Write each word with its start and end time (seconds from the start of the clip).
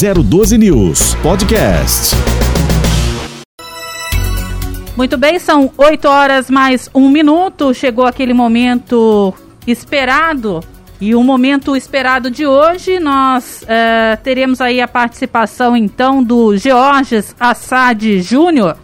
012 0.00 0.56
News 0.58 1.16
Podcast. 1.16 2.14
Muito 4.96 5.18
bem, 5.18 5.40
são 5.40 5.72
8 5.76 6.06
horas 6.06 6.48
mais 6.48 6.88
um 6.94 7.08
minuto. 7.08 7.74
Chegou 7.74 8.06
aquele 8.06 8.32
momento 8.32 9.34
esperado. 9.66 10.60
E 11.00 11.16
o 11.16 11.24
momento 11.24 11.74
esperado 11.74 12.30
de 12.30 12.46
hoje, 12.46 13.00
nós 13.00 13.64
uh, 13.64 14.22
teremos 14.22 14.60
aí 14.60 14.80
a 14.80 14.86
participação 14.86 15.76
então 15.76 16.22
do 16.22 16.56
Georges 16.56 17.34
Assad 17.40 18.20
Júnior, 18.20 18.76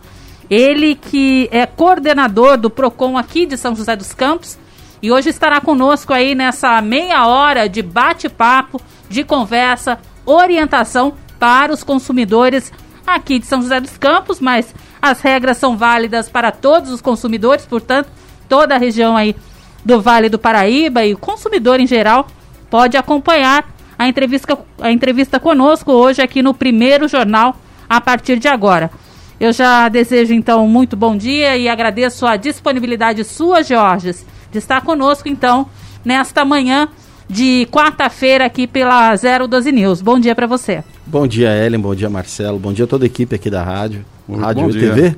ele 0.51 0.97
que 0.97 1.49
é 1.53 1.65
coordenador 1.65 2.57
do 2.57 2.69
PROCON 2.69 3.17
aqui 3.17 3.47
de 3.47 3.57
São 3.57 3.77
José 3.77 3.95
dos 3.95 4.13
Campos, 4.13 4.59
e 5.01 5.13
hoje 5.13 5.29
estará 5.29 5.61
conosco 5.61 6.13
aí 6.13 6.35
nessa 6.35 6.81
meia 6.83 7.25
hora 7.29 7.69
de 7.69 7.83
bate-papo, 7.83 8.81
de 9.09 9.23
conversa, 9.23 9.99
orientação 10.27 11.15
para 11.39 11.73
os 11.73 11.83
consumidores 11.83 12.73
aqui 13.07 13.39
de 13.39 13.47
São 13.47 13.61
José 13.61 13.81
dos 13.81 13.99
Campos, 13.99 14.41
mas 14.41 14.75
as 15.01 15.21
regras 15.21 15.59
são 15.59 15.77
válidas 15.77 16.29
para 16.29 16.51
todos 16.51 16.91
os 16.91 17.01
consumidores, 17.01 17.67
portanto, 17.67 18.09
toda 18.49 18.75
a 18.75 18.79
região 18.79 19.17
aí 19.17 19.37
do 19.85 20.01
Vale 20.01 20.29
do 20.29 20.39
Paraíba 20.39 21.05
e 21.05 21.13
o 21.13 21.19
consumidor 21.19 21.79
em 21.79 21.87
geral 21.87 22.27
pode 22.71 22.97
acompanhar 22.97 23.69
a 23.99 24.09
entrevista, 24.09 24.59
a 24.81 24.91
entrevista 24.91 25.39
conosco 25.39 25.93
hoje 25.93 26.23
aqui 26.23 26.43
no 26.43 26.55
primeiro 26.55 27.07
jornal 27.07 27.57
a 27.89 28.01
partir 28.01 28.39
de 28.39 28.49
agora. 28.49 28.91
Eu 29.39 29.53
já 29.53 29.89
desejo 29.89 30.33
então 30.33 30.67
muito 30.67 30.97
bom 30.97 31.17
dia 31.17 31.57
e 31.57 31.69
agradeço 31.69 32.27
a 32.27 32.37
disponibilidade 32.37 33.23
sua, 33.25 33.63
Georges, 33.63 34.25
de 34.51 34.59
estar 34.59 34.81
conosco 34.81 35.29
então 35.29 35.69
nesta 36.05 36.45
manhã 36.45 36.89
de 37.29 37.67
quarta-feira 37.71 38.45
aqui 38.45 38.67
pela 38.67 39.15
012 39.15 39.73
News. 39.73 40.01
Bom 40.03 40.19
dia 40.19 40.35
para 40.35 40.47
você. 40.47 40.83
Bom 41.07 41.27
dia, 41.27 41.55
Ellen. 41.55 41.81
Bom 41.81 41.95
dia, 41.95 42.09
Marcelo. 42.11 42.59
Bom 42.59 42.73
dia 42.73 42.85
a 42.85 42.89
toda 42.89 43.05
a 43.05 43.07
equipe 43.07 43.35
aqui 43.35 43.51
da 43.51 43.63
rádio. 43.63 44.05
Muito 44.29 44.43
rádio 44.43 44.63
bom 44.63 44.71
e 44.71 44.73
dia. 44.73 44.93
TV. 44.93 45.17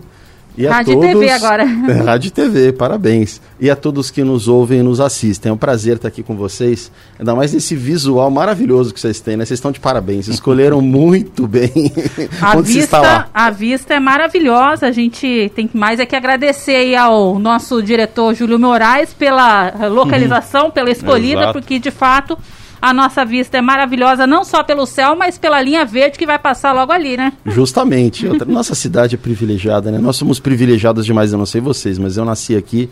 E 0.56 0.66
Rádio 0.66 0.94
todos... 0.94 1.10
TV 1.10 1.30
agora. 1.30 1.66
É, 1.86 1.92
Rádio 2.02 2.28
e 2.28 2.30
TV, 2.30 2.72
parabéns. 2.72 3.40
E 3.60 3.70
a 3.70 3.76
todos 3.76 4.10
que 4.10 4.24
nos 4.24 4.48
ouvem 4.48 4.80
e 4.80 4.82
nos 4.82 5.00
assistem. 5.00 5.50
É 5.50 5.52
um 5.52 5.56
prazer 5.56 5.96
estar 5.96 6.08
aqui 6.08 6.22
com 6.22 6.34
vocês. 6.34 6.90
Ainda 7.18 7.34
mais 7.34 7.52
nesse 7.52 7.76
visual 7.76 8.30
maravilhoso 8.30 8.92
que 8.92 8.98
vocês 8.98 9.20
têm, 9.20 9.36
né? 9.36 9.44
Vocês 9.44 9.58
estão 9.58 9.70
de 9.70 9.78
parabéns. 9.78 10.26
Escolheram 10.26 10.80
muito 10.82 11.46
bem 11.46 11.70
A 12.40 12.56
onde 12.56 12.78
está 12.78 12.98
vista, 12.98 13.00
lá. 13.00 13.28
a 13.32 13.50
vista 13.50 13.94
é 13.94 14.00
maravilhosa. 14.00 14.86
A 14.86 14.92
gente 14.92 15.52
tem 15.54 15.68
mais 15.72 16.00
é 16.00 16.06
que 16.06 16.16
agradecer 16.16 16.76
aí 16.76 16.96
ao 16.96 17.38
nosso 17.38 17.82
diretor 17.82 18.34
Júlio 18.34 18.58
Moraes 18.58 19.12
pela 19.12 19.88
localização, 19.88 20.70
pela 20.70 20.90
escolhida, 20.90 21.42
Exato. 21.42 21.52
porque 21.52 21.78
de 21.78 21.90
fato 21.90 22.36
a 22.86 22.92
nossa 22.92 23.24
vista 23.24 23.58
é 23.58 23.60
maravilhosa, 23.60 24.26
não 24.26 24.44
só 24.44 24.62
pelo 24.62 24.86
céu, 24.86 25.16
mas 25.16 25.36
pela 25.36 25.60
linha 25.60 25.84
verde 25.84 26.16
que 26.16 26.24
vai 26.24 26.38
passar 26.38 26.72
logo 26.72 26.92
ali, 26.92 27.16
né? 27.16 27.32
Justamente. 27.44 28.26
Nossa 28.46 28.74
cidade 28.76 29.16
é 29.16 29.18
privilegiada, 29.18 29.90
né? 29.90 29.98
Nós 29.98 30.16
somos 30.16 30.38
privilegiados 30.38 31.04
demais, 31.04 31.32
eu 31.32 31.38
não 31.38 31.46
sei 31.46 31.60
vocês, 31.60 31.98
mas 31.98 32.16
eu 32.16 32.24
nasci 32.24 32.54
aqui. 32.54 32.88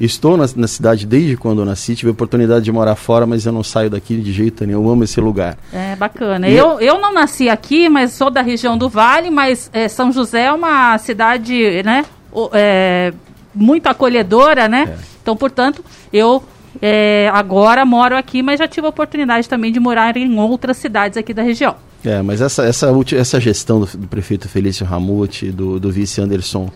Estou 0.00 0.36
na, 0.36 0.46
na 0.56 0.66
cidade 0.66 1.06
desde 1.06 1.36
quando 1.36 1.62
eu 1.62 1.64
nasci, 1.64 1.94
tive 1.94 2.08
a 2.08 2.12
oportunidade 2.12 2.64
de 2.64 2.72
morar 2.72 2.96
fora, 2.96 3.24
mas 3.24 3.46
eu 3.46 3.52
não 3.52 3.62
saio 3.62 3.88
daqui 3.88 4.16
de 4.16 4.32
jeito 4.32 4.66
nenhum. 4.66 4.82
Eu 4.82 4.90
amo 4.90 5.04
esse 5.04 5.20
lugar. 5.20 5.56
É 5.72 5.94
bacana. 5.94 6.48
E 6.48 6.56
Eu, 6.56 6.80
eu 6.80 7.00
não 7.00 7.14
nasci 7.14 7.48
aqui, 7.48 7.88
mas 7.88 8.12
sou 8.12 8.28
da 8.28 8.42
região 8.42 8.76
do 8.76 8.88
Vale, 8.88 9.30
mas 9.30 9.70
é, 9.72 9.88
São 9.88 10.10
José 10.10 10.46
é 10.46 10.52
uma 10.52 10.98
cidade, 10.98 11.82
né? 11.84 12.04
é, 12.52 13.12
muito 13.54 13.86
acolhedora, 13.86 14.68
né? 14.68 14.86
É. 14.88 15.16
Então, 15.22 15.36
portanto, 15.36 15.84
eu 16.12 16.42
é, 16.80 17.30
agora 17.32 17.84
moro 17.84 18.16
aqui, 18.16 18.42
mas 18.42 18.58
já 18.58 18.68
tive 18.68 18.86
a 18.86 18.90
oportunidade 18.90 19.48
também 19.48 19.72
de 19.72 19.80
morar 19.80 20.16
em 20.16 20.38
outras 20.38 20.76
cidades 20.76 21.16
aqui 21.16 21.32
da 21.32 21.42
região. 21.42 21.76
É, 22.04 22.22
mas 22.22 22.40
essa, 22.40 22.64
essa, 22.64 22.88
essa 23.16 23.40
gestão 23.40 23.80
do, 23.80 23.86
do 23.86 24.06
prefeito 24.06 24.48
Felício 24.48 24.86
Ramute, 24.86 25.50
do, 25.50 25.80
do 25.80 25.90
vice 25.90 26.20
Anderson 26.20 26.70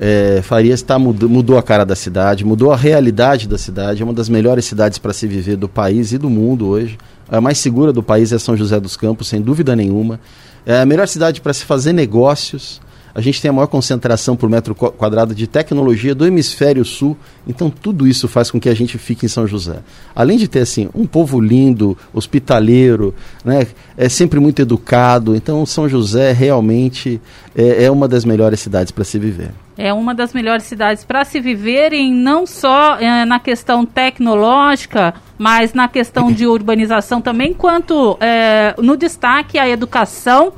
é, 0.00 0.40
Farias, 0.42 0.80
tá, 0.80 0.98
mudou, 0.98 1.28
mudou 1.28 1.58
a 1.58 1.62
cara 1.62 1.84
da 1.84 1.94
cidade, 1.94 2.44
mudou 2.44 2.72
a 2.72 2.76
realidade 2.76 3.46
da 3.46 3.58
cidade. 3.58 4.00
É 4.00 4.04
uma 4.04 4.14
das 4.14 4.28
melhores 4.28 4.64
cidades 4.64 4.98
para 4.98 5.12
se 5.12 5.26
viver 5.26 5.56
do 5.56 5.68
país 5.68 6.12
e 6.12 6.18
do 6.18 6.30
mundo 6.30 6.66
hoje. 6.66 6.98
A 7.28 7.40
mais 7.40 7.58
segura 7.58 7.92
do 7.92 8.02
país 8.02 8.32
é 8.32 8.38
São 8.38 8.56
José 8.56 8.80
dos 8.80 8.96
Campos, 8.96 9.28
sem 9.28 9.40
dúvida 9.40 9.76
nenhuma. 9.76 10.18
É 10.64 10.80
a 10.80 10.86
melhor 10.86 11.06
cidade 11.06 11.40
para 11.40 11.52
se 11.52 11.64
fazer 11.64 11.92
negócios. 11.92 12.80
A 13.14 13.20
gente 13.20 13.40
tem 13.40 13.48
a 13.48 13.52
maior 13.52 13.66
concentração 13.66 14.36
por 14.36 14.48
metro 14.48 14.74
qua- 14.74 14.90
quadrado 14.90 15.34
de 15.34 15.46
tecnologia 15.46 16.14
do 16.14 16.26
hemisfério 16.26 16.84
sul. 16.84 17.16
Então 17.46 17.68
tudo 17.70 18.06
isso 18.06 18.28
faz 18.28 18.50
com 18.50 18.60
que 18.60 18.68
a 18.68 18.74
gente 18.74 18.96
fique 18.98 19.26
em 19.26 19.28
São 19.28 19.46
José. 19.46 19.80
Além 20.14 20.38
de 20.38 20.46
ter 20.46 20.60
assim 20.60 20.88
um 20.94 21.06
povo 21.06 21.40
lindo, 21.40 21.96
hospitaleiro, 22.12 23.14
né, 23.44 23.66
é 23.96 24.08
sempre 24.08 24.38
muito 24.40 24.62
educado. 24.62 25.34
Então 25.34 25.64
São 25.66 25.88
José 25.88 26.32
realmente 26.32 27.20
é, 27.54 27.84
é 27.84 27.90
uma 27.90 28.06
das 28.06 28.24
melhores 28.24 28.60
cidades 28.60 28.90
para 28.90 29.04
se 29.04 29.18
viver. 29.18 29.50
É 29.76 29.92
uma 29.94 30.14
das 30.14 30.34
melhores 30.34 30.64
cidades 30.64 31.04
para 31.04 31.24
se 31.24 31.40
viver 31.40 31.94
em 31.94 32.12
não 32.12 32.46
só 32.46 32.98
eh, 32.98 33.24
na 33.24 33.40
questão 33.40 33.86
tecnológica, 33.86 35.14
mas 35.38 35.72
na 35.72 35.88
questão 35.88 36.30
de 36.30 36.46
urbanização 36.46 37.20
também, 37.20 37.54
quanto 37.54 38.16
eh, 38.20 38.74
no 38.78 38.94
destaque 38.96 39.58
a 39.58 39.66
educação 39.66 40.52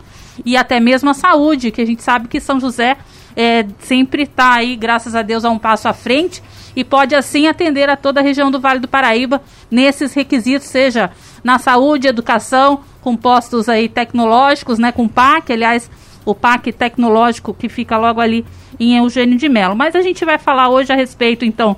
e 0.44 0.56
até 0.56 0.80
mesmo 0.80 1.10
a 1.10 1.14
saúde, 1.14 1.70
que 1.70 1.80
a 1.80 1.86
gente 1.86 2.02
sabe 2.02 2.28
que 2.28 2.40
São 2.40 2.58
José 2.58 2.96
eh, 3.36 3.66
sempre 3.78 4.24
está 4.24 4.54
aí, 4.54 4.76
graças 4.76 5.14
a 5.14 5.22
Deus, 5.22 5.44
a 5.44 5.50
um 5.50 5.58
passo 5.58 5.88
à 5.88 5.92
frente 5.92 6.42
e 6.74 6.84
pode 6.84 7.14
assim 7.14 7.46
atender 7.46 7.88
a 7.88 7.96
toda 7.96 8.20
a 8.20 8.22
região 8.22 8.50
do 8.50 8.60
Vale 8.60 8.80
do 8.80 8.88
Paraíba 8.88 9.42
nesses 9.70 10.14
requisitos, 10.14 10.68
seja 10.68 11.10
na 11.44 11.58
saúde, 11.58 12.08
educação, 12.08 12.80
com 13.00 13.16
postos 13.16 13.68
aí 13.68 13.88
tecnológicos, 13.88 14.78
né, 14.78 14.92
com 14.92 15.08
PAC, 15.08 15.52
aliás, 15.52 15.90
o 16.24 16.34
PAC 16.34 16.72
tecnológico 16.72 17.52
que 17.52 17.68
fica 17.68 17.98
logo 17.98 18.20
ali 18.20 18.44
em 18.78 18.96
Eugênio 18.96 19.36
de 19.36 19.48
Mello. 19.48 19.74
Mas 19.74 19.96
a 19.96 20.02
gente 20.02 20.24
vai 20.24 20.38
falar 20.38 20.68
hoje 20.68 20.92
a 20.92 20.96
respeito, 20.96 21.44
então, 21.44 21.76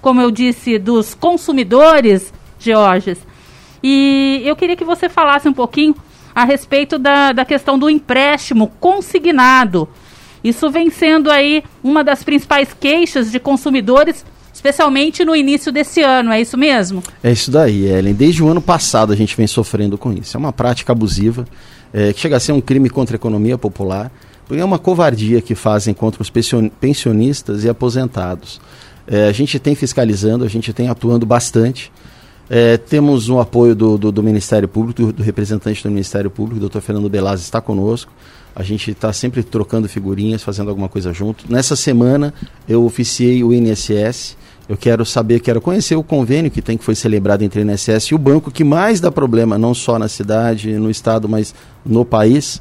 como 0.00 0.20
eu 0.20 0.30
disse, 0.30 0.78
dos 0.78 1.14
consumidores, 1.14 2.32
Georges. 2.58 3.18
E 3.82 4.42
eu 4.44 4.54
queria 4.54 4.76
que 4.76 4.84
você 4.84 5.08
falasse 5.08 5.48
um 5.48 5.52
pouquinho 5.52 5.94
a 6.36 6.44
respeito 6.44 6.98
da, 6.98 7.32
da 7.32 7.46
questão 7.46 7.78
do 7.78 7.88
empréstimo 7.88 8.70
consignado. 8.78 9.88
Isso 10.44 10.70
vem 10.70 10.90
sendo 10.90 11.30
aí 11.30 11.64
uma 11.82 12.04
das 12.04 12.22
principais 12.22 12.68
queixas 12.78 13.32
de 13.32 13.40
consumidores, 13.40 14.22
especialmente 14.52 15.24
no 15.24 15.34
início 15.34 15.72
desse 15.72 16.02
ano, 16.02 16.30
é 16.30 16.38
isso 16.38 16.58
mesmo? 16.58 17.02
É 17.24 17.32
isso 17.32 17.50
daí, 17.50 17.86
Ellen. 17.86 18.12
Desde 18.12 18.42
o 18.42 18.48
ano 18.48 18.60
passado 18.60 19.14
a 19.14 19.16
gente 19.16 19.34
vem 19.34 19.46
sofrendo 19.46 19.96
com 19.96 20.12
isso. 20.12 20.36
É 20.36 20.38
uma 20.38 20.52
prática 20.52 20.92
abusiva, 20.92 21.46
é, 21.90 22.12
que 22.12 22.20
chega 22.20 22.36
a 22.36 22.40
ser 22.40 22.52
um 22.52 22.60
crime 22.60 22.90
contra 22.90 23.14
a 23.14 23.18
economia 23.18 23.56
popular, 23.56 24.12
porque 24.46 24.60
é 24.60 24.64
uma 24.64 24.78
covardia 24.78 25.40
que 25.40 25.54
fazem 25.54 25.94
contra 25.94 26.20
os 26.20 26.28
pension- 26.28 26.68
pensionistas 26.78 27.64
e 27.64 27.68
aposentados. 27.68 28.60
É, 29.08 29.26
a 29.26 29.32
gente 29.32 29.58
tem 29.58 29.74
fiscalizando, 29.74 30.44
a 30.44 30.48
gente 30.48 30.70
tem 30.74 30.88
atuando 30.88 31.24
bastante. 31.24 31.90
É, 32.48 32.76
temos 32.76 33.28
um 33.28 33.40
apoio 33.40 33.74
do, 33.74 33.98
do, 33.98 34.12
do 34.12 34.22
Ministério 34.22 34.68
Público, 34.68 35.02
do, 35.02 35.12
do 35.12 35.22
representante 35.22 35.82
do 35.82 35.90
Ministério 35.90 36.30
Público, 36.30 36.64
o 36.64 36.68
Dr. 36.68 36.80
Fernando 36.80 37.08
Belaz 37.08 37.40
está 37.40 37.60
conosco. 37.60 38.12
A 38.54 38.62
gente 38.62 38.90
está 38.90 39.12
sempre 39.12 39.42
trocando 39.42 39.88
figurinhas, 39.88 40.42
fazendo 40.42 40.70
alguma 40.70 40.88
coisa 40.88 41.12
junto. 41.12 41.44
Nessa 41.50 41.76
semana 41.76 42.32
eu 42.68 42.84
oficiei 42.84 43.44
o 43.44 43.52
INSS. 43.52 44.36
Eu 44.68 44.76
quero 44.76 45.04
saber, 45.04 45.40
quero 45.40 45.60
conhecer 45.60 45.94
o 45.94 46.02
convênio 46.02 46.50
que 46.50 46.62
tem 46.62 46.78
que 46.78 46.84
foi 46.84 46.94
celebrado 46.94 47.42
entre 47.42 47.60
o 47.60 47.70
INSS 47.70 48.06
e 48.06 48.14
o 48.14 48.18
banco 48.18 48.50
que 48.50 48.64
mais 48.64 48.98
dá 48.98 49.12
problema, 49.12 49.58
não 49.58 49.74
só 49.74 49.98
na 49.98 50.08
cidade, 50.08 50.72
no 50.78 50.90
estado, 50.90 51.28
mas 51.28 51.54
no 51.84 52.04
país. 52.04 52.60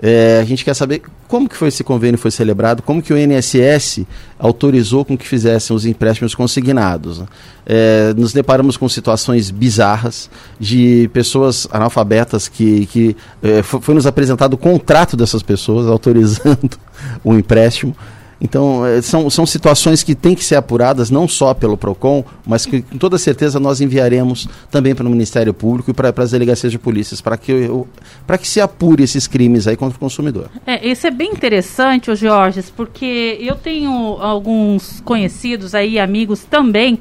É, 0.00 0.38
a 0.40 0.44
gente 0.44 0.64
quer 0.64 0.74
saber 0.74 1.02
como 1.26 1.48
que 1.48 1.56
foi 1.56 1.68
esse 1.68 1.82
convênio 1.82 2.16
foi 2.18 2.30
celebrado, 2.30 2.82
como 2.82 3.02
que 3.02 3.12
o 3.12 3.18
INSS 3.18 4.00
autorizou 4.38 5.04
com 5.04 5.18
que 5.18 5.26
fizessem 5.26 5.74
os 5.74 5.84
empréstimos 5.84 6.34
consignados. 6.34 7.18
né? 7.18 7.26
É, 7.66 8.14
nos 8.16 8.32
deparamos 8.32 8.76
com 8.76 8.88
situações 8.88 9.50
bizarras 9.50 10.30
de 10.58 11.10
pessoas 11.12 11.66
analfabetas 11.72 12.46
que, 12.48 12.86
que 12.86 13.16
é, 13.42 13.62
fo- 13.62 13.80
foi 13.80 13.94
nos 13.94 14.06
apresentado 14.06 14.54
o 14.54 14.58
contrato 14.58 15.16
dessas 15.16 15.42
pessoas 15.42 15.86
autorizando 15.88 16.78
o 17.24 17.34
empréstimo. 17.34 17.96
Então, 18.40 18.86
eh, 18.86 19.02
são, 19.02 19.28
são 19.28 19.44
situações 19.44 20.04
que 20.04 20.14
têm 20.14 20.34
que 20.34 20.44
ser 20.44 20.54
apuradas 20.54 21.10
não 21.10 21.26
só 21.26 21.52
pelo 21.54 21.76
PROCON, 21.76 22.24
mas 22.46 22.64
que 22.64 22.82
com 22.82 22.96
toda 22.96 23.18
certeza 23.18 23.58
nós 23.58 23.80
enviaremos 23.80 24.48
também 24.70 24.94
para 24.94 25.06
o 25.06 25.10
Ministério 25.10 25.52
Público 25.52 25.90
e 25.90 25.94
para 25.94 26.12
as 26.22 26.30
delegacias 26.30 26.70
de 26.70 26.78
polícias, 26.78 27.20
para 27.20 27.36
que, 27.36 27.50
eu- 27.50 27.88
para 28.26 28.38
que 28.38 28.46
se 28.46 28.60
apure 28.60 29.02
esses 29.02 29.26
crimes 29.26 29.66
aí 29.66 29.76
contra 29.76 29.96
o 29.96 29.98
consumidor. 30.00 30.48
É, 30.64 30.86
isso 30.88 31.04
é 31.06 31.10
bem 31.10 31.32
interessante, 31.32 32.12
ô 32.12 32.14
Jorges, 32.14 32.70
porque 32.70 33.36
eu 33.40 33.56
tenho 33.56 33.90
alguns 34.20 35.00
conhecidos 35.04 35.74
aí, 35.74 35.98
amigos 35.98 36.44
também, 36.44 37.00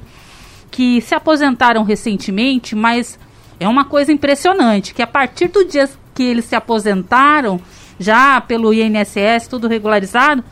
que 0.72 1.02
se 1.02 1.14
aposentaram 1.14 1.84
recentemente, 1.84 2.76
mas 2.76 3.18
é 3.60 3.68
uma 3.68 3.86
coisa 3.86 4.12
impressionante, 4.12 4.92
que 4.94 5.02
a 5.04 5.08
partir 5.08 5.50
do 5.50 5.64
dia 5.66 5.88
que 6.16 6.24
eles 6.24 6.46
se 6.46 6.56
aposentaram, 6.56 7.60
já 8.00 8.42
pelo 8.42 8.74
INSS, 8.74 9.48
tudo 9.48 9.68
regularizado, 9.68 10.44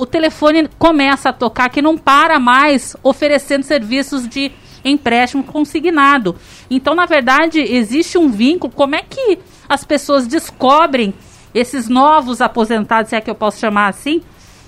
o 0.00 0.06
telefone 0.06 0.66
começa 0.78 1.28
a 1.28 1.32
tocar 1.32 1.68
que 1.68 1.82
não 1.82 1.98
para 1.98 2.40
mais 2.40 2.96
oferecendo 3.02 3.64
serviços 3.64 4.26
de 4.26 4.50
empréstimo 4.82 5.44
consignado. 5.44 6.34
Então, 6.70 6.94
na 6.94 7.04
verdade, 7.04 7.60
existe 7.60 8.16
um 8.16 8.30
vínculo. 8.30 8.72
Como 8.72 8.94
é 8.94 9.02
que 9.02 9.38
as 9.68 9.84
pessoas 9.84 10.26
descobrem 10.26 11.12
esses 11.54 11.86
novos 11.86 12.40
aposentados, 12.40 13.10
se 13.10 13.16
é 13.16 13.20
que 13.20 13.28
eu 13.28 13.34
posso 13.34 13.58
chamar 13.58 13.88
assim, 13.88 14.22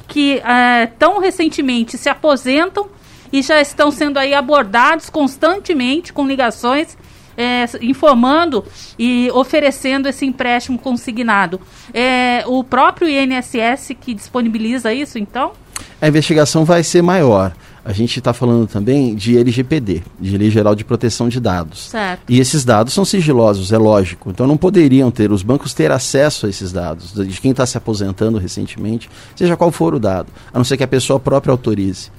que 0.06 0.42
é, 0.44 0.86
tão 0.98 1.18
recentemente 1.18 1.96
se 1.96 2.10
aposentam 2.10 2.90
e 3.32 3.40
já 3.40 3.58
estão 3.58 3.90
sendo 3.90 4.18
aí 4.18 4.34
abordados 4.34 5.08
constantemente 5.08 6.12
com 6.12 6.26
ligações 6.26 6.98
é, 7.36 7.64
informando 7.80 8.64
e 8.98 9.30
oferecendo 9.32 10.08
esse 10.08 10.24
empréstimo 10.24 10.78
consignado. 10.78 11.60
É 11.92 12.44
o 12.46 12.62
próprio 12.62 13.08
INSS 13.08 13.96
que 14.00 14.14
disponibiliza 14.14 14.92
isso, 14.92 15.18
então? 15.18 15.52
A 16.00 16.08
investigação 16.08 16.64
vai 16.64 16.82
ser 16.82 17.02
maior. 17.02 17.52
A 17.84 17.92
gente 17.92 18.18
está 18.18 18.32
falando 18.32 18.68
também 18.68 19.12
de 19.14 19.36
LGPD, 19.36 20.02
de 20.20 20.38
Lei 20.38 20.50
Geral 20.50 20.74
de 20.74 20.84
Proteção 20.84 21.28
de 21.28 21.40
Dados. 21.40 21.88
Certo. 21.88 22.22
E 22.28 22.38
esses 22.38 22.64
dados 22.64 22.92
são 22.92 23.04
sigilosos, 23.04 23.72
é 23.72 23.78
lógico. 23.78 24.30
Então 24.30 24.46
não 24.46 24.56
poderiam 24.56 25.10
ter 25.10 25.32
os 25.32 25.42
bancos 25.42 25.74
ter 25.74 25.90
acesso 25.90 26.46
a 26.46 26.48
esses 26.48 26.70
dados, 26.70 27.12
de 27.12 27.40
quem 27.40 27.50
está 27.50 27.66
se 27.66 27.76
aposentando 27.76 28.38
recentemente, 28.38 29.10
seja 29.34 29.56
qual 29.56 29.72
for 29.72 29.94
o 29.94 29.98
dado, 29.98 30.28
a 30.52 30.58
não 30.58 30.64
ser 30.64 30.76
que 30.76 30.84
a 30.84 30.88
pessoa 30.88 31.18
própria 31.18 31.50
autorize 31.50 32.10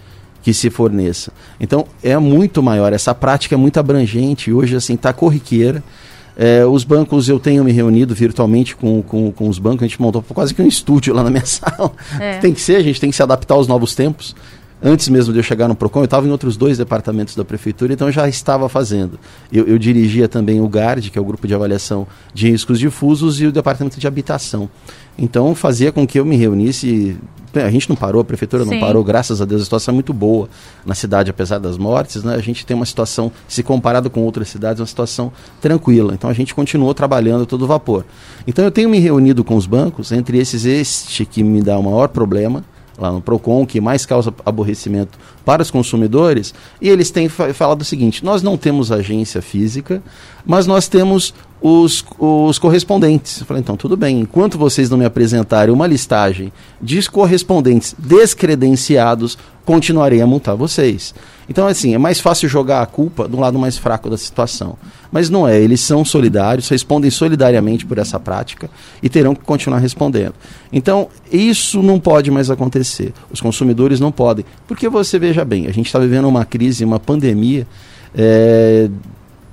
que 0.44 0.54
se 0.54 0.70
forneça. 0.70 1.32
Então 1.60 1.88
é 2.04 2.16
muito 2.18 2.62
maior, 2.62 2.94
essa 2.94 3.16
prática 3.16 3.56
é 3.56 3.58
muito 3.58 3.80
abrangente, 3.80 4.52
hoje 4.52 4.76
assim 4.76 4.94
está 4.94 5.12
corriqueira. 5.12 5.82
É, 6.36 6.66
os 6.66 6.84
bancos, 6.84 7.30
eu 7.30 7.40
tenho 7.40 7.64
me 7.64 7.72
reunido 7.72 8.14
virtualmente 8.14 8.76
com, 8.76 9.02
com, 9.04 9.32
com 9.32 9.48
os 9.48 9.60
bancos, 9.60 9.84
a 9.84 9.88
gente 9.88 10.02
montou 10.02 10.22
quase 10.22 10.54
que 10.54 10.62
um 10.62 10.68
estúdio 10.68 11.14
lá 11.14 11.24
na 11.24 11.30
minha 11.30 11.46
sala. 11.46 11.92
É. 12.20 12.40
Tem 12.40 12.54
que 12.54 12.60
ser, 12.60 12.76
a 12.76 12.84
gente 12.84 13.00
tem 13.00 13.10
que 13.10 13.16
se 13.16 13.24
adaptar 13.24 13.56
aos 13.56 13.68
novos 13.68 13.96
tempos. 13.96 14.36
Antes 14.84 15.08
mesmo 15.08 15.32
de 15.32 15.40
eu 15.40 15.44
chegar 15.44 15.70
no 15.70 15.76
PROCON, 15.76 16.02
eu 16.02 16.06
estava 16.06 16.28
em 16.28 16.32
outros 16.32 16.58
dois 16.58 16.78
departamentos 16.78 17.36
da 17.36 17.46
prefeitura, 17.46 17.94
então 17.94 18.08
eu 18.10 18.12
já 18.12 18.28
estava 18.28 18.68
fazendo. 18.68 19.18
Eu, 19.52 19.66
eu, 19.66 19.80
dirigia 19.80 20.28
também 20.28 20.60
o 20.60 20.68
GARD, 20.68 21.10
que 21.10 21.18
é 21.18 21.22
o 21.22 21.24
Grupo 21.24 21.48
de 21.48 21.56
Avaliação 21.56 22.06
de 22.34 22.50
Riscos 22.50 22.78
Difusos, 22.80 23.40
e 23.40 23.48
o 23.48 23.52
Departamento 23.52 23.98
de 23.98 24.06
Habitação. 24.06 24.70
Então 25.18 25.56
fazia 25.56 25.92
com 25.92 26.06
que 26.06 26.20
eu 26.20 26.26
me 26.26 26.36
reunisse 26.36 27.18
a 27.54 27.70
gente 27.70 27.88
não 27.88 27.96
parou, 27.96 28.22
a 28.22 28.26
prefeitura 28.26 28.64
Sim. 28.64 28.72
não 28.72 28.80
parou, 28.80 29.04
graças 29.04 29.42
a 29.42 29.46
Deus, 29.46 29.62
a 29.62 29.64
situação 29.64 29.92
é 29.92 29.96
muito 29.96 30.12
boa 30.12 30.50
na 30.84 30.96
cidade, 30.96 31.30
apesar 31.30 31.60
das 31.60 31.78
mortes, 31.78 32.24
né? 32.24 32.34
A 32.34 32.42
gente 32.42 32.66
tem 32.66 32.76
uma 32.76 32.86
situação, 32.86 33.32
se 33.48 33.62
comparado 33.62 34.10
com 34.10 34.22
outras 34.22 34.48
cidades, 34.48 34.80
uma 34.80 34.88
situação 34.88 35.32
tranquila. 35.62 36.14
Então 36.16 36.30
a 36.30 36.34
gente 36.34 36.56
continuou 36.56 36.94
trabalhando 36.96 37.46
todo 37.46 37.68
vapor. 37.68 38.06
Então 38.48 38.66
eu 38.66 38.72
tenho 38.72 38.90
me 38.90 38.98
reunido 38.98 39.44
com 39.44 39.56
os 39.56 39.68
bancos, 39.68 40.12
entre 40.12 40.40
esses 40.40 40.66
este 40.66 41.26
que 41.26 41.44
me 41.44 41.62
dá 41.62 41.78
o 41.78 41.84
maior 41.84 42.08
problema, 42.08 42.64
lá 42.98 43.12
no 43.12 43.22
PROCON, 43.22 43.66
que 43.66 43.82
mais 43.82 44.06
causa 44.06 44.34
aborrecimento 44.46 45.18
para 45.46 45.62
os 45.62 45.72
consumidores, 45.72 46.54
e 46.82 46.90
eles 46.90 47.12
têm 47.12 47.28
falado 47.28 47.82
o 47.82 47.86
seguinte: 47.86 48.24
nós 48.24 48.42
não 48.42 48.58
temos 48.58 48.92
agência 48.92 49.42
física, 49.42 50.02
mas 50.46 50.68
nós 50.68 50.88
temos 50.88 51.34
os, 51.64 52.04
os 52.20 52.60
correspondentes. 52.60 53.40
Eu 53.40 53.46
falei, 53.46 53.62
então, 53.62 53.78
tudo 53.78 53.96
bem, 53.96 54.20
enquanto 54.20 54.58
vocês 54.58 54.90
não 54.90 54.98
me 54.98 55.06
apresentarem 55.06 55.74
uma 55.74 55.88
listagem 55.88 56.52
de 56.82 57.10
correspondentes 57.10 57.96
descredenciados, 57.98 59.38
continuarei 59.64 60.22
a 60.22 60.28
multar 60.28 60.58
vocês. 60.58 61.16
Então, 61.48 61.66
assim, 61.66 61.94
é 61.94 61.98
mais 61.98 62.20
fácil 62.20 62.50
jogar 62.50 62.82
a 62.82 62.86
culpa 62.86 63.30
do 63.30 63.40
lado 63.40 63.58
mais 63.58 63.78
fraco 63.78 64.10
da 64.10 64.18
situação. 64.18 64.78
Mas 65.10 65.30
não 65.30 65.48
é, 65.48 65.58
eles 65.58 65.80
são 65.80 66.04
solidários, 66.04 66.68
respondem 66.68 67.10
solidariamente 67.10 67.86
por 67.86 67.98
essa 67.98 68.20
prática 68.20 68.70
e 69.02 69.08
terão 69.08 69.34
que 69.34 69.44
continuar 69.44 69.80
respondendo. 69.80 70.34
Então, 70.72 71.08
isso 71.32 71.82
não 71.82 71.98
pode 71.98 72.30
mais 72.30 72.50
acontecer. 72.50 73.14
Os 73.32 73.40
consumidores 73.40 74.02
não 74.02 74.12
podem. 74.12 74.44
Porque 74.68 74.90
você 74.90 75.18
veja 75.18 75.46
bem, 75.46 75.68
a 75.68 75.72
gente 75.72 75.86
está 75.86 76.00
vivendo 76.00 76.28
uma 76.28 76.44
crise, 76.44 76.84
uma 76.84 77.00
pandemia. 77.00 77.66
É, 78.16 78.90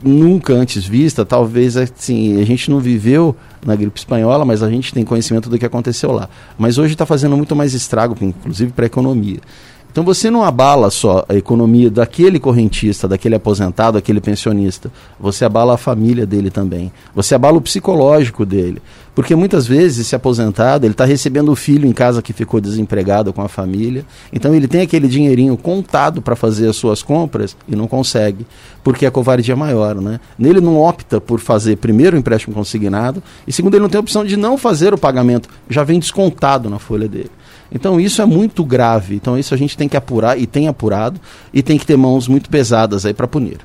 nunca 0.03 0.53
antes 0.53 0.85
vista, 0.87 1.25
talvez 1.25 1.77
assim, 1.77 2.41
a 2.41 2.45
gente 2.45 2.71
não 2.71 2.81
viveu 2.81 3.37
na 3.65 3.77
gripe 3.77 3.99
espanhola, 3.99 4.45
mas 4.45 4.63
a 4.63 4.71
gente 4.71 4.93
tem 4.93 5.05
conhecimento 5.05 5.49
do 5.49 5.59
que 5.59 5.67
aconteceu 5.67 6.13
lá. 6.13 6.29
Mas 6.59 6.79
hoje 6.79 6.95
está 6.95 7.05
fazendo 7.05 7.37
muito 7.37 7.55
mais 7.55 7.75
estrago, 7.75 8.17
inclusive 8.21 8.73
para 8.73 8.85
a 8.85 8.87
economia. 8.87 9.41
Então 9.91 10.05
você 10.05 10.31
não 10.31 10.45
abala 10.45 10.91
só 10.91 11.25
a 11.29 11.35
economia 11.35 11.91
daquele 11.91 12.39
correntista, 12.39 13.09
daquele 13.09 13.35
aposentado, 13.35 13.95
daquele 13.95 14.21
pensionista. 14.21 14.91
Você 15.19 15.45
abala 15.45 15.75
a 15.75 15.77
família 15.77 16.25
dele 16.25 16.51
também. 16.51 16.93
Você 17.15 17.35
abala 17.35 17.59
o 17.59 17.61
psicológico 17.61 18.47
dele. 18.47 18.81
Porque 19.15 19.35
muitas 19.35 19.67
vezes 19.67 20.07
esse 20.07 20.15
aposentado, 20.15 20.87
ele 20.87 20.95
está 20.95 21.05
recebendo 21.05 21.51
o 21.51 21.57
filho 21.57 21.87
em 21.87 21.93
casa 21.93 22.23
que 22.23 22.33
ficou 22.33 22.61
desempregado 22.61 23.33
com 23.33 23.43
a 23.43 23.49
família. 23.49 24.05
Então 24.33 24.55
ele 24.55 24.69
tem 24.69 24.83
aquele 24.83 25.09
dinheirinho 25.09 25.57
contado 25.57 26.23
para 26.23 26.37
fazer 26.37 26.69
as 26.69 26.77
suas 26.77 27.03
compras 27.03 27.57
e 27.69 27.75
não 27.75 27.89
consegue, 27.89 28.47
porque 28.85 29.05
a 29.05 29.11
covardia 29.11 29.55
é 29.55 29.57
maior, 29.57 29.97
né? 29.97 30.21
Nele 30.39 30.61
não 30.61 30.79
opta 30.79 31.21
por 31.21 31.41
fazer 31.41 31.77
primeiro 31.77 32.17
o 32.17 32.21
empréstimo 32.21 32.55
consignado 32.55 33.23
e 33.47 33.53
segundo 33.53 33.75
ele 33.75 33.83
não 33.83 33.91
tem 33.91 33.99
a 33.99 34.01
opção 34.01 34.25
de 34.25 34.37
não 34.37 34.57
fazer 34.57 34.95
o 34.95 34.99
pagamento, 34.99 35.49
já 35.69 35.83
vem 35.83 35.99
descontado 35.99 36.71
na 36.71 36.79
folha 36.79 37.09
dele. 37.09 37.31
Então 37.73 38.01
isso 38.01 38.21
é 38.21 38.27
muito 38.27 38.65
grave. 38.65 39.15
Então 39.15 39.39
isso 39.39 39.55
a 39.55 39.57
gente 39.57 39.77
tem 39.77 39.89
que 39.89 39.97
apurar 39.97 40.39
e 40.39 40.47
tem 40.47 40.69
apurado 40.69 41.21
e 41.53 41.63
tem 41.63 41.79
que 41.79 41.87
ter 41.87 41.97
mãos 41.97 42.27
muito 42.29 42.51
pesadas 42.51 43.07
aí 43.07 43.15
para 43.15 43.27
punir. 43.27 43.59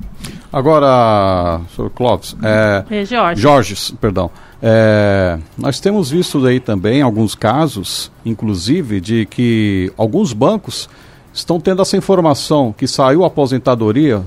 Agora, 0.52 1.60
Sr. 1.74 1.90
Clóvis, 1.90 2.36
é, 2.42 2.84
é 2.88 3.04
Jorge. 3.04 3.42
Jorge, 3.42 3.76
perdão. 4.00 4.30
É, 4.62 5.38
nós 5.58 5.80
temos 5.80 6.10
visto 6.10 6.44
aí 6.46 6.60
também 6.60 7.02
alguns 7.02 7.34
casos, 7.34 8.10
inclusive, 8.24 9.00
de 9.00 9.26
que 9.26 9.92
alguns 9.96 10.32
bancos 10.32 10.88
estão 11.32 11.60
tendo 11.60 11.82
essa 11.82 11.96
informação 11.96 12.74
que 12.76 12.86
saiu 12.86 13.24
a 13.24 13.26
aposentadoria 13.26 14.22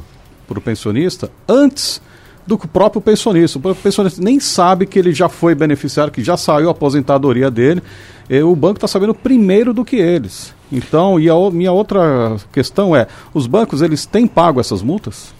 para 0.48 0.60
o 0.60 0.62
pensionista 0.62 1.32
antes 1.48 2.02
do 2.46 2.58
que 2.58 2.66
o 2.66 2.68
próprio 2.68 3.02
pensionista. 3.02 3.58
O 3.58 3.62
próprio 3.62 3.82
pensionista 3.82 4.22
nem 4.22 4.40
sabe 4.40 4.86
que 4.86 4.98
ele 4.98 5.14
já 5.14 5.30
foi 5.30 5.54
beneficiário, 5.56 6.12
que 6.12 6.24
já 6.24 6.36
saiu 6.36 6.68
a 6.68 6.72
aposentadoria 6.72 7.50
dele. 7.50 7.82
O 8.44 8.56
banco 8.56 8.78
está 8.78 8.88
sabendo 8.88 9.14
primeiro 9.14 9.74
do 9.74 9.84
que 9.84 9.96
eles. 9.96 10.54
Então, 10.72 11.20
e 11.20 11.30
a 11.30 11.34
minha 11.52 11.72
outra 11.72 12.38
questão 12.52 12.96
é, 12.96 13.08
os 13.34 13.48
bancos 13.48 13.82
eles 13.82 14.06
têm 14.06 14.28
pago 14.28 14.60
essas 14.60 14.84
multas? 14.84 15.34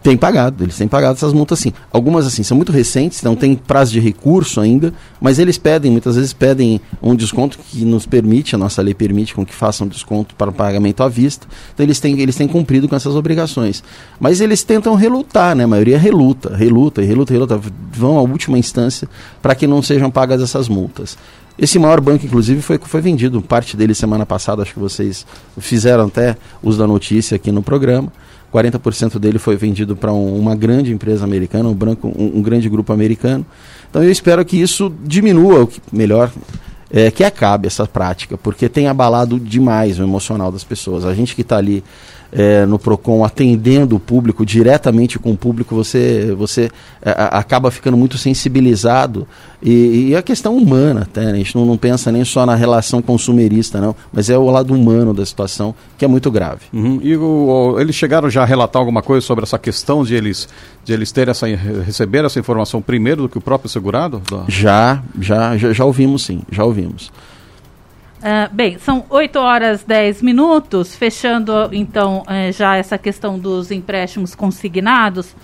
Tem 0.00 0.16
pagado, 0.16 0.62
eles 0.62 0.76
têm 0.76 0.86
pagado 0.86 1.14
essas 1.14 1.32
multas 1.32 1.58
sim. 1.58 1.72
Algumas 1.92 2.26
assim 2.26 2.42
são 2.44 2.56
muito 2.56 2.70
recentes, 2.70 3.22
não 3.22 3.34
tem 3.34 3.54
prazo 3.56 3.92
de 3.92 3.98
recurso 3.98 4.60
ainda, 4.60 4.94
mas 5.20 5.40
eles 5.40 5.58
pedem, 5.58 5.90
muitas 5.90 6.14
vezes 6.14 6.32
pedem 6.32 6.80
um 7.02 7.16
desconto 7.16 7.58
que 7.58 7.84
nos 7.84 8.06
permite, 8.06 8.54
a 8.54 8.58
nossa 8.58 8.80
lei 8.80 8.94
permite 8.94 9.34
com 9.34 9.44
que 9.44 9.54
façam 9.54 9.88
desconto 9.88 10.36
para 10.36 10.50
o 10.50 10.52
pagamento 10.52 11.02
à 11.02 11.08
vista. 11.08 11.48
Então 11.74 11.84
eles 11.84 11.98
têm, 11.98 12.18
eles 12.20 12.36
têm 12.36 12.46
cumprido 12.46 12.88
com 12.88 12.94
essas 12.94 13.16
obrigações. 13.16 13.82
Mas 14.20 14.40
eles 14.40 14.62
tentam 14.62 14.94
relutar, 14.94 15.56
né? 15.56 15.64
A 15.64 15.68
maioria 15.68 15.98
reluta, 15.98 16.54
reluta 16.54 17.02
reluta, 17.02 17.32
reluta, 17.32 17.60
vão 17.92 18.18
à 18.18 18.22
última 18.22 18.56
instância 18.56 19.08
para 19.42 19.54
que 19.54 19.66
não 19.66 19.82
sejam 19.82 20.10
pagas 20.10 20.40
essas 20.40 20.68
multas. 20.68 21.18
Esse 21.58 21.78
maior 21.78 22.00
banco, 22.00 22.24
inclusive, 22.24 22.62
foi, 22.62 22.78
foi 22.78 23.00
vendido, 23.00 23.42
parte 23.42 23.76
dele 23.76 23.94
semana 23.94 24.24
passada, 24.24 24.62
acho 24.62 24.72
que 24.72 24.78
vocês 24.78 25.26
fizeram 25.58 26.06
até 26.06 26.36
uso 26.62 26.78
da 26.78 26.86
notícia 26.86 27.34
aqui 27.34 27.50
no 27.50 27.62
programa. 27.62 28.12
40% 28.52 29.18
dele 29.18 29.38
foi 29.38 29.56
vendido 29.56 29.96
para 29.96 30.12
um, 30.12 30.38
uma 30.38 30.54
grande 30.54 30.92
empresa 30.92 31.24
americana, 31.24 31.68
um, 31.68 31.74
branco, 31.74 32.08
um, 32.08 32.38
um, 32.38 32.42
grande 32.42 32.68
grupo 32.68 32.92
americano. 32.92 33.44
Então 33.90 34.02
eu 34.02 34.10
espero 34.10 34.44
que 34.44 34.60
isso 34.60 34.92
diminua, 35.04 35.64
o 35.64 35.66
que, 35.66 35.80
melhor, 35.92 36.30
é, 36.90 37.10
que 37.10 37.24
acabe 37.24 37.66
essa 37.66 37.86
prática, 37.86 38.38
porque 38.38 38.68
tem 38.68 38.86
abalado 38.86 39.38
demais 39.38 39.98
o 39.98 40.02
emocional 40.02 40.50
das 40.50 40.64
pessoas. 40.64 41.04
A 41.04 41.12
gente 41.12 41.34
que 41.34 41.42
está 41.42 41.56
ali 41.56 41.84
é, 42.32 42.66
no 42.66 42.78
PROCON 42.78 43.24
atendendo 43.24 43.96
o 43.96 44.00
público, 44.00 44.44
diretamente 44.44 45.18
com 45.18 45.32
o 45.32 45.36
público, 45.36 45.74
você, 45.74 46.34
você 46.36 46.70
é, 47.02 47.14
acaba 47.30 47.70
ficando 47.70 47.96
muito 47.96 48.18
sensibilizado. 48.18 49.26
E, 49.62 50.08
e 50.10 50.16
a 50.16 50.22
questão 50.22 50.56
humana, 50.56 51.02
até, 51.02 51.24
né? 51.24 51.32
a 51.32 51.34
gente 51.34 51.56
não, 51.56 51.64
não, 51.64 51.76
pensa 51.76 52.12
nem 52.12 52.24
só 52.24 52.46
na 52.46 52.54
relação 52.54 53.02
consumerista, 53.02 53.80
não, 53.80 53.94
mas 54.12 54.30
é 54.30 54.38
o 54.38 54.50
lado 54.50 54.72
humano 54.74 55.12
da 55.12 55.24
situação, 55.24 55.74
que 55.96 56.04
é 56.04 56.08
muito 56.08 56.30
grave. 56.30 56.62
Uhum. 56.72 57.00
E 57.02 57.16
o, 57.16 57.22
o, 57.74 57.80
eles 57.80 57.96
chegaram 57.96 58.30
já 58.30 58.42
a 58.42 58.46
relatar 58.46 58.80
alguma 58.80 59.02
coisa 59.02 59.26
sobre 59.26 59.44
essa 59.44 59.58
questão 59.58 60.04
de 60.04 60.14
eles, 60.14 60.48
de 60.84 60.92
eles 60.92 61.10
terem 61.10 61.30
essa, 61.30 61.46
receber 61.46 62.24
essa 62.24 62.38
informação 62.38 62.80
primeiro 62.80 63.22
do 63.22 63.28
que 63.28 63.38
o 63.38 63.40
próprio 63.40 63.68
segurado? 63.68 64.22
Já, 64.46 65.02
já, 65.20 65.56
já, 65.56 65.72
já 65.72 65.84
ouvimos 65.84 66.24
sim, 66.24 66.42
já 66.52 66.64
ouvimos. 66.64 67.10
Uh, 68.18 68.52
bem, 68.52 68.76
são 68.78 69.06
8 69.08 69.38
horas 69.38 69.84
10 69.84 70.22
minutos, 70.22 70.96
fechando 70.96 71.68
então 71.70 72.22
uh, 72.22 72.50
já 72.50 72.76
essa 72.76 72.98
questão 72.98 73.38
dos 73.38 73.70
empréstimos 73.70 74.34
consignados. 74.34 75.36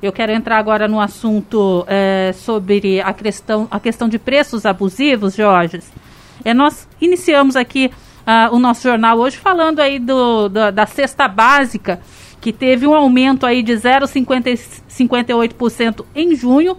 Eu 0.00 0.12
quero 0.12 0.30
entrar 0.30 0.58
agora 0.58 0.86
no 0.86 1.00
assunto 1.00 1.80
uh, 1.80 2.32
sobre 2.34 3.00
a 3.00 3.12
questão, 3.12 3.66
a 3.68 3.80
questão 3.80 4.08
de 4.08 4.16
preços 4.16 4.64
abusivos, 4.64 5.34
Jorge. 5.34 5.80
nós 6.54 6.86
iniciamos 7.00 7.56
aqui 7.56 7.90
o 8.52 8.60
nosso 8.60 8.84
jornal 8.84 9.18
hoje 9.18 9.36
falando 9.36 9.80
aí 9.80 9.98
do, 9.98 10.48
do, 10.48 10.70
da 10.70 10.86
cesta 10.86 11.26
básica, 11.26 12.00
que 12.40 12.52
teve 12.52 12.86
um 12.86 12.94
aumento 12.94 13.44
aí 13.44 13.60
de 13.60 13.72
0,58% 13.72 16.04
em 16.14 16.36
junho 16.36 16.76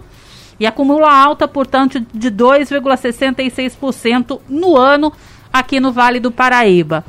e 0.58 0.64
acumula 0.64 1.12
alta, 1.12 1.46
portanto, 1.46 2.00
de 2.14 2.30
2,66% 2.30 4.40
no 4.48 4.78
ano 4.78 5.12
aqui 5.52 5.78
no 5.80 5.92
Vale 5.92 6.20
do 6.20 6.30
Paraíba. 6.30 7.04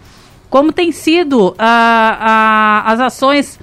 Como 0.49 0.71
tem 0.71 0.91
sido 0.91 1.49
uh, 1.49 1.51
uh, 1.51 2.83
as 2.85 2.99
ações 2.99 3.59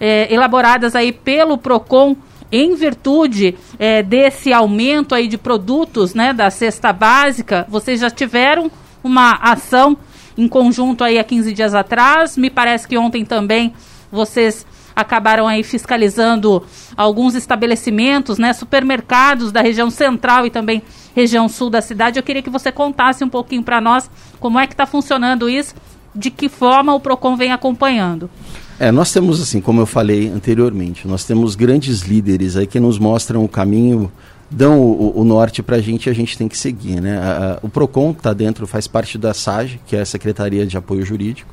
eh, 0.00 0.26
elaboradas 0.32 0.96
aí 0.96 1.12
pelo 1.12 1.56
PROCON 1.56 2.16
em 2.50 2.74
virtude 2.74 3.56
é, 3.78 4.02
desse 4.02 4.52
aumento 4.52 5.14
aí 5.14 5.26
de 5.26 5.36
produtos, 5.36 6.14
né, 6.14 6.32
da 6.32 6.50
cesta 6.50 6.92
básica, 6.92 7.66
vocês 7.68 8.00
já 8.00 8.10
tiveram 8.10 8.70
uma 9.02 9.32
ação 9.32 9.96
em 10.36 10.46
conjunto 10.46 11.02
aí 11.02 11.18
há 11.18 11.24
15 11.24 11.52
dias 11.52 11.74
atrás. 11.74 12.36
Me 12.36 12.50
parece 12.50 12.86
que 12.86 12.96
ontem 12.96 13.24
também 13.24 13.72
vocês 14.10 14.66
acabaram 14.94 15.46
aí 15.46 15.62
fiscalizando 15.62 16.62
alguns 16.96 17.34
estabelecimentos, 17.34 18.38
né, 18.38 18.52
supermercados 18.52 19.50
da 19.50 19.60
região 19.60 19.90
central 19.90 20.46
e 20.46 20.50
também 20.50 20.82
região 21.14 21.48
sul 21.48 21.70
da 21.70 21.80
cidade. 21.80 22.18
Eu 22.18 22.22
queria 22.22 22.42
que 22.42 22.50
você 22.50 22.70
contasse 22.70 23.24
um 23.24 23.28
pouquinho 23.28 23.62
para 23.62 23.80
nós 23.80 24.10
como 24.40 24.58
é 24.58 24.66
que 24.66 24.74
está 24.74 24.86
funcionando 24.86 25.48
isso, 25.48 25.74
de 26.14 26.30
que 26.30 26.48
forma 26.48 26.94
o 26.94 27.00
Procon 27.00 27.36
vem 27.36 27.52
acompanhando. 27.52 28.30
É, 28.78 28.90
nós 28.90 29.12
temos 29.12 29.40
assim, 29.40 29.60
como 29.60 29.80
eu 29.80 29.86
falei 29.86 30.28
anteriormente, 30.28 31.06
nós 31.06 31.24
temos 31.24 31.54
grandes 31.54 32.02
líderes 32.02 32.56
aí 32.56 32.66
que 32.66 32.80
nos 32.80 32.98
mostram 32.98 33.44
o 33.44 33.48
caminho 33.48 34.10
dão 34.50 34.80
o, 34.80 35.20
o 35.20 35.24
norte 35.24 35.62
para 35.62 35.76
a 35.76 35.80
gente 35.80 36.06
e 36.06 36.10
a 36.10 36.12
gente 36.12 36.38
tem 36.38 36.48
que 36.48 36.56
seguir. 36.56 37.00
Né? 37.00 37.18
A, 37.18 37.54
a, 37.54 37.66
o 37.66 37.68
PROCON 37.68 38.12
está 38.12 38.32
dentro, 38.32 38.66
faz 38.66 38.86
parte 38.86 39.18
da 39.18 39.34
SAGE, 39.34 39.80
que 39.86 39.96
é 39.96 40.00
a 40.00 40.06
Secretaria 40.06 40.66
de 40.66 40.76
Apoio 40.76 41.04
Jurídico, 41.04 41.52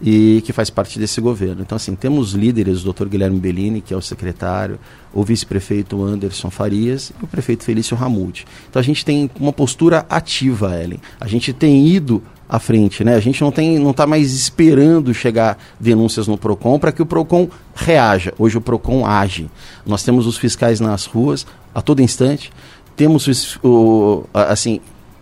e 0.00 0.42
que 0.44 0.52
faz 0.52 0.70
parte 0.70 0.98
desse 0.98 1.20
governo. 1.20 1.62
Então, 1.62 1.76
assim, 1.76 1.94
temos 1.94 2.32
líderes, 2.32 2.84
o 2.84 2.92
Dr. 2.92 3.06
Guilherme 3.06 3.38
Bellini, 3.40 3.80
que 3.80 3.92
é 3.92 3.96
o 3.96 4.02
secretário, 4.02 4.78
o 5.12 5.24
vice-prefeito 5.24 6.02
Anderson 6.02 6.50
Farias 6.50 7.12
e 7.20 7.24
o 7.24 7.26
prefeito 7.26 7.64
Felício 7.64 7.96
Ramute. 7.96 8.46
Então, 8.68 8.78
a 8.80 8.84
gente 8.84 9.04
tem 9.04 9.30
uma 9.38 9.52
postura 9.52 10.06
ativa, 10.08 10.80
Ellen. 10.80 11.00
A 11.20 11.26
gente 11.26 11.52
tem 11.52 11.86
ido 11.86 12.22
à 12.48 12.58
frente, 12.58 13.04
né? 13.04 13.14
A 13.14 13.20
gente 13.20 13.42
não 13.42 13.52
tem, 13.52 13.78
não 13.78 13.90
está 13.90 14.06
mais 14.06 14.32
esperando 14.32 15.12
chegar 15.12 15.58
denúncias 15.78 16.26
no 16.26 16.38
Procon 16.38 16.78
para 16.78 16.92
que 16.92 17.02
o 17.02 17.06
Procon 17.06 17.48
reaja. 17.74 18.32
Hoje 18.38 18.56
o 18.56 18.60
Procon 18.60 19.04
age. 19.04 19.50
Nós 19.84 20.02
temos 20.02 20.26
os 20.26 20.38
fiscais 20.38 20.80
nas 20.80 21.04
ruas 21.04 21.46
a 21.74 21.82
todo 21.82 22.00
instante. 22.00 22.50
Temos 22.96 23.58
o, 23.62 24.24
assim 24.32 24.80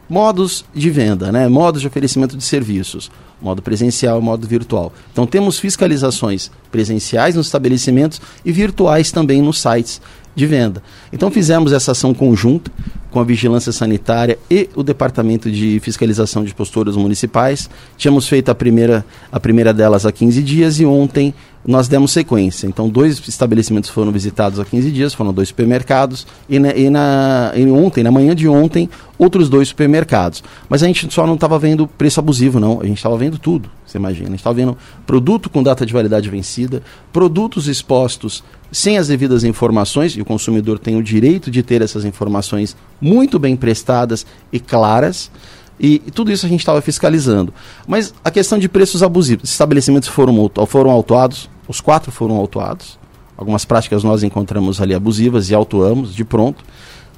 modos 0.09 0.65
de 0.75 0.91
venda, 0.91 1.33
né? 1.33 1.49
Modos 1.49 1.81
de 1.81 1.87
oferecimento 1.87 2.37
de 2.37 2.45
serviços 2.45 3.11
modo 3.41 3.61
presencial, 3.61 4.21
modo 4.21 4.47
virtual. 4.47 4.93
Então 5.13 5.27
temos 5.27 5.59
fiscalizações 5.59 6.51
presenciais 6.71 7.35
nos 7.35 7.47
estabelecimentos 7.47 8.21
e 8.45 8.53
virtuais 8.53 9.11
também 9.11 9.43
nos 9.43 9.61
sites 9.61 10.01
de 10.35 10.47
venda. 10.47 10.83
Então 11.13 11.31
fizemos 11.31 11.73
essa 11.73 11.93
ação 11.93 12.13
conjunta 12.13 12.71
com 13.11 13.21
a 13.21 13.25
Vigilância 13.25 13.73
Sanitária 13.73 14.39
e 14.51 14.69
o 14.75 14.83
Departamento 14.83 15.51
de 15.51 15.81
Fiscalização 15.81 16.45
de 16.45 16.55
Posturas 16.55 16.97
Municipais. 16.97 17.71
Tínhamos 17.97 18.29
feito 18.29 18.51
a 18.51 18.55
primeira, 18.55 19.05
a 19.33 19.41
primeira 19.41 19.73
delas 19.73 20.05
há 20.05 20.13
15 20.13 20.43
dias 20.43 20.81
e 20.81 20.85
ontem 20.85 21.33
nós 21.67 21.89
demos 21.89 22.13
sequência. 22.13 22.67
Então, 22.67 22.89
dois 22.89 23.21
estabelecimentos 23.27 23.91
foram 23.91 24.13
visitados 24.13 24.61
há 24.61 24.65
15 24.65 24.91
dias, 24.93 25.13
foram 25.13 25.33
dois 25.33 25.49
supermercados, 25.49 26.27
e, 26.49 26.59
na, 26.59 26.75
e, 26.75 26.89
na, 26.89 27.53
e 27.57 27.67
ontem, 27.67 28.05
na 28.05 28.11
manhã 28.11 28.35
de 28.35 28.49
ontem, 28.49 28.89
outros 29.19 29.49
dois 29.49 29.69
supermercados. 29.69 30.45
Mas 30.69 30.83
a 30.83 30.87
gente 30.87 31.13
só 31.13 31.27
não 31.27 31.35
estava 31.35 31.59
vendo 31.59 31.89
preço 31.89 32.21
abusivo, 32.21 32.61
não. 32.61 32.81
A 32.81 32.87
gente 32.87 32.99
estava 32.99 33.17
vendo 33.17 33.39
tudo, 33.39 33.69
você 33.85 33.99
imagina. 33.99 34.29
A 34.29 34.31
gente 34.31 34.41
estava 34.41 34.55
vendo 34.55 34.77
produto 35.07 35.51
com 35.51 35.63
data 35.63 35.85
de 35.85 35.93
validade 35.93 36.31
vencida, 36.31 36.83
produtos 37.13 37.67
expostos 37.67 38.45
sem 38.71 38.99
as 38.99 39.09
devidas 39.09 39.45
informações, 39.45 40.13
e 40.13 40.21
o 40.21 40.25
consumidor 40.25 40.79
tem 40.79 40.97
o 40.97 41.03
direito 41.03 41.51
de 41.51 41.63
ter 41.63 41.83
essas 41.83 42.05
informações 42.05 42.77
muito 43.01 43.39
bem 43.39 43.57
prestadas 43.57 44.27
e 44.53 44.61
claras. 44.61 45.31
E, 45.79 46.03
e, 46.07 46.11
tudo 46.11 46.33
isso 46.33 46.47
a 46.47 46.49
gente 46.49 46.61
estava 46.61 46.81
fiscalizando. 46.81 47.53
Mas 47.87 48.15
a 48.25 48.31
questão 48.31 48.59
de 48.59 48.69
preços 48.69 49.03
abusivos, 49.03 49.51
estabelecimentos 49.51 50.09
foram, 50.09 50.51
foram 50.67 50.91
autuados, 50.91 51.49
os 51.69 51.81
quatro 51.81 52.11
foram 52.13 52.37
autuados. 52.37 52.99
Algumas 53.37 53.65
práticas 53.65 54.03
nós 54.03 54.23
encontramos 54.23 54.81
ali 54.81 54.95
abusivas 54.95 55.51
e 55.51 55.55
autuamos 55.55 56.15
de 56.15 56.25
pronto. 56.25 56.65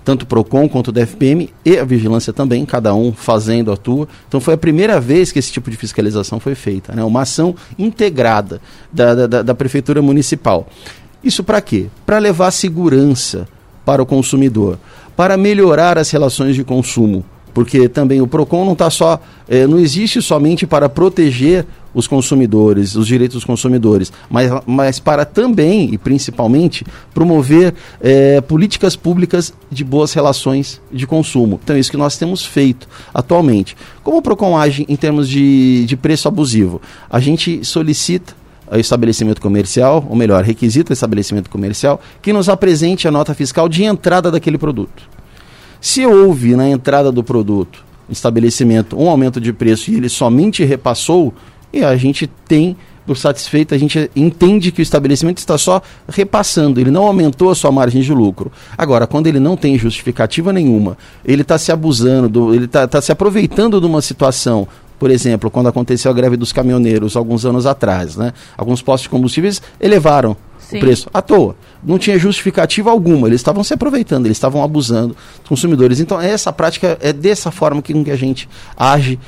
Tanto 0.04 0.22
o 0.22 0.26
PROCON 0.26 0.68
quanto 0.68 0.88
o 0.88 0.92
DFPM 0.92 1.50
e 1.64 1.78
a 1.78 1.84
vigilância 1.84 2.32
também, 2.32 2.64
cada 2.64 2.94
um 2.94 3.12
fazendo 3.12 3.70
a 3.70 3.76
tua. 3.76 4.08
Então 4.26 4.40
foi 4.40 4.54
a 4.54 4.58
primeira 4.58 4.98
vez 4.98 5.30
que 5.30 5.38
esse 5.38 5.52
tipo 5.52 5.70
de 5.70 5.76
fiscalização 5.76 6.40
foi 6.40 6.54
feita. 6.54 6.94
Né? 6.94 7.04
Uma 7.04 7.22
ação 7.22 7.54
integrada 7.78 8.60
da, 8.90 9.26
da, 9.26 9.42
da 9.42 9.54
Prefeitura 9.54 10.00
Municipal. 10.00 10.66
Isso 11.22 11.44
para 11.44 11.60
quê? 11.60 11.88
Para 12.06 12.18
levar 12.18 12.50
segurança 12.50 13.46
para 13.84 14.02
o 14.02 14.06
consumidor, 14.06 14.78
para 15.16 15.36
melhorar 15.36 15.98
as 15.98 16.10
relações 16.10 16.54
de 16.54 16.64
consumo 16.64 17.24
porque 17.58 17.88
também 17.88 18.20
o 18.20 18.26
PROCON 18.28 18.64
não 18.64 18.74
está 18.74 18.88
só, 18.88 19.20
é, 19.48 19.66
não 19.66 19.80
existe 19.80 20.22
somente 20.22 20.64
para 20.64 20.88
proteger 20.88 21.66
os 21.92 22.06
consumidores, 22.06 22.94
os 22.94 23.04
direitos 23.04 23.34
dos 23.34 23.44
consumidores, 23.44 24.12
mas, 24.30 24.48
mas 24.64 25.00
para 25.00 25.24
também 25.24 25.92
e 25.92 25.98
principalmente 25.98 26.86
promover 27.12 27.74
é, 28.00 28.40
políticas 28.40 28.94
públicas 28.94 29.52
de 29.68 29.82
boas 29.82 30.12
relações 30.12 30.80
de 30.92 31.04
consumo. 31.04 31.58
Então 31.64 31.74
é 31.74 31.80
isso 31.80 31.90
que 31.90 31.96
nós 31.96 32.16
temos 32.16 32.46
feito 32.46 32.86
atualmente. 33.12 33.76
Como 34.04 34.18
o 34.18 34.22
PROCON 34.22 34.56
age 34.56 34.86
em 34.88 34.94
termos 34.94 35.28
de, 35.28 35.84
de 35.84 35.96
preço 35.96 36.28
abusivo? 36.28 36.80
A 37.10 37.18
gente 37.18 37.64
solicita 37.64 38.34
ao 38.70 38.78
estabelecimento 38.78 39.40
comercial, 39.40 40.06
ou 40.08 40.14
melhor, 40.14 40.44
requisita 40.44 40.92
o 40.92 40.94
estabelecimento 40.94 41.50
comercial, 41.50 42.00
que 42.22 42.32
nos 42.32 42.48
apresente 42.48 43.08
a 43.08 43.10
nota 43.10 43.34
fiscal 43.34 43.68
de 43.68 43.82
entrada 43.82 44.30
daquele 44.30 44.58
produto. 44.58 45.17
Se 45.80 46.04
houve 46.04 46.56
na 46.56 46.68
entrada 46.68 47.12
do 47.12 47.22
produto, 47.22 47.84
estabelecimento, 48.08 48.98
um 48.98 49.08
aumento 49.08 49.40
de 49.40 49.52
preço 49.52 49.90
e 49.90 49.96
ele 49.96 50.08
somente 50.08 50.64
repassou, 50.64 51.32
e 51.72 51.84
a 51.84 51.96
gente 51.96 52.26
tem 52.46 52.76
por 53.08 53.16
satisfeito, 53.16 53.74
a 53.74 53.78
gente 53.78 54.10
entende 54.14 54.70
que 54.70 54.80
o 54.80 54.82
estabelecimento 54.82 55.38
está 55.38 55.56
só 55.56 55.80
repassando, 56.06 56.78
ele 56.78 56.90
não 56.90 57.04
aumentou 57.04 57.50
a 57.50 57.54
sua 57.54 57.72
margem 57.72 58.02
de 58.02 58.12
lucro. 58.12 58.52
Agora, 58.76 59.06
quando 59.06 59.28
ele 59.28 59.40
não 59.40 59.56
tem 59.56 59.78
justificativa 59.78 60.52
nenhuma, 60.52 60.98
ele 61.24 61.40
está 61.40 61.56
se 61.56 61.72
abusando, 61.72 62.28
do, 62.28 62.54
ele 62.54 62.66
está 62.66 62.86
tá 62.86 63.00
se 63.00 63.10
aproveitando 63.10 63.80
de 63.80 63.86
uma 63.86 64.02
situação 64.02 64.68
por 64.98 65.10
exemplo, 65.10 65.50
quando 65.50 65.68
aconteceu 65.68 66.10
a 66.10 66.14
greve 66.14 66.36
dos 66.36 66.52
caminhoneiros 66.52 67.16
alguns 67.16 67.44
anos 67.44 67.66
atrás, 67.66 68.16
né? 68.16 68.32
Alguns 68.56 68.82
postos 68.82 69.04
de 69.04 69.08
combustíveis 69.08 69.62
elevaram 69.80 70.36
Sim. 70.58 70.76
o 70.76 70.80
preço 70.80 71.08
à 71.14 71.22
toa. 71.22 71.54
Não 71.82 71.98
tinha 71.98 72.18
justificativa 72.18 72.90
alguma, 72.90 73.28
eles 73.28 73.40
estavam 73.40 73.62
se 73.62 73.72
aproveitando, 73.72 74.26
eles 74.26 74.36
estavam 74.36 74.62
abusando 74.62 75.14
dos 75.40 75.48
consumidores. 75.48 76.00
Então, 76.00 76.20
essa 76.20 76.52
prática 76.52 76.98
é 77.00 77.12
dessa 77.12 77.50
forma 77.50 77.80
que, 77.80 78.04
que 78.04 78.10
a 78.10 78.16
gente 78.16 78.48
age 78.76 79.18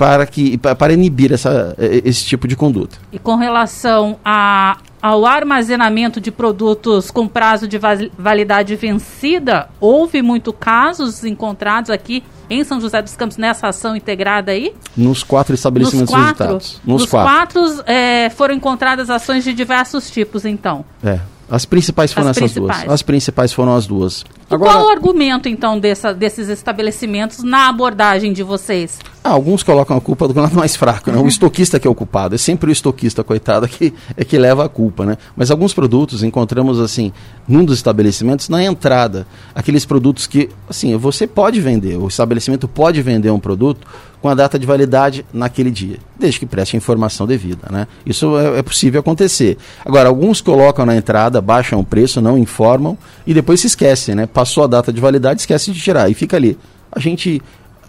para, 0.00 0.24
que, 0.24 0.56
para 0.56 0.94
inibir 0.94 1.30
essa, 1.30 1.76
esse 1.78 2.24
tipo 2.24 2.48
de 2.48 2.56
conduta. 2.56 2.96
E 3.12 3.18
com 3.18 3.36
relação 3.36 4.16
a, 4.24 4.78
ao 5.02 5.26
armazenamento 5.26 6.18
de 6.18 6.30
produtos 6.30 7.10
com 7.10 7.28
prazo 7.28 7.68
de 7.68 7.78
validade 8.16 8.74
vencida, 8.76 9.68
houve 9.78 10.22
muito 10.22 10.54
casos 10.54 11.22
encontrados 11.22 11.90
aqui 11.90 12.24
em 12.48 12.64
São 12.64 12.80
José 12.80 13.02
dos 13.02 13.14
Campos 13.14 13.36
nessa 13.36 13.68
ação 13.68 13.94
integrada 13.94 14.52
aí? 14.52 14.72
Nos 14.96 15.22
quatro 15.22 15.54
estabelecimentos 15.54 16.14
Nos 16.14 16.24
quatro, 16.24 16.46
visitados. 16.46 16.80
Nos, 16.82 17.02
Nos 17.02 17.10
quatro, 17.10 17.60
quatro 17.60 17.84
é, 17.86 18.30
foram 18.30 18.54
encontradas 18.54 19.10
ações 19.10 19.44
de 19.44 19.52
diversos 19.52 20.10
tipos, 20.10 20.46
então. 20.46 20.82
É. 21.04 21.20
As 21.50 21.64
principais 21.64 22.12
foram 22.12 22.30
as 22.30 22.36
essas 22.36 22.52
principais. 22.52 22.84
duas. 22.84 22.94
As 22.94 23.02
principais 23.02 23.52
foram 23.52 23.74
as 23.74 23.86
duas. 23.86 24.24
Agora, 24.48 24.72
qual 24.72 24.86
o 24.86 24.88
argumento, 24.88 25.48
então, 25.48 25.78
dessa, 25.78 26.14
desses 26.14 26.48
estabelecimentos 26.48 27.42
na 27.42 27.68
abordagem 27.68 28.32
de 28.32 28.44
vocês? 28.44 29.00
Ah, 29.22 29.30
alguns 29.30 29.62
colocam 29.62 29.96
a 29.98 30.00
culpa 30.00 30.26
do 30.26 30.40
lado 30.40 30.56
mais 30.56 30.74
fraco, 30.74 31.10
né? 31.10 31.18
O 31.18 31.28
estoquista 31.28 31.78
que 31.78 31.86
é 31.86 31.90
o 31.90 31.94
culpado. 31.94 32.34
É 32.34 32.38
sempre 32.38 32.70
o 32.70 32.72
estoquista, 32.72 33.22
coitado, 33.22 33.68
que, 33.68 33.92
é 34.16 34.24
que 34.24 34.38
leva 34.38 34.64
a 34.64 34.68
culpa, 34.68 35.04
né? 35.04 35.18
Mas 35.36 35.50
alguns 35.50 35.74
produtos 35.74 36.22
encontramos, 36.22 36.80
assim, 36.80 37.12
num 37.46 37.62
dos 37.62 37.76
estabelecimentos, 37.76 38.48
na 38.48 38.64
entrada. 38.64 39.26
Aqueles 39.54 39.84
produtos 39.84 40.26
que, 40.26 40.48
assim, 40.68 40.96
você 40.96 41.26
pode 41.26 41.60
vender, 41.60 41.98
o 41.98 42.08
estabelecimento 42.08 42.66
pode 42.66 43.02
vender 43.02 43.30
um 43.30 43.38
produto 43.38 43.86
com 44.22 44.28
a 44.28 44.34
data 44.34 44.58
de 44.58 44.66
validade 44.66 45.24
naquele 45.32 45.70
dia, 45.70 45.98
desde 46.18 46.40
que 46.40 46.46
preste 46.46 46.74
a 46.74 46.78
informação 46.78 47.26
devida, 47.26 47.68
né? 47.70 47.86
Isso 48.06 48.38
é, 48.38 48.60
é 48.60 48.62
possível 48.62 49.00
acontecer. 49.00 49.58
Agora, 49.84 50.08
alguns 50.08 50.40
colocam 50.40 50.86
na 50.86 50.96
entrada, 50.96 51.42
baixam 51.42 51.78
o 51.78 51.84
preço, 51.84 52.22
não 52.22 52.38
informam 52.38 52.96
e 53.26 53.34
depois 53.34 53.60
se 53.60 53.66
esquecem, 53.66 54.14
né? 54.14 54.26
Passou 54.26 54.64
a 54.64 54.66
data 54.66 54.90
de 54.90 55.00
validade, 55.00 55.40
esquece 55.40 55.72
de 55.72 55.80
tirar 55.80 56.10
e 56.10 56.14
fica 56.14 56.38
ali. 56.38 56.58
A 56.92 56.98
gente 56.98 57.40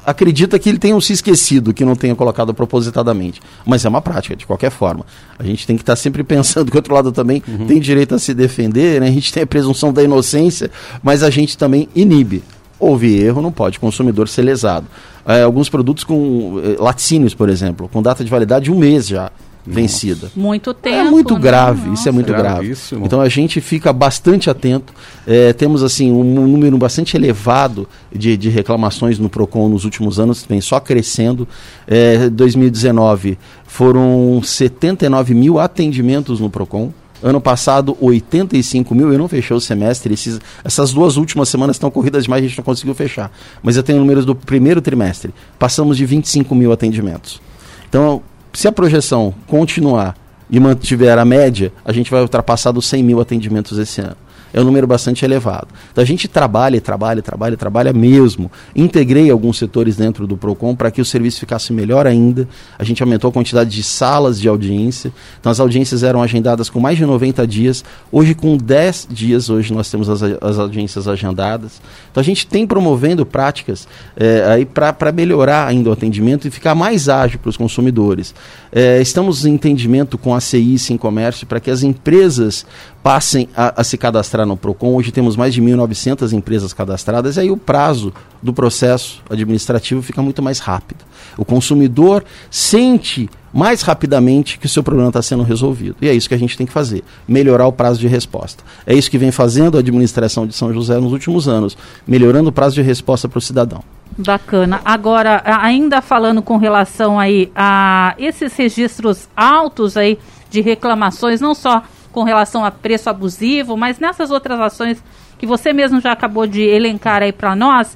acredita 0.06 0.58
que 0.58 0.70
ele 0.70 0.78
tenha 0.78 1.00
se 1.00 1.14
esquecido, 1.14 1.74
que 1.74 1.86
não 1.86 1.96
tenha 1.96 2.16
colocado 2.16 2.54
propositadamente. 2.54 3.42
Mas 3.66 3.86
é 3.86 3.90
uma 3.90 4.02
prática, 4.02 4.36
de 4.36 4.46
qualquer 4.46 4.72
forma. 4.72 5.06
A 5.38 5.44
gente 5.44 5.66
tem 5.66 5.76
que 5.76 5.84
estar 5.84 5.96
sempre 5.96 6.24
pensando 6.24 6.70
que 6.70 6.78
o 6.78 6.80
outro 6.80 6.94
lado 6.94 7.12
também 7.12 7.42
uhum. 7.48 7.68
tem 7.68 7.80
direito 7.80 8.16
a 8.16 8.20
se 8.20 8.34
defender, 8.34 9.02
né? 9.02 9.08
a 9.08 9.12
gente 9.12 9.32
tem 9.32 9.44
a 9.44 9.48
presunção 9.48 9.94
da 9.94 10.04
inocência, 10.04 10.70
mas 11.02 11.24
a 11.24 11.30
gente 11.30 11.58
também 11.58 11.88
inibe. 11.96 12.44
Houve 12.80 13.16
erro, 13.22 13.42
não 13.42 13.52
pode 13.52 13.80
consumidor 13.80 14.28
ser 14.28 14.42
lesado. 14.42 14.88
É, 15.26 15.44
alguns 15.44 15.70
produtos 15.70 16.04
com 16.04 16.60
é, 16.64 16.82
laticínios, 16.82 17.36
por 17.36 17.48
exemplo, 17.48 17.88
com 17.88 18.02
data 18.02 18.24
de 18.24 18.30
validade 18.30 18.66
de 18.66 18.72
um 18.72 18.78
mês 18.78 19.08
já 19.08 19.32
vencida. 19.66 20.32
Muito 20.36 20.74
tempo. 20.74 20.96
É 20.96 21.04
muito 21.04 21.34
né? 21.36 21.40
grave, 21.40 21.90
Nossa. 21.90 21.94
isso 21.94 22.10
é 22.10 22.12
muito 22.12 22.34
grave. 22.34 22.74
Então 23.04 23.22
a 23.22 23.30
gente 23.30 23.62
fica 23.62 23.94
bastante 23.94 24.50
atento. 24.50 24.94
É, 25.26 25.54
temos 25.54 25.84
assim 25.84 26.12
um 26.12 26.48
número 26.48 26.78
bastante 26.78 27.16
elevado 27.16 27.88
de, 28.12 28.36
de, 28.36 28.50
reclamações 28.50 29.20
no 29.20 29.30
Procon 29.30 29.70
nos 29.70 29.86
últimos 29.86 30.20
anos, 30.20 30.46
vem 30.48 30.62
só 30.62 30.80
crescendo. 30.80 31.48
É, 31.88 32.30
2019 32.30 33.38
foram 33.66 34.42
79 34.44 35.34
mil 35.34 35.60
atendimentos 35.60 36.40
no 36.40 36.50
Procon. 36.50 36.92
Ano 37.24 37.40
passado, 37.40 37.96
85 38.02 38.96
mil. 38.96 39.14
Eu 39.14 39.20
não 39.20 39.28
fechei 39.28 39.56
o 39.56 39.62
semestre. 39.62 40.16
Esses, 40.16 40.40
essas 40.64 40.92
duas 40.92 41.18
últimas 41.18 41.50
semanas 41.50 41.76
estão 41.76 41.92
corridas 41.92 42.24
demais, 42.24 42.44
a 42.44 42.48
gente 42.48 42.58
não 42.58 42.64
conseguiu 42.64 42.96
fechar. 42.96 43.32
Mas 43.62 43.78
eu 43.78 43.84
tenho 43.84 44.00
números 44.00 44.26
do 44.26 44.34
primeiro 44.34 44.82
trimestre. 44.82 45.32
Passamos 45.60 45.98
de 45.98 46.06
25 46.06 46.56
mil 46.56 46.72
atendimentos. 46.72 47.40
Então, 47.88 48.24
se 48.54 48.68
a 48.68 48.72
projeção 48.72 49.34
continuar 49.48 50.16
e 50.50 50.60
mantiver 50.60 51.18
a 51.18 51.26
média, 51.26 51.72
a 51.86 51.92
gente 51.92 52.12
vai 52.12 52.22
ultrapassar 52.22 52.72
dos 52.72 52.86
100 52.88 53.04
mil 53.04 53.22
atendimentos 53.22 53.78
esse 53.78 54.02
ano 54.02 54.18
é 54.54 54.60
um 54.60 54.64
número 54.64 54.86
bastante 54.88 55.24
elevado. 55.24 55.68
Então 55.92 56.02
a 56.02 56.06
gente 56.06 56.28
trabalha, 56.28 56.80
trabalha, 56.82 57.22
trabalha, 57.22 57.58
trabalha 57.58 57.94
mesmo. 57.94 58.52
Integrei 58.76 59.30
alguns 59.30 59.58
setores 59.58 59.96
dentro 59.96 60.28
do 60.28 60.36
PROCON 60.36 60.76
para 60.76 60.92
que 60.92 61.02
o 61.02 61.06
serviço 61.06 61.40
ficasse 61.40 61.72
melhor 61.72 62.06
ainda. 62.06 62.48
A 62.78 62.84
gente 62.84 63.02
aumentou 63.02 63.30
a 63.30 63.34
quantidade 63.34 63.70
de 63.70 63.84
salas 63.84 64.40
de 64.40 64.48
audiência. 64.48 65.12
Então 65.40 65.52
as 65.52 65.60
audiências 65.60 66.04
eram 66.04 66.22
agendadas 66.22 66.70
com 66.70 66.80
mais 66.80 66.98
de 66.98 67.06
90 67.06 67.46
dias. 67.48 67.84
Hoje, 68.12 68.34
com 68.34 68.58
10 68.58 69.08
dias, 69.10 69.50
hoje 69.50 69.74
nós 69.74 69.90
temos 69.90 70.10
as, 70.10 70.22
as 70.22 70.60
audiências 70.60 71.08
agendadas. 71.08 71.82
Então 72.12 72.22
a 72.22 72.24
gente 72.24 72.46
tem 72.48 72.68
promovendo 72.68 73.26
práticas 73.26 73.88
é, 74.16 74.46
aí 74.48 74.66
para 74.66 75.12
melhorar 75.12 75.68
ainda 75.68 75.90
o 75.90 75.94
atendimento 75.94 76.48
e 76.48 76.52
ficar 76.52 76.76
mais 76.76 77.10
ágil 77.10 77.40
para 77.40 77.50
os 77.50 77.58
consumidores. 77.58 78.34
É, 78.72 79.02
estamos 79.02 79.46
em 79.46 79.54
entendimento 79.54 80.18
com 80.18 80.34
a 80.34 80.40
CI 80.40 80.78
Sim 80.78 80.98
Comércio 80.98 81.46
para 81.46 81.60
que 81.60 81.70
as 81.70 81.84
empresas 81.84 82.66
passem 83.04 83.50
a, 83.56 83.82
a, 83.82 83.84
se 83.84 83.98
cadastrar 83.98 84.46
no 84.46 84.56
PROCON. 84.56 84.96
Hoje 84.96 85.12
temos 85.12 85.36
mais 85.36 85.54
de 85.54 85.62
1.900 85.62 86.34
empresas 86.34 86.74
cadastradas 86.74 87.38
e 87.38 87.42
aí 87.42 87.52
o 87.52 87.58
prazo 87.58 88.14
do 88.42 88.54
processo 88.54 89.22
administrativo 89.30 90.02
fica 90.02 90.22
muito 90.22 90.42
mais 90.42 90.60
rápido. 90.60 91.04
O 91.38 91.46
consumidor 91.46 92.24
sente 92.50 93.30
mais 93.54 93.82
rapidamente 93.82 94.58
que 94.58 94.66
o 94.66 94.70
seu 94.70 94.84
problema 94.84 95.10
está 95.10 95.22
sendo 95.22 95.44
resolvido. 95.44 95.96
E 96.02 96.08
é 96.08 96.14
isso 96.14 96.30
que 96.30 96.36
a 96.36 96.40
gente 96.40 96.58
tem 96.58 96.66
que 96.66 96.72
fazer, 96.72 97.04
melhorar 97.28 97.68
o 97.68 97.74
prazo 97.74 98.00
de 98.00 98.08
resposta. 98.08 98.64
É 98.86 98.94
isso 98.94 99.12
que 99.12 99.18
vem 99.18 99.32
fazendo 99.32 99.78
a 99.78 99.80
administração 99.80 100.48
de 100.48 100.54
São 100.54 100.74
José 100.74 101.00
nos 101.00 101.12
últimos 101.12 101.48
anos, 101.48 101.78
melhorando 102.08 102.50
o 102.50 102.52
prazo 102.52 102.76
de 102.76 102.82
resposta 102.82 103.28
para 103.28 103.40
o 103.40 103.42
cidadão. 103.42 103.84
Bacana. 104.18 104.82
Agora, 104.86 105.42
ainda 105.46 106.02
falando 106.02 106.42
com 106.42 106.58
relação 106.58 107.20
aí 107.20 107.52
a 107.56 108.14
esses 108.18 108.54
registros 108.56 109.28
altos 109.36 109.98
aí 109.98 110.18
de 110.50 110.62
reclamações, 110.62 111.40
não 111.40 111.56
só 111.56 111.84
com 112.12 112.24
relação 112.24 112.66
a 112.66 112.72
preço 112.72 113.10
abusivo, 113.10 113.78
mas 113.78 114.00
nessas 114.00 114.32
outras 114.32 114.60
ações 114.60 115.04
que 115.38 115.46
você 115.46 115.74
mesmo 115.74 116.00
já 116.00 116.12
acabou 116.12 116.46
de 116.46 116.62
elencar 116.62 117.24
aí 117.24 117.32
para 117.32 117.56
nós, 117.56 117.96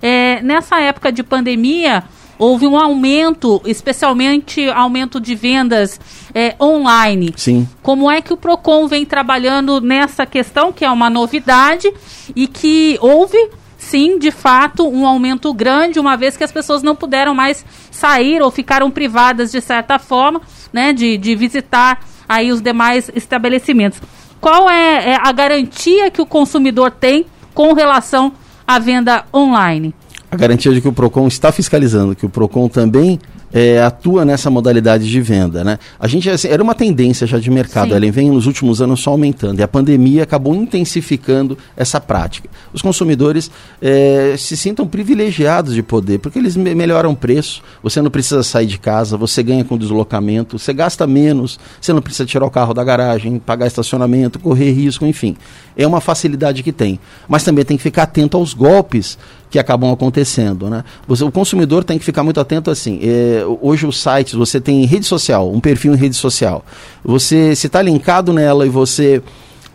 é, 0.00 0.40
nessa 0.42 0.80
época 0.80 1.12
de 1.12 1.22
pandemia, 1.22 2.04
houve 2.38 2.66
um 2.66 2.76
aumento, 2.76 3.60
especialmente 3.64 4.68
aumento 4.70 5.20
de 5.20 5.34
vendas 5.34 6.00
é, 6.34 6.54
online. 6.60 7.32
Sim. 7.36 7.68
Como 7.82 8.10
é 8.10 8.20
que 8.20 8.32
o 8.32 8.36
Procon 8.36 8.86
vem 8.86 9.04
trabalhando 9.04 9.80
nessa 9.80 10.26
questão, 10.26 10.72
que 10.72 10.84
é 10.84 10.90
uma 10.90 11.10
novidade, 11.10 11.92
e 12.34 12.46
que 12.46 12.98
houve 13.00 13.38
sim, 13.78 14.18
de 14.18 14.32
fato, 14.32 14.88
um 14.88 15.06
aumento 15.06 15.52
grande, 15.54 16.00
uma 16.00 16.16
vez 16.16 16.36
que 16.36 16.42
as 16.42 16.50
pessoas 16.50 16.82
não 16.82 16.96
puderam 16.96 17.34
mais 17.34 17.64
sair 17.90 18.42
ou 18.42 18.50
ficaram 18.50 18.90
privadas, 18.90 19.52
de 19.52 19.60
certa 19.60 19.98
forma, 19.98 20.40
né, 20.72 20.92
de, 20.92 21.16
de 21.16 21.36
visitar 21.36 22.00
aí 22.28 22.52
os 22.52 22.60
demais 22.60 23.10
estabelecimentos. 23.14 24.00
Qual 24.40 24.68
é, 24.68 25.10
é 25.10 25.16
a 25.16 25.32
garantia 25.32 26.10
que 26.10 26.20
o 26.20 26.26
consumidor 26.26 26.90
tem 26.90 27.26
com 27.54 27.72
relação 27.72 28.32
à 28.66 28.78
venda 28.78 29.24
online? 29.34 29.94
A 30.30 30.36
garantia 30.36 30.72
de 30.72 30.80
que 30.80 30.88
o 30.88 30.92
PROCON 30.92 31.26
está 31.28 31.50
fiscalizando, 31.52 32.14
que 32.14 32.26
o 32.26 32.28
PROCON 32.28 32.68
também 32.68 33.18
é, 33.56 33.80
atua 33.80 34.22
nessa 34.22 34.50
modalidade 34.50 35.08
de 35.10 35.20
venda. 35.22 35.64
Né? 35.64 35.78
A 35.98 36.06
gente 36.06 36.28
assim, 36.28 36.48
era 36.48 36.62
uma 36.62 36.74
tendência 36.74 37.26
já 37.26 37.38
de 37.38 37.50
mercado, 37.50 37.88
Sim. 37.88 37.94
ela 37.94 38.12
vem 38.12 38.30
nos 38.30 38.46
últimos 38.46 38.82
anos 38.82 39.00
só 39.00 39.12
aumentando 39.12 39.60
e 39.60 39.62
a 39.62 39.68
pandemia 39.68 40.24
acabou 40.24 40.54
intensificando 40.54 41.56
essa 41.74 41.98
prática. 41.98 42.50
Os 42.70 42.82
consumidores 42.82 43.50
é, 43.80 44.34
se 44.36 44.58
sintam 44.58 44.86
privilegiados 44.86 45.72
de 45.72 45.82
poder, 45.82 46.18
porque 46.18 46.38
eles 46.38 46.54
me 46.54 46.74
melhoram 46.74 47.12
o 47.12 47.16
preço, 47.16 47.62
você 47.82 48.02
não 48.02 48.10
precisa 48.10 48.42
sair 48.42 48.66
de 48.66 48.78
casa, 48.78 49.16
você 49.16 49.42
ganha 49.42 49.64
com 49.64 49.78
deslocamento, 49.78 50.58
você 50.58 50.74
gasta 50.74 51.06
menos, 51.06 51.58
você 51.80 51.94
não 51.94 52.02
precisa 52.02 52.26
tirar 52.26 52.44
o 52.44 52.50
carro 52.50 52.74
da 52.74 52.84
garagem, 52.84 53.38
pagar 53.38 53.66
estacionamento, 53.66 54.38
correr 54.38 54.70
risco, 54.72 55.06
enfim. 55.06 55.34
É 55.74 55.86
uma 55.86 56.02
facilidade 56.02 56.62
que 56.62 56.72
tem. 56.72 57.00
Mas 57.26 57.42
também 57.42 57.64
tem 57.64 57.78
que 57.78 57.82
ficar 57.82 58.02
atento 58.02 58.36
aos 58.36 58.52
golpes 58.52 59.16
que 59.50 59.58
acabam 59.58 59.92
acontecendo. 59.92 60.68
Né? 60.68 60.84
Você, 61.06 61.24
o 61.24 61.30
consumidor 61.30 61.84
tem 61.84 61.98
que 61.98 62.04
ficar 62.04 62.22
muito 62.22 62.40
atento 62.40 62.70
assim. 62.70 62.98
É, 63.02 63.44
hoje 63.60 63.86
os 63.86 64.00
sites, 64.00 64.34
você 64.34 64.60
tem 64.60 64.84
rede 64.84 65.06
social, 65.06 65.52
um 65.52 65.60
perfil 65.60 65.94
em 65.94 65.96
rede 65.96 66.16
social. 66.16 66.64
Você 67.04 67.54
se 67.54 67.66
está 67.66 67.80
linkado 67.82 68.32
nela 68.32 68.66
e 68.66 68.68
você 68.68 69.22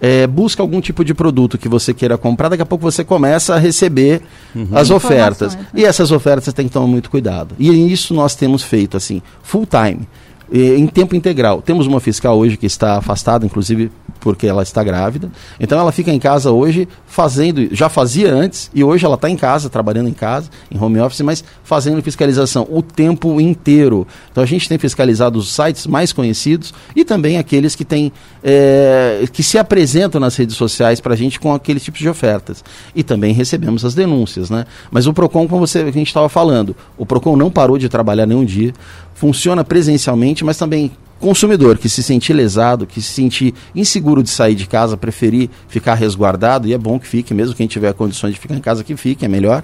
é, 0.02 0.26
busca 0.26 0.64
algum 0.64 0.82
tipo 0.82 1.06
de 1.06 1.14
produto 1.14 1.58
que 1.58 1.70
você 1.70 1.94
queira 1.94 2.18
comprar, 2.18 2.50
daqui 2.50 2.64
a 2.64 2.66
pouco 2.66 2.84
você 2.84 3.04
começa 3.04 3.56
a 3.56 3.60
receber 3.60 4.22
uhum. 4.56 4.68
as 4.74 4.90
ofertas. 4.90 5.56
Né? 5.56 5.68
E 5.76 5.86
essas 5.86 6.12
ofertas 6.12 6.54
tem 6.54 6.68
que 6.68 6.74
tomar 6.74 6.88
muito 6.88 7.10
cuidado. 7.10 7.56
E 7.60 7.70
isso 7.92 8.14
nós 8.14 8.36
temos 8.36 8.64
feito 8.64 8.98
assim, 8.98 9.22
full 9.44 9.66
time 9.66 10.08
em 10.52 10.86
tempo 10.86 11.16
integral. 11.16 11.62
Temos 11.62 11.88
uma 11.88 12.02
fiscal 12.02 12.38
hoje 12.38 12.58
que 12.58 12.66
está 12.66 12.98
afastada, 12.98 13.46
inclusive 13.46 13.90
porque 14.22 14.48
ela 14.48 14.64
está 14.64 14.82
grávida. 14.84 15.30
Então 15.60 15.78
ela 15.78 15.92
fica 15.92 16.12
em 16.12 16.20
casa 16.20 16.52
hoje 16.52 16.88
fazendo, 17.06 17.68
já 17.76 17.90
fazia 17.90 18.34
antes 18.34 18.72
e 18.74 18.84
hoje 18.84 19.06
ela 19.06 19.16
está 19.16 19.30
em 19.30 19.36
casa, 19.36 19.70
trabalhando 19.70 20.08
em 20.08 20.14
casa, 20.14 20.50
em 20.72 20.80
home 20.80 21.00
office, 21.00 21.22
mas 21.22 21.44
fazendo 21.64 22.02
fiscalização 22.02 22.66
o 22.70 22.82
tempo 22.82 23.42
inteiro. 23.42 24.08
Então 24.32 24.44
a 24.44 24.48
gente 24.48 24.70
tem 24.70 24.78
fiscalizado 24.78 25.38
os 25.38 25.54
sites 25.54 25.88
mais 25.88 26.14
conhecidos 26.14 26.74
e 26.96 27.04
também 27.04 27.38
aqueles 27.38 27.76
que 27.76 27.84
têm 27.84 28.14
é, 28.44 29.26
que 29.34 29.44
se 29.44 29.58
apresentam 29.58 30.22
nas 30.22 30.36
redes 30.36 30.56
sociais 30.56 31.02
para 31.02 31.14
a 31.14 31.18
gente 31.18 31.40
com 31.40 31.54
aqueles 31.54 31.84
tipos 31.84 32.00
de 32.00 32.08
ofertas. 32.08 32.64
E 32.96 33.04
também 33.04 33.34
recebemos 33.34 33.84
as 33.84 33.96
denúncias, 33.96 34.50
né? 34.50 34.66
Mas 34.92 35.08
o 35.08 35.14
Procon, 35.14 35.48
como 35.48 35.66
você, 35.66 35.80
a 35.80 35.92
gente 35.92 36.08
estava 36.08 36.30
falando, 36.30 36.76
o 36.98 37.06
Procon 37.06 37.36
não 37.36 37.50
parou 37.50 37.78
de 37.78 37.90
trabalhar 37.90 38.28
nenhum 38.28 38.46
dia, 38.46 38.72
funciona 39.16 39.64
presencialmente, 39.64 40.46
mas 40.46 40.58
também 40.58 40.92
consumidor 41.22 41.78
que 41.78 41.88
se 41.88 42.02
sentir 42.02 42.34
lesado, 42.34 42.88
que 42.88 43.00
se 43.02 43.14
sentir 43.14 43.54
inseguro 43.76 44.24
de 44.24 44.30
sair 44.30 44.56
de 44.56 44.66
casa, 44.66 44.98
preferir 44.98 45.50
ficar 45.70 45.94
resguardado, 45.94 46.68
e 46.68 46.74
é 46.74 46.78
bom 46.78 47.00
que 47.00 47.08
fique, 47.08 47.34
mesmo 47.34 47.56
quem 47.56 47.68
tiver 47.68 47.94
condições 47.94 48.34
de 48.34 48.40
ficar 48.40 48.56
em 48.56 48.60
casa, 48.60 48.84
que 48.84 48.98
fique, 48.98 49.24
é 49.24 49.28
melhor, 49.28 49.64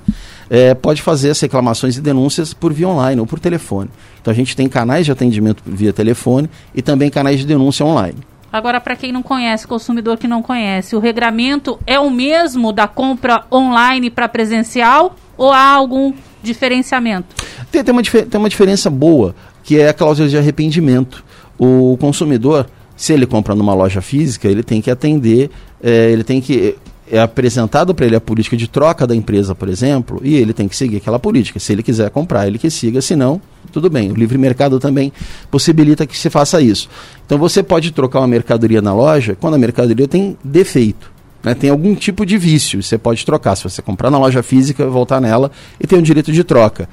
é, 0.49 0.75
pode 0.75 1.01
fazer 1.01 1.31
as 1.31 1.39
reclamações 1.41 1.97
e 1.97 2.01
denúncias 2.01 2.53
por 2.53 2.71
via 2.71 2.87
online 2.87 3.19
ou 3.19 3.25
por 3.25 3.39
telefone. 3.39 3.89
Então 4.21 4.31
a 4.31 4.35
gente 4.35 4.55
tem 4.55 4.69
canais 4.69 5.05
de 5.05 5.11
atendimento 5.11 5.63
via 5.65 5.91
telefone 5.91 6.49
e 6.73 6.81
também 6.81 7.09
canais 7.09 7.39
de 7.39 7.45
denúncia 7.45 7.85
online. 7.85 8.17
Agora, 8.53 8.79
para 8.79 8.95
quem 8.95 9.11
não 9.11 9.21
conhece, 9.21 9.67
consumidor 9.67 10.17
que 10.17 10.27
não 10.27 10.41
conhece, 10.41 10.95
o 10.95 10.99
regramento 10.99 11.77
é 11.85 11.99
o 11.99 12.09
mesmo 12.09 12.71
da 12.71 12.87
compra 12.87 13.43
online 13.51 14.09
para 14.09 14.29
presencial 14.29 15.15
ou 15.35 15.51
há 15.51 15.71
algum 15.71 16.13
diferenciamento? 16.41 17.35
Tem, 17.71 17.83
tem, 17.83 17.91
uma, 17.91 18.01
tem 18.01 18.39
uma 18.39 18.49
diferença 18.49 18.89
boa, 18.89 19.35
que 19.63 19.79
é 19.79 19.89
a 19.89 19.93
cláusula 19.93 20.29
de 20.29 20.37
arrependimento 20.37 21.25
o 21.57 21.97
consumidor, 21.99 22.67
se 22.95 23.13
ele 23.13 23.25
compra 23.25 23.55
numa 23.55 23.73
loja 23.73 24.01
física, 24.01 24.47
ele 24.47 24.63
tem 24.63 24.81
que 24.81 24.91
atender, 24.91 25.49
é, 25.81 26.11
ele 26.11 26.23
tem 26.23 26.41
que 26.41 26.75
é 27.09 27.19
apresentado 27.19 27.95
para 27.95 28.05
ele 28.05 28.15
a 28.15 28.21
política 28.21 28.57
de 28.57 28.67
troca 28.67 29.07
da 29.07 29.15
empresa, 29.15 29.55
por 29.55 29.69
exemplo, 29.69 30.19
e 30.23 30.35
ele 30.35 30.51
tem 30.51 30.67
que 30.67 30.75
seguir 30.75 30.97
aquela 30.97 31.17
política. 31.17 31.59
Se 31.59 31.71
ele 31.71 31.81
quiser 31.81 32.09
comprar, 32.09 32.47
ele 32.47 32.57
que 32.57 32.69
siga, 32.69 33.01
se 33.01 33.15
não, 33.15 33.41
tudo 33.71 33.89
bem. 33.89 34.11
O 34.11 34.13
livre 34.13 34.37
mercado 34.37 34.77
também 34.79 35.13
possibilita 35.49 36.05
que 36.05 36.17
se 36.17 36.29
faça 36.29 36.61
isso. 36.61 36.89
Então 37.25 37.37
você 37.37 37.63
pode 37.63 37.91
trocar 37.91 38.19
uma 38.19 38.27
mercadoria 38.27 38.81
na 38.81 38.93
loja 38.93 39.37
quando 39.39 39.53
a 39.53 39.57
mercadoria 39.57 40.07
tem 40.07 40.37
defeito. 40.43 41.09
Né, 41.43 41.53
tem 41.53 41.69
algum 41.69 41.95
tipo 41.95 42.25
de 42.25 42.37
vício, 42.37 42.83
você 42.83 42.97
pode 42.97 43.25
trocar. 43.25 43.55
Se 43.55 43.63
você 43.63 43.81
comprar 43.81 44.11
na 44.11 44.19
loja 44.19 44.43
física, 44.43 44.85
voltar 44.87 45.21
nela 45.21 45.49
e 45.79 45.87
tem 45.87 45.97
o 45.97 46.01
direito 46.01 46.31
de 46.31 46.43
troca. 46.43 46.89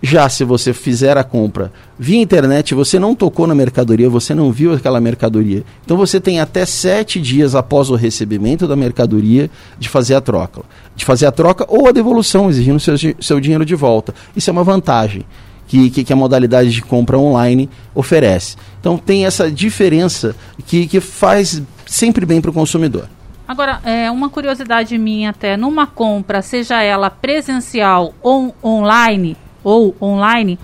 Já 0.00 0.28
se 0.28 0.44
você 0.44 0.72
fizer 0.72 1.18
a 1.18 1.24
compra 1.24 1.72
via 1.98 2.20
internet, 2.20 2.74
você 2.74 2.98
não 2.98 3.16
tocou 3.16 3.46
na 3.46 3.54
mercadoria, 3.54 4.08
você 4.08 4.32
não 4.32 4.52
viu 4.52 4.72
aquela 4.72 5.00
mercadoria. 5.00 5.64
Então 5.84 5.96
você 5.96 6.20
tem 6.20 6.38
até 6.38 6.64
sete 6.64 7.20
dias 7.20 7.54
após 7.56 7.90
o 7.90 7.96
recebimento 7.96 8.68
da 8.68 8.76
mercadoria 8.76 9.50
de 9.78 9.88
fazer 9.88 10.14
a 10.14 10.20
troca. 10.20 10.62
De 10.94 11.04
fazer 11.04 11.26
a 11.26 11.32
troca 11.32 11.66
ou 11.68 11.88
a 11.88 11.92
devolução, 11.92 12.48
exigindo 12.48 12.78
seu, 12.78 12.94
seu 13.20 13.40
dinheiro 13.40 13.64
de 13.64 13.74
volta. 13.74 14.14
Isso 14.36 14.48
é 14.48 14.52
uma 14.52 14.62
vantagem 14.62 15.24
que, 15.66 15.90
que, 15.90 16.04
que 16.04 16.12
a 16.12 16.16
modalidade 16.16 16.70
de 16.70 16.80
compra 16.80 17.18
online 17.18 17.68
oferece. 17.94 18.56
Então 18.80 18.96
tem 18.96 19.26
essa 19.26 19.50
diferença 19.50 20.34
que, 20.66 20.86
que 20.86 21.00
faz 21.00 21.62
sempre 21.86 22.24
bem 22.24 22.40
para 22.40 22.50
o 22.50 22.54
consumidor. 22.54 23.08
Agora, 23.46 23.80
é, 23.82 24.10
uma 24.10 24.28
curiosidade 24.28 24.96
minha 24.98 25.30
até, 25.30 25.56
numa 25.56 25.86
compra, 25.86 26.42
seja 26.42 26.82
ela 26.82 27.08
presencial 27.08 28.12
ou 28.22 28.54
online, 28.62 29.36
ou 29.68 29.94
online, 30.00 30.58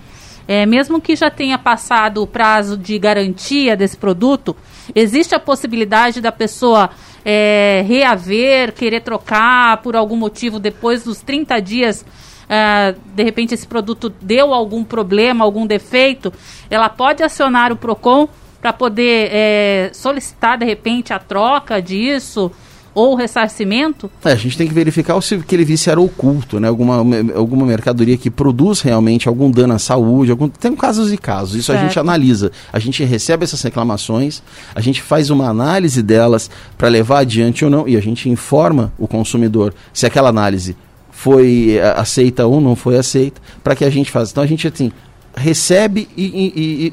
é, 0.49 0.65
mesmo 0.65 1.01
que 1.01 1.15
já 1.15 1.31
tenha 1.31 1.59
passado 1.59 2.23
o 2.23 2.27
prazo 2.27 2.77
de 2.77 2.99
garantia 2.99 3.77
desse 3.77 3.97
produto, 3.97 4.57
existe 4.95 5.35
a 5.35 5.41
possibilidade 5.41 6.21
da 6.21 6.33
pessoa 6.33 6.91
é, 7.25 7.85
reaver, 7.87 8.73
querer 8.73 9.01
trocar 9.01 9.79
por 9.83 9.97
algum 9.97 10.17
motivo 10.17 10.59
depois 10.59 11.05
dos 11.05 11.21
30 11.21 11.61
dias. 11.61 12.05
É, 12.49 12.95
de 13.15 13.23
repente 13.23 13.55
esse 13.55 13.67
produto 13.67 14.11
deu 14.21 14.53
algum 14.53 14.85
problema, 14.85 15.45
algum 15.45 15.67
defeito, 15.67 16.33
ela 16.71 16.91
pode 16.91 17.23
acionar 17.23 17.73
o 17.73 17.77
PROCON 17.77 18.29
para 18.61 18.73
poder 18.73 19.31
é, 19.33 19.91
solicitar 19.93 20.59
de 20.59 20.65
repente 20.65 21.13
a 21.13 21.19
troca 21.19 21.81
disso 21.81 22.51
ou 22.95 23.15
ressarcimento? 23.15 24.11
É, 24.25 24.33
a 24.33 24.37
gente 24.37 24.57
tem 24.57 24.69
que 24.69 24.75
verificar 24.75 25.21
se 25.21 25.35
aquele 25.35 25.65
vício 25.65 25.91
era 25.91 26.01
oculto, 26.01 26.61
né? 26.61 26.69
Alguma, 26.69 26.97
alguma 27.35 27.67
mercadoria 27.67 28.17
que 28.17 28.31
produz 28.31 28.81
realmente 28.81 29.29
algum 29.29 29.51
dano 29.51 29.75
à 29.75 29.79
saúde. 29.79 30.31
Algum... 30.31 30.49
Tem 30.49 30.75
casos 30.77 31.13
e 31.13 31.17
casos, 31.17 31.57
isso 31.57 31.67
certo. 31.67 31.81
a 31.81 31.87
gente 31.87 31.99
analisa. 31.99 32.53
A 32.73 32.79
gente 32.79 33.03
recebe 33.05 33.45
essas 33.45 33.61
reclamações, 33.63 34.43
a 34.75 34.81
gente 34.81 35.03
faz 35.03 35.31
uma 35.31 35.49
análise 35.49 36.03
delas 36.03 36.51
para 36.79 36.89
levar 36.89 37.21
adiante 37.21 37.65
ou 37.65 37.71
não, 37.71 37.89
e 37.89 37.97
a 37.97 38.01
gente 38.01 38.29
informa 38.29 38.93
o 38.99 39.09
consumidor 39.09 39.75
se 39.93 40.07
aquela 40.07 40.29
análise 40.29 40.77
foi 41.11 41.77
eh, 41.79 41.95
aceita 41.97 42.47
ou 42.47 42.61
não 42.61 42.77
foi 42.77 42.99
aceita, 42.99 43.41
para 43.63 43.75
que 43.75 43.85
a 43.85 43.91
gente 43.91 44.11
faça. 44.11 44.33
Então 44.33 44.43
a 44.43 44.47
gente 44.47 44.67
assim, 44.69 44.93
recebe 45.37 46.09
e, 46.17 46.25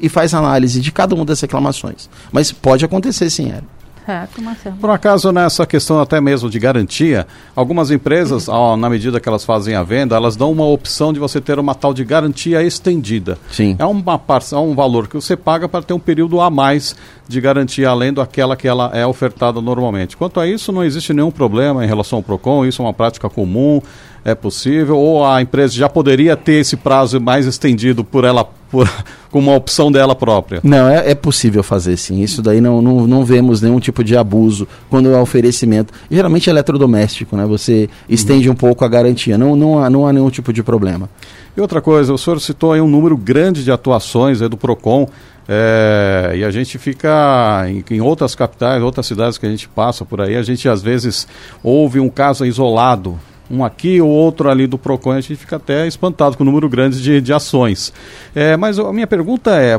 e, 0.02 0.08
faz 0.08 0.32
análise 0.34 0.80
de 0.80 0.90
cada 0.90 1.14
uma 1.14 1.24
das 1.24 1.40
reclamações. 1.40 2.08
Mas 2.30 2.50
pode 2.50 2.84
acontecer 2.84 3.28
sim, 3.30 3.50
Hélio. 3.50 3.68
Certo, 4.04 4.42
Marcelo. 4.42 4.76
Por 4.76 4.90
acaso, 4.90 5.30
nessa 5.30 5.64
questão 5.64 6.00
até 6.00 6.20
mesmo 6.20 6.50
de 6.50 6.58
garantia, 6.58 7.26
algumas 7.54 7.90
empresas, 7.90 8.48
ó, 8.48 8.76
na 8.76 8.90
medida 8.90 9.20
que 9.20 9.28
elas 9.28 9.44
fazem 9.44 9.74
a 9.74 9.82
venda, 9.82 10.16
elas 10.16 10.34
dão 10.34 10.50
uma 10.50 10.66
opção 10.66 11.12
de 11.12 11.20
você 11.20 11.40
ter 11.40 11.58
uma 11.58 11.74
tal 11.74 11.94
de 11.94 12.04
garantia 12.04 12.62
estendida. 12.62 13.38
Sim. 13.50 13.76
É, 13.78 13.84
uma, 13.84 14.20
é 14.52 14.56
um 14.56 14.74
valor 14.74 15.06
que 15.06 15.14
você 15.14 15.36
paga 15.36 15.68
para 15.68 15.82
ter 15.82 15.94
um 15.94 16.00
período 16.00 16.40
a 16.40 16.50
mais 16.50 16.96
de 17.28 17.40
garantia, 17.40 17.88
além 17.88 18.12
daquela 18.12 18.56
que 18.56 18.66
ela 18.66 18.90
é 18.92 19.06
ofertada 19.06 19.60
normalmente. 19.60 20.16
Quanto 20.16 20.40
a 20.40 20.46
isso, 20.46 20.72
não 20.72 20.82
existe 20.82 21.12
nenhum 21.12 21.30
problema 21.30 21.84
em 21.84 21.88
relação 21.88 22.18
ao 22.18 22.22
PROCON, 22.22 22.66
isso 22.66 22.82
é 22.82 22.84
uma 22.84 22.92
prática 22.92 23.30
comum, 23.30 23.80
é 24.24 24.34
possível, 24.34 24.96
ou 24.96 25.24
a 25.24 25.42
empresa 25.42 25.74
já 25.74 25.88
poderia 25.88 26.36
ter 26.36 26.54
esse 26.54 26.76
prazo 26.76 27.20
mais 27.20 27.46
estendido 27.46 28.04
por 28.04 28.24
ela 28.24 28.44
por, 28.70 28.88
como 29.30 29.50
uma 29.50 29.56
opção 29.56 29.90
dela 29.90 30.14
própria? 30.14 30.60
Não, 30.62 30.88
é, 30.88 31.10
é, 31.10 31.14
possível 31.14 31.62
fazer 31.62 31.96
sim. 31.96 32.20
Isso 32.20 32.40
daí 32.40 32.60
não, 32.60 32.80
não, 32.80 33.06
não 33.06 33.24
vemos 33.24 33.60
nenhum 33.60 33.80
tipo 33.80 34.04
de 34.04 34.16
abuso 34.16 34.66
quando 34.88 35.10
é 35.10 35.20
oferecimento. 35.20 35.92
Geralmente 36.10 36.48
é 36.48 36.52
eletrodoméstico, 36.52 37.36
né? 37.36 37.44
Você 37.46 37.90
estende 38.08 38.48
uhum. 38.48 38.54
um 38.54 38.56
pouco 38.56 38.84
a 38.84 38.88
garantia. 38.88 39.36
Não, 39.36 39.56
não, 39.56 39.82
há, 39.82 39.90
não 39.90 40.06
há 40.06 40.12
nenhum 40.12 40.30
tipo 40.30 40.52
de 40.52 40.62
problema. 40.62 41.10
E 41.56 41.60
outra 41.60 41.82
coisa, 41.82 42.14
o 42.14 42.18
senhor 42.18 42.40
citou 42.40 42.72
aí 42.72 42.80
um 42.80 42.88
número 42.88 43.16
grande 43.16 43.62
de 43.62 43.70
atuações 43.70 44.38
do 44.40 44.56
PROCON. 44.56 45.08
É, 45.48 46.34
e 46.36 46.44
a 46.44 46.50
gente 46.52 46.78
fica 46.78 47.64
em, 47.68 47.84
em, 47.90 48.00
outras 48.00 48.32
capitais, 48.32 48.80
outras 48.80 49.06
cidades 49.06 49.36
que 49.36 49.44
a 49.44 49.50
gente 49.50 49.68
passa 49.68 50.04
por 50.04 50.20
aí, 50.20 50.36
a 50.36 50.42
gente 50.42 50.68
às 50.68 50.80
vezes 50.80 51.26
ouve 51.64 51.98
um 51.98 52.08
caso 52.08 52.46
isolado 52.46 53.18
um 53.52 53.62
aqui 53.62 54.00
ou 54.00 54.08
outro 54.08 54.48
ali 54.48 54.66
do 54.66 54.78
PROCON, 54.78 55.12
a 55.12 55.20
gente 55.20 55.36
fica 55.36 55.56
até 55.56 55.86
espantado 55.86 56.36
com 56.36 56.42
o 56.42 56.46
número 56.46 56.68
grande 56.68 57.02
de, 57.02 57.20
de 57.20 57.32
ações. 57.32 57.92
É, 58.34 58.56
mas 58.56 58.78
a 58.78 58.92
minha 58.92 59.06
pergunta 59.06 59.50
é, 59.60 59.78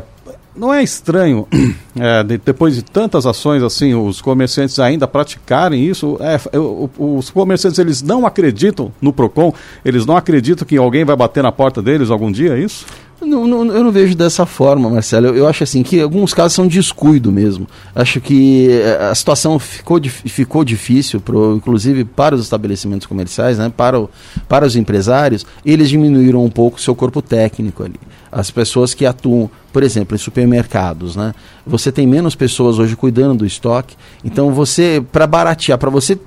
não 0.56 0.72
é 0.72 0.82
estranho, 0.82 1.48
é, 1.98 2.22
de, 2.22 2.38
depois 2.38 2.76
de 2.76 2.82
tantas 2.82 3.26
ações 3.26 3.62
assim, 3.62 3.94
os 3.94 4.20
comerciantes 4.20 4.78
ainda 4.78 5.08
praticarem 5.08 5.84
isso? 5.84 6.16
É, 6.20 6.36
é 6.36 6.58
os 6.98 7.30
comerciantes 7.30 7.78
eles 7.78 8.00
não 8.00 8.24
acreditam 8.24 8.92
no 9.00 9.12
Procon, 9.12 9.52
eles 9.84 10.06
não 10.06 10.16
acreditam 10.16 10.66
que 10.66 10.76
alguém 10.76 11.04
vai 11.04 11.16
bater 11.16 11.42
na 11.42 11.50
porta 11.50 11.82
deles 11.82 12.10
algum 12.10 12.30
dia, 12.30 12.56
é 12.56 12.60
isso? 12.60 12.86
Não, 13.24 13.46
não, 13.46 13.64
eu 13.72 13.84
não 13.84 13.90
vejo 13.90 14.14
dessa 14.14 14.44
forma, 14.44 14.88
Marcelo. 14.90 15.28
Eu, 15.28 15.36
eu, 15.36 15.48
acho 15.48 15.64
assim 15.64 15.82
que 15.82 16.00
alguns 16.00 16.34
casos 16.34 16.52
são 16.52 16.66
descuido 16.66 17.32
mesmo. 17.32 17.66
Acho 17.94 18.20
que 18.20 18.68
eh, 18.70 19.08
a 19.10 19.14
situação 19.14 19.58
ficou, 19.58 20.00
ficou 20.02 20.64
difícil, 20.64 21.20
pro, 21.20 21.56
inclusive 21.56 22.04
para 22.04 22.34
os 22.34 22.42
estabelecimentos 22.42 23.06
comerciais, 23.06 23.58
né, 23.58 23.72
para, 23.74 23.98
o, 23.98 24.10
para 24.48 24.66
os 24.66 24.76
empresários. 24.76 25.46
Eles 25.64 25.88
diminuíram 25.88 26.44
um 26.44 26.50
pouco 26.50 26.78
o 26.78 26.80
seu 26.80 26.94
corpo 26.94 27.22
técnico 27.22 27.82
ali. 27.82 28.00
As 28.30 28.50
pessoas 28.50 28.94
que 28.94 29.06
atuam, 29.06 29.48
por 29.72 29.82
exemplo, 29.82 30.14
em 30.14 30.18
supermercados, 30.18 31.14
né? 31.14 31.32
Você 31.64 31.92
tem 31.92 32.04
menos 32.04 32.34
pessoas 32.34 32.80
hoje 32.80 32.96
cuidando 32.96 33.38
do 33.38 33.46
estoque. 33.46 33.96
Então 34.24 34.52
você, 34.52 35.02
para 35.12 35.26
baratear, 35.26 35.78
para 35.78 35.88
você 35.88 36.18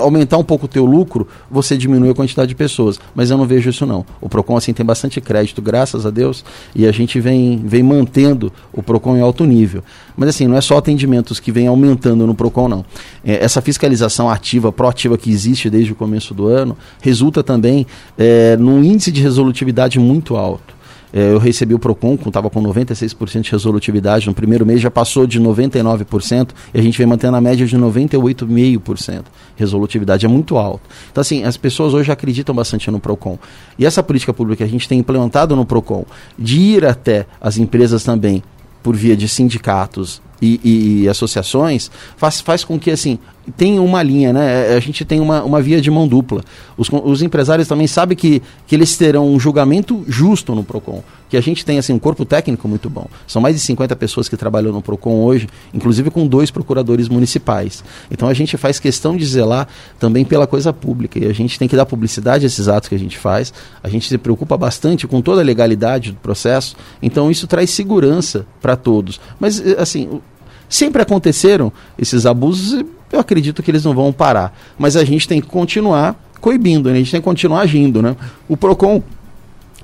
aumentar 0.00 0.38
um 0.38 0.44
pouco 0.44 0.66
o 0.66 0.68
teu 0.68 0.84
lucro, 0.84 1.26
você 1.50 1.76
diminui 1.76 2.10
a 2.10 2.14
quantidade 2.14 2.48
de 2.48 2.54
pessoas. 2.54 2.98
Mas 3.14 3.30
eu 3.30 3.36
não 3.36 3.46
vejo 3.46 3.70
isso 3.70 3.86
não. 3.86 4.04
O 4.20 4.28
Procon 4.28 4.56
assim 4.56 4.72
tem 4.72 4.84
bastante 4.84 5.20
crédito, 5.20 5.60
graças 5.60 6.06
a 6.06 6.10
Deus, 6.10 6.44
e 6.74 6.86
a 6.86 6.92
gente 6.92 7.20
vem, 7.20 7.62
vem 7.64 7.82
mantendo 7.82 8.52
o 8.72 8.82
Procon 8.82 9.16
em 9.16 9.20
alto 9.20 9.44
nível. 9.44 9.82
Mas 10.16 10.30
assim, 10.30 10.46
não 10.46 10.56
é 10.56 10.60
só 10.60 10.76
atendimentos 10.76 11.38
que 11.38 11.52
vem 11.52 11.66
aumentando 11.66 12.26
no 12.26 12.34
Procon 12.34 12.68
não. 12.68 12.84
É, 13.24 13.44
essa 13.44 13.60
fiscalização 13.60 14.28
ativa, 14.28 14.72
proativa 14.72 15.16
que 15.16 15.30
existe 15.30 15.70
desde 15.70 15.92
o 15.92 15.94
começo 15.94 16.34
do 16.34 16.46
ano, 16.48 16.76
resulta 17.00 17.42
também 17.42 17.86
é, 18.16 18.56
num 18.56 18.82
índice 18.82 19.12
de 19.12 19.22
resolutividade 19.22 19.98
muito 19.98 20.36
alto. 20.36 20.77
É, 21.12 21.32
eu 21.32 21.38
recebi 21.38 21.74
o 21.74 21.78
PROCON, 21.78 22.18
estava 22.26 22.50
com 22.50 22.62
96% 22.62 23.40
de 23.42 23.50
resolutividade 23.50 24.26
no 24.26 24.34
primeiro 24.34 24.66
mês, 24.66 24.80
já 24.80 24.90
passou 24.90 25.26
de 25.26 25.40
99% 25.40 26.50
e 26.74 26.78
a 26.78 26.82
gente 26.82 26.98
vem 26.98 27.06
mantendo 27.06 27.36
a 27.36 27.40
média 27.40 27.66
de 27.66 27.76
98,5%. 27.76 29.24
Resolutividade 29.56 30.26
é 30.26 30.28
muito 30.28 30.56
alta. 30.56 30.82
Então, 31.10 31.20
assim, 31.20 31.44
as 31.44 31.56
pessoas 31.56 31.94
hoje 31.94 32.12
acreditam 32.12 32.54
bastante 32.54 32.90
no 32.90 33.00
PROCON. 33.00 33.38
E 33.78 33.86
essa 33.86 34.02
política 34.02 34.34
pública 34.34 34.58
que 34.58 34.62
a 34.64 34.68
gente 34.68 34.88
tem 34.88 34.98
implementado 34.98 35.56
no 35.56 35.64
PROCON, 35.64 36.04
de 36.38 36.58
ir 36.58 36.84
até 36.84 37.26
as 37.40 37.58
empresas 37.58 38.04
também 38.04 38.42
por 38.82 38.94
via 38.94 39.16
de 39.16 39.28
sindicatos 39.28 40.22
e, 40.40 41.02
e, 41.02 41.08
associações, 41.08 41.90
faz, 42.16 42.40
faz 42.40 42.64
com 42.64 42.78
que 42.78 42.90
assim 42.90 43.18
tem 43.56 43.78
uma 43.78 44.02
linha, 44.02 44.32
né? 44.32 44.72
É, 44.72 44.76
a 44.76 44.80
gente 44.80 45.04
tem 45.04 45.20
uma, 45.20 45.42
uma 45.42 45.60
via 45.60 45.80
de 45.80 45.90
mão 45.90 46.06
dupla. 46.06 46.42
Os, 46.76 46.88
os 46.90 47.22
empresários 47.22 47.68
também 47.68 47.86
sabem 47.86 48.16
que, 48.16 48.42
que 48.66 48.74
eles 48.74 48.96
terão 48.96 49.32
um 49.32 49.38
julgamento 49.38 50.04
justo 50.06 50.54
no 50.54 50.64
PROCON. 50.64 51.02
Que 51.28 51.36
a 51.36 51.40
gente 51.40 51.64
tem 51.64 51.78
assim, 51.78 51.92
um 51.92 51.98
corpo 51.98 52.24
técnico 52.24 52.66
muito 52.66 52.88
bom. 52.88 53.06
São 53.26 53.40
mais 53.40 53.54
de 53.54 53.60
50 53.60 53.94
pessoas 53.96 54.28
que 54.28 54.36
trabalham 54.36 54.72
no 54.72 54.82
PROCON 54.82 55.22
hoje, 55.22 55.48
inclusive 55.72 56.10
com 56.10 56.26
dois 56.26 56.50
procuradores 56.50 57.08
municipais. 57.08 57.84
Então 58.10 58.28
a 58.28 58.34
gente 58.34 58.56
faz 58.56 58.78
questão 58.78 59.16
de 59.16 59.24
zelar 59.26 59.68
também 59.98 60.24
pela 60.24 60.46
coisa 60.46 60.72
pública. 60.72 61.18
E 61.18 61.26
a 61.26 61.32
gente 61.32 61.58
tem 61.58 61.68
que 61.68 61.76
dar 61.76 61.86
publicidade 61.86 62.44
a 62.44 62.46
esses 62.46 62.68
atos 62.68 62.88
que 62.88 62.94
a 62.94 62.98
gente 62.98 63.18
faz. 63.18 63.52
A 63.82 63.88
gente 63.88 64.08
se 64.08 64.18
preocupa 64.18 64.56
bastante 64.56 65.06
com 65.06 65.20
toda 65.20 65.40
a 65.40 65.44
legalidade 65.44 66.12
do 66.12 66.18
processo. 66.18 66.76
Então 67.02 67.30
isso 67.30 67.46
traz 67.46 67.70
segurança 67.70 68.46
para 68.60 68.76
todos. 68.76 69.20
Mas 69.38 69.60
assim, 69.78 70.20
Sempre 70.68 71.02
aconteceram 71.02 71.72
esses 71.98 72.26
abusos, 72.26 72.84
eu 73.10 73.20
acredito 73.20 73.62
que 73.62 73.70
eles 73.70 73.84
não 73.84 73.94
vão 73.94 74.12
parar. 74.12 74.56
Mas 74.78 74.96
a 74.96 75.04
gente 75.04 75.26
tem 75.26 75.40
que 75.40 75.46
continuar 75.46 76.16
coibindo, 76.40 76.88
né? 76.88 76.96
a 76.96 76.98
gente 76.98 77.10
tem 77.10 77.20
que 77.20 77.24
continuar 77.24 77.60
agindo. 77.60 78.02
Né? 78.02 78.16
O 78.48 78.56
PROCON 78.56 79.02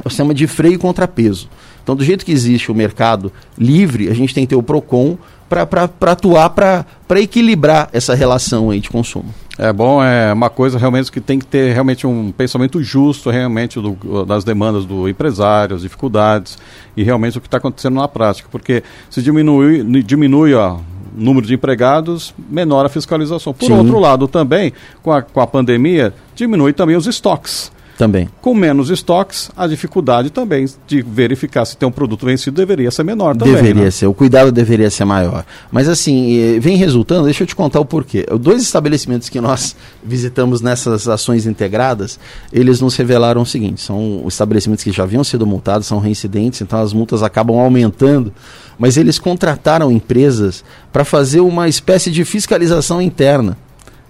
é 0.04 0.06
o 0.06 0.10
sistema 0.10 0.34
de 0.34 0.46
freio 0.46 0.74
e 0.74 0.78
contrapeso. 0.78 1.48
Então, 1.82 1.94
do 1.94 2.04
jeito 2.04 2.24
que 2.24 2.32
existe 2.32 2.70
o 2.70 2.74
mercado 2.74 3.32
livre, 3.58 4.08
a 4.08 4.14
gente 4.14 4.34
tem 4.34 4.44
que 4.44 4.50
ter 4.50 4.56
o 4.56 4.62
PROCON 4.62 5.18
para 5.48 6.12
atuar 6.12 6.50
para 6.50 7.20
equilibrar 7.20 7.88
essa 7.92 8.14
relação 8.14 8.70
aí 8.70 8.80
de 8.80 8.88
consumo. 8.88 9.32
É 9.56 9.72
bom, 9.72 10.02
é 10.02 10.32
uma 10.32 10.50
coisa 10.50 10.78
realmente 10.78 11.12
que 11.12 11.20
tem 11.20 11.38
que 11.38 11.46
ter 11.46 11.72
realmente 11.72 12.06
um 12.06 12.32
pensamento 12.32 12.82
justo 12.82 13.30
realmente 13.30 13.80
do, 13.80 14.24
das 14.24 14.42
demandas 14.42 14.84
do 14.84 15.08
empresário, 15.08 15.76
as 15.76 15.82
dificuldades 15.82 16.58
e 16.96 17.04
realmente 17.04 17.38
o 17.38 17.40
que 17.40 17.46
está 17.46 17.58
acontecendo 17.58 17.94
na 17.94 18.08
prática, 18.08 18.48
porque 18.50 18.82
se 19.08 19.22
diminui, 19.22 20.02
diminui 20.02 20.54
ó, 20.54 20.74
o 20.74 20.80
número 21.16 21.46
de 21.46 21.54
empregados, 21.54 22.34
menor 22.50 22.84
a 22.84 22.88
fiscalização. 22.88 23.54
Por 23.54 23.66
Sim. 23.66 23.74
outro 23.74 24.00
lado, 24.00 24.26
também, 24.26 24.72
com 25.02 25.12
a, 25.12 25.22
com 25.22 25.40
a 25.40 25.46
pandemia, 25.46 26.12
diminui 26.34 26.72
também 26.72 26.96
os 26.96 27.06
estoques. 27.06 27.70
Também. 27.96 28.28
Com 28.40 28.54
menos 28.54 28.90
estoques, 28.90 29.50
a 29.57 29.68
dificuldade 29.68 30.30
também 30.30 30.66
de 30.87 31.00
verificar 31.00 31.64
se 31.64 31.76
tem 31.76 31.88
um 31.88 31.92
produto 31.92 32.26
vencido 32.26 32.57
deveria 32.57 32.90
ser 32.90 33.04
menor 33.04 33.37
também. 33.37 33.54
Deveria 33.54 33.85
né? 33.85 33.90
ser, 33.90 34.07
o 34.07 34.14
cuidado 34.14 34.50
deveria 34.50 34.90
ser 34.90 35.04
maior. 35.04 35.44
Mas 35.70 35.88
assim, 35.88 36.59
vem 36.59 36.76
resultando, 36.76 37.24
deixa 37.24 37.44
eu 37.44 37.46
te 37.46 37.54
contar 37.54 37.78
o 37.78 37.85
porquê. 37.85 38.26
Dois 38.40 38.62
estabelecimentos 38.62 39.28
que 39.28 39.40
nós 39.40 39.76
visitamos 40.02 40.61
nessas 40.61 41.07
ações 41.07 41.46
integradas, 41.46 42.18
eles 42.52 42.80
nos 42.80 42.96
revelaram 42.96 43.42
o 43.42 43.46
seguinte: 43.46 43.80
são 43.80 44.24
estabelecimentos 44.26 44.83
que 44.83 44.90
já 44.90 45.04
haviam 45.04 45.22
sido 45.22 45.46
multados, 45.46 45.87
são 45.87 46.00
reincidentes, 46.00 46.61
então 46.61 46.80
as 46.80 46.92
multas 46.92 47.22
acabam 47.22 47.59
aumentando. 47.59 48.33
Mas 48.76 48.96
eles 48.96 49.20
contrataram 49.20 49.92
empresas 49.92 50.64
para 50.92 51.04
fazer 51.04 51.40
uma 51.40 51.68
espécie 51.68 52.11
de 52.11 52.24
fiscalização 52.24 53.00
interna. 53.00 53.57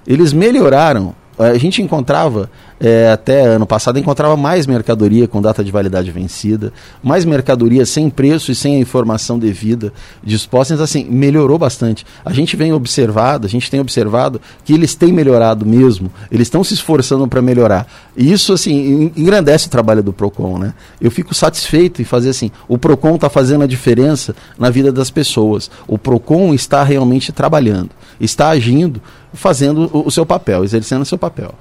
Eles 0.06 0.32
melhoraram 0.32 1.14
a 1.38 1.58
gente 1.58 1.82
encontrava, 1.82 2.50
é, 2.80 3.10
até 3.10 3.42
ano 3.42 3.66
passado, 3.66 3.98
encontrava 3.98 4.36
mais 4.36 4.66
mercadoria 4.66 5.28
com 5.28 5.40
data 5.40 5.62
de 5.62 5.70
validade 5.70 6.10
vencida, 6.10 6.72
mais 7.02 7.24
mercadoria 7.24 7.86
sem 7.86 8.10
preço 8.10 8.50
e 8.50 8.54
sem 8.54 8.76
a 8.76 8.78
informação 8.78 9.38
devida 9.38 9.92
disposta. 10.22 10.74
Então, 10.74 10.84
assim, 10.84 11.04
melhorou 11.04 11.58
bastante. 11.58 12.04
A 12.24 12.32
gente 12.32 12.56
vem 12.56 12.72
observado, 12.72 13.46
a 13.46 13.50
gente 13.50 13.70
tem 13.70 13.80
observado 13.80 14.40
que 14.64 14.72
eles 14.72 14.94
têm 14.94 15.12
melhorado 15.12 15.64
mesmo, 15.64 16.10
eles 16.30 16.46
estão 16.46 16.64
se 16.64 16.74
esforçando 16.74 17.26
para 17.28 17.40
melhorar. 17.40 17.86
E 18.16 18.32
isso, 18.32 18.52
assim, 18.52 19.12
engrandece 19.16 19.68
o 19.68 19.70
trabalho 19.70 20.02
do 20.02 20.12
PROCON, 20.12 20.58
né? 20.58 20.74
Eu 21.00 21.10
fico 21.10 21.34
satisfeito 21.34 22.02
em 22.02 22.04
fazer 22.04 22.30
assim, 22.30 22.50
o 22.68 22.76
PROCON 22.76 23.14
está 23.14 23.30
fazendo 23.30 23.64
a 23.64 23.66
diferença 23.66 24.34
na 24.58 24.70
vida 24.70 24.92
das 24.92 25.10
pessoas. 25.10 25.70
O 25.86 25.96
PROCON 25.96 26.52
está 26.54 26.82
realmente 26.82 27.32
trabalhando, 27.32 27.90
está 28.20 28.48
agindo 28.48 29.00
fazendo 29.34 29.90
o, 29.92 30.06
o 30.06 30.10
seu 30.10 30.24
papel, 30.24 30.64
exercendo 30.64 31.02
o 31.02 31.06
seu 31.06 31.18
papel. 31.18 31.52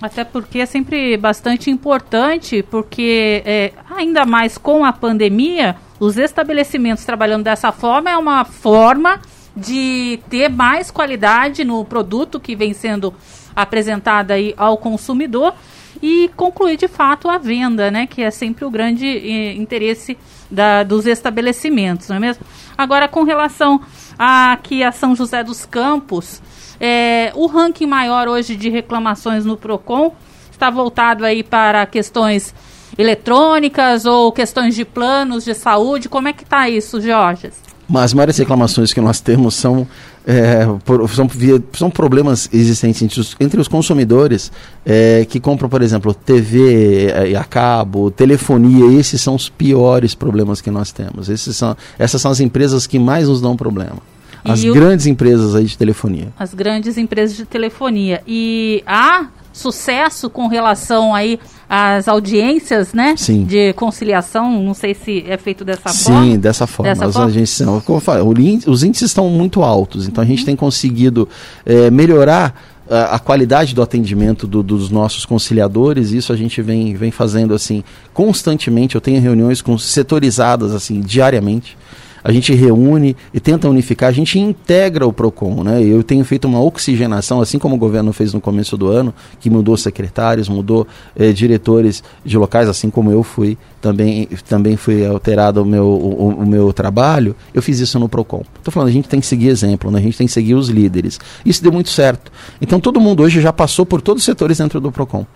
Até 0.00 0.24
porque 0.24 0.60
é 0.60 0.66
sempre 0.66 1.16
bastante 1.16 1.70
importante, 1.70 2.62
porque 2.62 3.42
é, 3.44 3.72
ainda 3.90 4.24
mais 4.24 4.56
com 4.56 4.84
a 4.84 4.92
pandemia, 4.92 5.76
os 5.98 6.16
estabelecimentos 6.16 7.04
trabalhando 7.04 7.44
dessa 7.44 7.70
forma 7.70 8.10
é 8.10 8.16
uma 8.16 8.44
forma 8.44 9.20
de 9.54 10.18
ter 10.30 10.48
mais 10.48 10.90
qualidade 10.90 11.64
no 11.64 11.84
produto 11.84 12.40
que 12.40 12.56
vem 12.56 12.72
sendo 12.72 13.12
apresentado 13.54 14.30
aí 14.30 14.54
ao 14.56 14.78
consumidor 14.78 15.54
e 16.02 16.30
concluir 16.34 16.78
de 16.78 16.88
fato 16.88 17.28
a 17.28 17.36
venda, 17.36 17.90
né, 17.90 18.06
que 18.06 18.22
é 18.22 18.30
sempre 18.30 18.64
o 18.64 18.70
grande 18.70 19.06
eh, 19.06 19.52
interesse 19.54 20.16
da, 20.50 20.82
dos 20.82 21.06
estabelecimentos, 21.06 22.08
não 22.08 22.16
é 22.16 22.20
mesmo? 22.20 22.44
Agora, 22.78 23.06
com 23.06 23.22
relação 23.22 23.80
a, 24.18 24.52
aqui 24.52 24.82
a 24.82 24.92
São 24.92 25.14
José 25.14 25.44
dos 25.44 25.66
Campos, 25.66 26.40
é, 26.80 27.30
o 27.34 27.46
ranking 27.46 27.86
maior 27.86 28.26
hoje 28.26 28.56
de 28.56 28.70
reclamações 28.70 29.44
no 29.44 29.56
PROCON 29.56 30.14
está 30.50 30.70
voltado 30.70 31.24
aí 31.24 31.42
para 31.42 31.84
questões 31.86 32.54
eletrônicas 32.96 34.06
ou 34.06 34.32
questões 34.32 34.74
de 34.74 34.84
planos 34.84 35.44
de 35.44 35.54
saúde. 35.54 36.08
Como 36.08 36.28
é 36.28 36.32
que 36.32 36.42
está 36.42 36.68
isso, 36.68 37.00
Jorge? 37.00 37.50
Mas 37.88 38.04
as 38.04 38.14
maiores 38.14 38.38
reclamações 38.38 38.92
que 38.92 39.00
nós 39.00 39.20
temos 39.20 39.56
são, 39.56 39.86
é, 40.24 40.64
por, 40.84 41.10
são, 41.10 41.28
são, 41.72 41.90
problemas 41.90 42.48
existentes 42.52 43.02
entre 43.02 43.20
os, 43.20 43.36
entre 43.40 43.60
os 43.60 43.66
consumidores 43.66 44.52
é, 44.86 45.26
que 45.28 45.40
compram, 45.40 45.68
por 45.68 45.82
exemplo, 45.82 46.14
TV 46.14 47.06
é, 47.08 47.36
a 47.36 47.42
cabo, 47.42 48.10
telefonia. 48.10 48.96
Esses 48.98 49.20
são 49.20 49.34
os 49.34 49.48
piores 49.48 50.14
problemas 50.14 50.60
que 50.60 50.70
nós 50.70 50.92
temos. 50.92 51.28
Esses 51.28 51.56
são, 51.56 51.76
essas 51.98 52.22
são 52.22 52.30
as 52.30 52.38
empresas 52.38 52.86
que 52.86 52.98
mais 52.98 53.26
nos 53.26 53.40
dão 53.40 53.56
problema. 53.56 53.98
As 54.44 54.62
e 54.62 54.70
grandes 54.70 55.06
o... 55.06 55.08
empresas 55.08 55.54
aí 55.54 55.64
de 55.64 55.76
telefonia. 55.76 56.28
As 56.38 56.54
grandes 56.54 56.96
empresas 56.96 57.36
de 57.36 57.44
telefonia. 57.44 58.22
E 58.26 58.82
há 58.86 59.26
sucesso 59.52 60.30
com 60.30 60.46
relação 60.46 61.14
aí 61.14 61.38
às 61.68 62.08
audiências, 62.08 62.92
né? 62.92 63.14
Sim. 63.16 63.44
De 63.44 63.72
conciliação, 63.74 64.62
não 64.62 64.74
sei 64.74 64.94
se 64.94 65.24
é 65.28 65.36
feito 65.36 65.64
dessa 65.64 65.90
Sim, 65.90 66.04
forma. 66.04 66.24
Sim, 66.24 66.38
dessa 66.38 66.66
forma. 66.66 66.92
Dessa 66.92 67.06
As 67.06 67.12
forma? 67.12 67.28
Agências, 67.28 67.68
como 67.84 67.98
eu 67.98 68.00
falo, 68.00 68.34
os 68.66 68.82
índices 68.82 69.10
estão 69.10 69.28
muito 69.28 69.62
altos, 69.62 70.06
então 70.06 70.22
uhum. 70.22 70.26
a 70.26 70.30
gente 70.30 70.40
uhum. 70.40 70.46
tem 70.46 70.56
conseguido 70.56 71.28
é, 71.64 71.90
melhorar 71.90 72.54
a, 72.88 73.16
a, 73.16 73.18
qualidade 73.18 73.74
do 73.74 73.82
atendimento 73.82 74.46
do, 74.46 74.62
dos 74.62 74.90
nossos 74.90 75.24
conciliadores, 75.24 76.10
isso 76.10 76.32
a 76.32 76.36
gente 76.36 76.60
vem, 76.60 76.94
vem 76.94 77.10
fazendo 77.10 77.54
assim 77.54 77.84
constantemente. 78.12 78.96
Eu 78.96 79.00
tenho 79.00 79.20
reuniões 79.20 79.62
com 79.62 79.78
setorizadas 79.78 80.74
assim 80.74 81.00
diariamente 81.00 81.76
a 82.22 82.32
gente 82.32 82.52
reúne 82.54 83.16
e 83.32 83.40
tenta 83.40 83.68
unificar, 83.68 84.08
a 84.08 84.12
gente 84.12 84.38
integra 84.38 85.06
o 85.06 85.12
PROCON. 85.12 85.62
Né? 85.64 85.82
Eu 85.82 86.02
tenho 86.02 86.24
feito 86.24 86.46
uma 86.46 86.60
oxigenação, 86.60 87.40
assim 87.40 87.58
como 87.58 87.76
o 87.76 87.78
governo 87.78 88.12
fez 88.12 88.32
no 88.32 88.40
começo 88.40 88.76
do 88.76 88.88
ano, 88.88 89.14
que 89.38 89.50
mudou 89.50 89.76
secretários, 89.76 90.48
mudou 90.48 90.86
eh, 91.16 91.32
diretores 91.32 92.02
de 92.24 92.36
locais, 92.36 92.68
assim 92.68 92.90
como 92.90 93.10
eu 93.10 93.22
fui, 93.22 93.56
também, 93.80 94.28
também 94.48 94.76
fui 94.76 95.06
alterado 95.06 95.62
o 95.62 95.64
meu, 95.64 95.86
o, 95.86 96.28
o 96.40 96.46
meu 96.46 96.72
trabalho, 96.72 97.34
eu 97.54 97.62
fiz 97.62 97.78
isso 97.78 97.98
no 97.98 98.08
PROCON. 98.08 98.42
Estou 98.58 98.72
falando, 98.72 98.88
a 98.88 98.92
gente 98.92 99.08
tem 99.08 99.20
que 99.20 99.26
seguir 99.26 99.48
exemplo, 99.48 99.90
né? 99.90 99.98
a 99.98 100.02
gente 100.02 100.18
tem 100.18 100.26
que 100.26 100.32
seguir 100.32 100.54
os 100.54 100.68
líderes. 100.68 101.18
Isso 101.44 101.62
deu 101.62 101.72
muito 101.72 101.90
certo. 101.90 102.30
Então 102.60 102.78
todo 102.80 103.00
mundo 103.00 103.22
hoje 103.22 103.40
já 103.40 103.52
passou 103.52 103.86
por 103.86 104.00
todos 104.00 104.22
os 104.22 104.26
setores 104.26 104.58
dentro 104.58 104.80
do 104.80 104.92
PROCON 104.92 105.26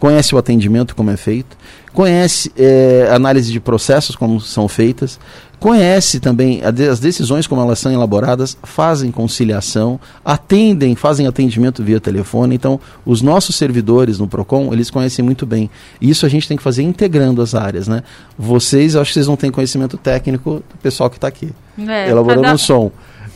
conhece 0.00 0.34
o 0.34 0.38
atendimento 0.38 0.96
como 0.96 1.10
é 1.10 1.16
feito, 1.16 1.56
conhece 1.92 2.50
é, 2.56 3.08
análise 3.12 3.52
de 3.52 3.60
processos 3.60 4.16
como 4.16 4.40
são 4.40 4.66
feitas, 4.66 5.20
conhece 5.60 6.18
também 6.18 6.62
as 6.64 6.98
decisões 6.98 7.46
como 7.46 7.60
elas 7.60 7.78
são 7.78 7.92
elaboradas, 7.92 8.56
fazem 8.62 9.10
conciliação, 9.12 10.00
atendem, 10.24 10.96
fazem 10.96 11.26
atendimento 11.26 11.84
via 11.84 12.00
telefone. 12.00 12.54
Então, 12.54 12.80
os 13.04 13.20
nossos 13.20 13.56
servidores 13.56 14.18
no 14.18 14.26
Procon, 14.26 14.72
eles 14.72 14.90
conhecem 14.90 15.22
muito 15.22 15.44
bem. 15.44 15.68
E 16.00 16.08
isso 16.08 16.24
a 16.24 16.30
gente 16.30 16.48
tem 16.48 16.56
que 16.56 16.62
fazer 16.62 16.82
integrando 16.82 17.42
as 17.42 17.54
áreas, 17.54 17.86
né? 17.86 18.02
Vocês, 18.38 18.94
eu 18.94 19.02
acho 19.02 19.10
que 19.10 19.14
vocês 19.14 19.28
não 19.28 19.36
têm 19.36 19.50
conhecimento 19.50 19.98
técnico 19.98 20.54
do 20.54 20.78
pessoal 20.82 21.10
que 21.10 21.18
está 21.18 21.28
aqui, 21.28 21.50
é, 21.78 22.08
elaborando 22.08 22.48
o 22.48 22.52
um 22.52 22.58
som. 22.58 22.90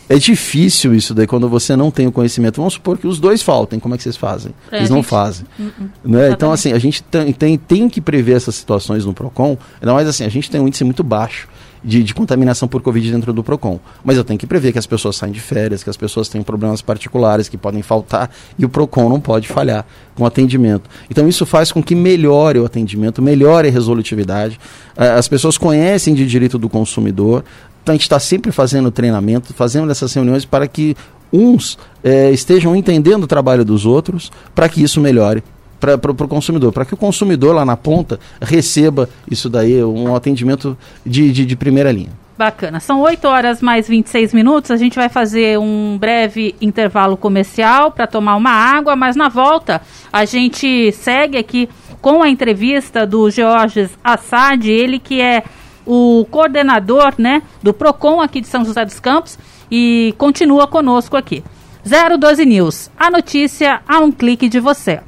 É 0.09 0.17
difícil 0.17 0.95
isso 0.95 1.15
daí 1.15 1.27
quando 1.27 1.49
você 1.49 1.75
não 1.77 1.91
tem 1.91 2.07
o 2.07 2.13
conhecimento. 2.13 2.57
Vamos 2.57 2.75
supor 2.75 2.99
que 2.99 3.07
os 3.07 3.19
dois 3.19 3.43
faltem. 3.43 3.79
Como 3.81 3.95
é 3.95 3.97
que 3.97 4.03
vocês 4.03 4.17
fazem? 4.17 4.53
É, 4.71 4.79
Eles 4.79 4.91
não 4.91 4.99
gente... 4.99 5.07
fazem. 5.07 5.47
Uh 5.59 5.63
-uh. 5.63 5.89
Né? 6.05 6.31
Então, 6.31 6.53
assim, 6.53 6.73
a 6.73 6.79
gente 6.79 7.03
tem, 7.03 7.33
tem, 7.33 7.59
tem 7.59 7.89
que 7.89 8.01
prever 8.01 8.37
essas 8.37 8.55
situações 8.55 9.05
no 9.05 9.15
PROCON. 9.15 9.57
Ainda 9.81 9.95
mais 9.95 10.09
assim, 10.09 10.25
a 10.25 10.29
gente 10.29 10.51
tem 10.51 10.61
um 10.61 10.69
índice 10.69 10.85
muito 10.85 11.03
baixo 11.03 11.49
de, 11.85 12.03
de, 12.03 12.15
contaminação 12.15 12.67
por 12.67 12.81
Covid 12.81 13.13
dentro 13.13 13.33
do 13.33 13.45
PROCON. 13.45 13.79
Mas 14.03 14.17
eu 14.17 14.25
tenho 14.25 14.39
que 14.39 14.47
prever 14.47 14.73
que 14.73 14.79
as 14.79 14.87
pessoas 14.87 15.17
saem 15.17 15.33
de 15.33 15.41
férias, 15.41 15.85
que 15.85 15.91
as 15.91 15.97
pessoas 15.97 16.29
têm 16.29 16.43
problemas 16.43 16.81
particulares 16.81 17.49
que 17.49 17.59
podem 17.59 17.83
faltar 17.83 18.31
e 18.59 18.65
o 18.65 18.69
PROCON 18.69 19.09
não 19.09 19.21
pode 19.21 19.47
falhar 19.47 19.85
com 20.15 20.25
atendimento. 20.25 20.89
Então 21.11 21.29
isso 21.29 21.45
faz 21.45 21.71
com 21.71 21.83
que 21.83 21.95
melhore 21.95 22.59
o 22.59 22.65
atendimento, 22.65 23.21
melhore 23.21 23.69
a 23.69 23.71
resolutividade. 23.71 24.59
As 24.97 25.29
pessoas 25.29 25.59
conhecem 25.59 26.15
de 26.15 26.27
direito 26.27 26.59
do 26.59 26.69
consumidor, 26.69 27.45
a 27.93 27.93
gente 27.93 28.03
está 28.03 28.19
sempre 28.19 28.51
fazendo 28.53 28.91
treinamento, 28.91 29.53
fazendo 29.53 29.91
essas 29.91 30.13
reuniões 30.13 30.45
para 30.45 30.67
que 30.67 30.97
uns 31.33 31.79
é, 32.03 32.31
estejam 32.31 32.77
entendendo 32.77 33.25
o 33.25 33.27
trabalho 33.27 33.65
dos 33.65 33.85
outros, 33.85 34.31
para 34.55 34.69
que 34.69 34.83
isso 34.83 35.01
melhore 35.01 35.43
para 35.81 36.11
o 36.11 36.29
consumidor, 36.29 36.73
para 36.73 36.85
que 36.85 36.95
o 36.95 36.97
consumidor 36.97 37.55
lá 37.55 37.65
na 37.65 37.77
ponta 37.77 38.19
receba 38.41 39.09
isso 39.31 39.51
daí, 39.51 39.85
um 39.85 40.15
atendimento 40.15 40.79
de, 41.05 41.31
de, 41.31 41.45
de 41.45 41.57
primeira 41.57 41.93
linha. 41.93 42.11
Bacana. 42.37 42.81
São 42.81 43.01
8 43.01 43.29
horas 43.29 43.63
mais 43.63 43.87
26 43.87 44.35
minutos. 44.35 44.71
A 44.71 44.77
gente 44.77 44.97
vai 44.97 45.09
fazer 45.09 45.57
um 45.59 45.97
breve 45.97 46.55
intervalo 46.61 47.17
comercial 47.17 47.93
para 47.93 48.09
tomar 48.09 48.35
uma 48.35 48.51
água, 48.51 48.97
mas 48.97 49.15
na 49.15 49.29
volta 49.29 49.81
a 50.13 50.25
gente 50.25 50.91
segue 50.93 51.39
aqui 51.39 51.69
com 52.01 52.23
a 52.23 52.29
entrevista 52.29 53.07
do 53.07 53.31
Georges 53.31 53.91
Assad, 54.03 54.67
ele 54.67 54.99
que 54.99 55.21
é 55.21 55.45
o 55.87 56.27
coordenador 56.31 57.15
né, 57.19 57.43
do 57.63 57.73
PROCON 57.73 58.21
aqui 58.21 58.41
de 58.41 58.49
São 58.49 58.65
José 58.65 58.85
dos 58.85 59.01
Campos 59.01 59.39
e 59.71 60.15
continua 60.19 60.67
conosco 60.67 61.17
aqui. 61.17 61.43
012 61.85 62.47
News, 62.47 62.91
a 62.99 63.11
notícia 63.11 63.83
a 63.87 63.99
um 63.99 64.11
clique 64.11 64.49
de 64.49 64.59
você. 64.59 65.01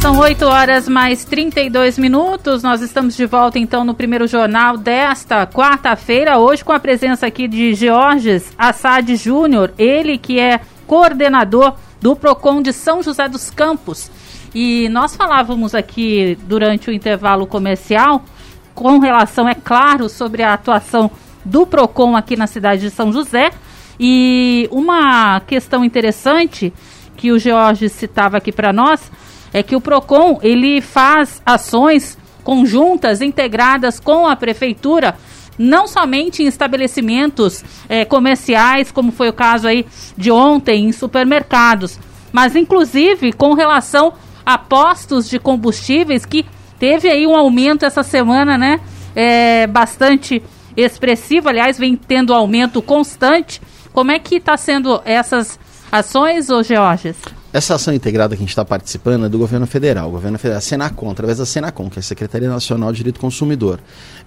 São 0.00 0.18
8 0.18 0.46
horas 0.46 0.88
mais 0.88 1.24
32 1.24 1.98
minutos. 1.98 2.62
Nós 2.62 2.80
estamos 2.80 3.14
de 3.14 3.26
volta 3.26 3.58
então 3.58 3.84
no 3.84 3.94
primeiro 3.94 4.26
jornal 4.26 4.78
desta 4.78 5.46
quarta-feira, 5.46 6.38
hoje 6.38 6.64
com 6.64 6.72
a 6.72 6.80
presença 6.80 7.26
aqui 7.26 7.46
de 7.46 7.74
Georges 7.74 8.50
Assad 8.56 9.14
Júnior, 9.14 9.72
ele 9.76 10.16
que 10.16 10.40
é 10.40 10.60
coordenador 10.86 11.74
do 12.00 12.16
PROCON 12.16 12.62
de 12.62 12.72
São 12.72 13.02
José 13.02 13.28
dos 13.28 13.50
Campos. 13.50 14.10
E 14.54 14.88
nós 14.88 15.14
falávamos 15.14 15.74
aqui 15.74 16.36
durante 16.44 16.88
o 16.88 16.92
intervalo 16.92 17.46
comercial 17.46 18.24
com 18.74 18.98
relação, 18.98 19.48
é 19.48 19.54
claro, 19.54 20.08
sobre 20.08 20.42
a 20.42 20.54
atuação 20.54 21.10
do 21.44 21.66
PROCON 21.66 22.16
aqui 22.16 22.36
na 22.36 22.46
cidade 22.46 22.82
de 22.82 22.90
São 22.90 23.12
José. 23.12 23.50
E 23.98 24.68
uma 24.70 25.40
questão 25.40 25.84
interessante 25.84 26.72
que 27.16 27.30
o 27.32 27.38
Jorge 27.38 27.88
citava 27.88 28.38
aqui 28.38 28.50
para 28.50 28.72
nós 28.72 29.10
é 29.52 29.62
que 29.62 29.76
o 29.76 29.80
PROCON 29.80 30.38
ele 30.42 30.80
faz 30.80 31.42
ações 31.44 32.16
conjuntas, 32.42 33.20
integradas 33.20 34.00
com 34.00 34.26
a 34.26 34.34
prefeitura, 34.34 35.16
não 35.58 35.86
somente 35.86 36.42
em 36.42 36.46
estabelecimentos 36.46 37.62
é, 37.88 38.04
comerciais, 38.04 38.90
como 38.90 39.12
foi 39.12 39.28
o 39.28 39.32
caso 39.32 39.68
aí 39.68 39.84
de 40.16 40.30
ontem, 40.30 40.86
em 40.86 40.92
supermercados, 40.92 41.98
mas 42.32 42.56
inclusive 42.56 43.32
com 43.32 43.52
relação 43.52 44.14
a 44.44 44.56
postos 44.56 45.28
de 45.28 45.38
combustíveis 45.38 46.24
que 46.24 46.46
Teve 46.80 47.08
aí 47.08 47.26
um 47.26 47.36
aumento 47.36 47.84
essa 47.84 48.02
semana, 48.02 48.56
né? 48.56 48.80
É, 49.14 49.66
bastante 49.66 50.42
expressivo, 50.74 51.50
aliás, 51.50 51.78
vem 51.78 51.94
tendo 51.94 52.32
aumento 52.32 52.80
constante. 52.80 53.60
Como 53.92 54.10
é 54.10 54.18
que 54.18 54.36
está 54.36 54.56
sendo 54.56 55.00
essas 55.04 55.60
ações, 55.92 56.48
ô 56.48 56.62
Georges? 56.62 57.16
Essa 57.52 57.74
ação 57.74 57.92
integrada 57.92 58.34
que 58.34 58.40
a 58.40 58.44
gente 58.44 58.50
está 58.50 58.64
participando 58.64 59.26
é 59.26 59.28
do 59.28 59.36
governo 59.36 59.66
federal, 59.66 60.08
o 60.08 60.12
governo 60.12 60.38
federal, 60.38 60.58
a 60.58 60.60
Senacom, 60.62 61.10
através 61.10 61.36
da 61.36 61.44
Senacom, 61.44 61.90
que 61.90 61.98
é 61.98 62.00
a 62.00 62.02
Secretaria 62.02 62.48
Nacional 62.48 62.92
de 62.92 62.98
Direito 62.98 63.16
do 63.16 63.20
Consumidor. 63.20 63.78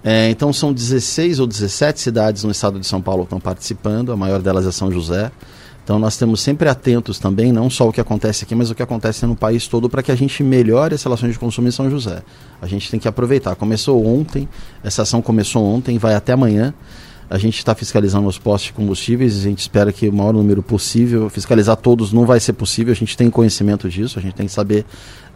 É, 0.04 0.30
então 0.30 0.54
são 0.54 0.72
16 0.72 1.40
ou 1.40 1.48
17 1.48 2.02
cidades 2.02 2.44
no 2.44 2.52
estado 2.52 2.80
de 2.80 2.86
São 2.86 3.02
Paulo 3.02 3.24
que 3.24 3.28
estão 3.28 3.40
participando, 3.40 4.12
a 4.12 4.18
maior 4.18 4.42
delas 4.42 4.68
é 4.68 4.72
São 4.72 4.92
José. 4.92 5.32
Então 5.84 6.00
nós 6.00 6.14
estamos 6.14 6.40
sempre 6.40 6.70
atentos 6.70 7.20
também, 7.20 7.52
não 7.52 7.70
só 7.70 7.90
o 7.90 7.92
que 7.92 8.00
acontece 8.00 8.46
aqui, 8.46 8.56
mas 8.56 8.72
o 8.72 8.76
que 8.76 8.82
acontece 8.82 9.26
no 9.26 9.36
país 9.36 9.68
todo, 9.68 9.90
para 9.90 10.02
que 10.02 10.12
a 10.12 10.16
gente 10.16 10.42
melhore 10.42 10.96
as 10.96 11.04
relações 11.04 11.34
de 11.34 11.40
consumo 11.40 11.68
em 11.68 11.72
São 11.72 11.90
José. 11.90 12.24
A 12.62 12.68
gente 12.68 12.90
tem 12.90 13.00
que 13.00 13.08
aproveitar. 13.08 13.56
Começou 13.56 14.06
ontem, 14.06 14.48
essa 14.82 15.02
ação 15.02 15.22
começou 15.22 15.64
ontem, 15.64 15.98
vai 15.98 16.16
até 16.16 16.32
amanhã. 16.32 16.74
A 17.30 17.38
gente 17.38 17.58
está 17.58 17.74
fiscalizando 17.74 18.28
os 18.28 18.38
postos 18.38 18.68
de 18.68 18.74
combustíveis, 18.74 19.38
a 19.40 19.42
gente 19.42 19.60
espera 19.60 19.92
que 19.92 20.08
o 20.08 20.14
maior 20.14 20.34
número 20.34 20.62
possível. 20.62 21.30
Fiscalizar 21.30 21.76
todos 21.76 22.14
não 22.14 22.26
vai 22.26 22.40
ser 22.40 22.54
possível, 22.54 22.92
a 22.92 22.96
gente 22.96 23.18
tem 23.18 23.30
conhecimento 23.30 23.90
disso, 23.90 24.20
a 24.20 24.22
gente 24.22 24.36
tem 24.36 24.46
que 24.46 24.52
saber 24.52 24.86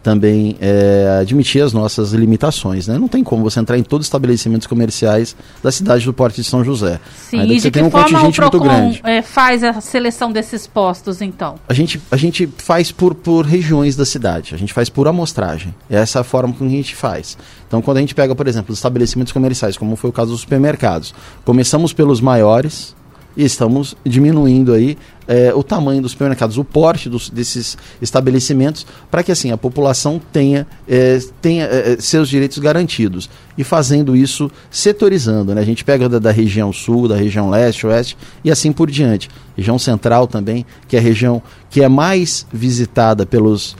também 0.08 0.56
é, 0.58 1.18
admitir 1.20 1.62
as 1.62 1.74
nossas 1.74 2.12
limitações. 2.14 2.88
Né? 2.88 2.96
Não 2.96 3.08
tem 3.08 3.22
como 3.22 3.42
você 3.42 3.60
entrar 3.60 3.76
em 3.76 3.82
todos 3.82 4.06
os 4.06 4.08
estabelecimentos 4.08 4.66
comerciais 4.66 5.36
da 5.62 5.70
cidade 5.70 6.06
do 6.06 6.14
Porto 6.14 6.36
de 6.36 6.44
São 6.44 6.64
José. 6.64 6.98
Sim, 7.14 7.40
Ainda 7.40 7.52
e 7.52 7.60
de 7.60 7.70
que 7.70 7.82
um 7.82 7.90
forma 7.90 8.26
o 8.26 8.32
Procon 8.32 8.94
é, 9.04 9.20
faz 9.20 9.62
a 9.62 9.78
seleção 9.82 10.32
desses 10.32 10.66
postos, 10.66 11.20
então? 11.20 11.56
A 11.68 11.74
gente, 11.74 12.00
a 12.10 12.16
gente 12.16 12.48
faz 12.56 12.90
por, 12.90 13.14
por 13.14 13.44
regiões 13.44 13.96
da 13.96 14.06
cidade, 14.06 14.54
a 14.54 14.58
gente 14.58 14.72
faz 14.72 14.88
por 14.88 15.06
amostragem. 15.06 15.74
É 15.90 15.96
essa 15.96 16.20
a 16.20 16.24
forma 16.24 16.54
que 16.54 16.64
a 16.64 16.68
gente 16.68 16.96
faz. 16.96 17.36
Então, 17.66 17.82
quando 17.82 17.98
a 17.98 18.00
gente 18.00 18.14
pega, 18.14 18.34
por 18.34 18.48
exemplo, 18.48 18.72
os 18.72 18.78
estabelecimentos 18.78 19.34
comerciais, 19.34 19.76
como 19.76 19.94
foi 19.94 20.08
o 20.08 20.12
caso 20.12 20.30
dos 20.30 20.40
supermercados, 20.40 21.14
começamos 21.44 21.92
pelos 21.92 22.18
maiores, 22.18 22.96
e 23.36 23.44
estamos 23.44 23.96
diminuindo 24.04 24.72
aí 24.72 24.96
é, 25.28 25.52
o 25.54 25.62
tamanho 25.62 26.00
dos 26.00 26.12
supermercados, 26.12 26.56
o 26.56 26.64
porte 26.64 27.08
dos, 27.08 27.28
desses 27.28 27.76
estabelecimentos, 28.00 28.86
para 29.10 29.22
que 29.22 29.30
assim 29.30 29.52
a 29.52 29.58
população 29.58 30.20
tenha, 30.32 30.66
é, 30.88 31.20
tenha 31.42 31.66
é, 31.66 31.96
seus 32.00 32.30
direitos 32.30 32.58
garantidos. 32.58 33.28
E 33.56 33.62
fazendo 33.62 34.16
isso, 34.16 34.50
setorizando. 34.70 35.54
Né? 35.54 35.60
A 35.60 35.64
gente 35.64 35.84
pega 35.84 36.08
da, 36.08 36.18
da, 36.18 36.30
região 36.30 36.72
sul, 36.72 37.06
da 37.06 37.16
região 37.16 37.50
leste, 37.50 37.86
oeste 37.86 38.16
e 38.42 38.50
assim 38.50 38.72
por 38.72 38.90
diante. 38.90 39.28
Região 39.56 39.78
central 39.78 40.26
também, 40.26 40.64
que 40.86 40.96
é 40.96 40.98
a 40.98 41.02
região 41.02 41.42
que 41.68 41.82
é 41.82 41.88
mais 41.88 42.46
visitada 42.52 43.26
pelos, 43.26 43.76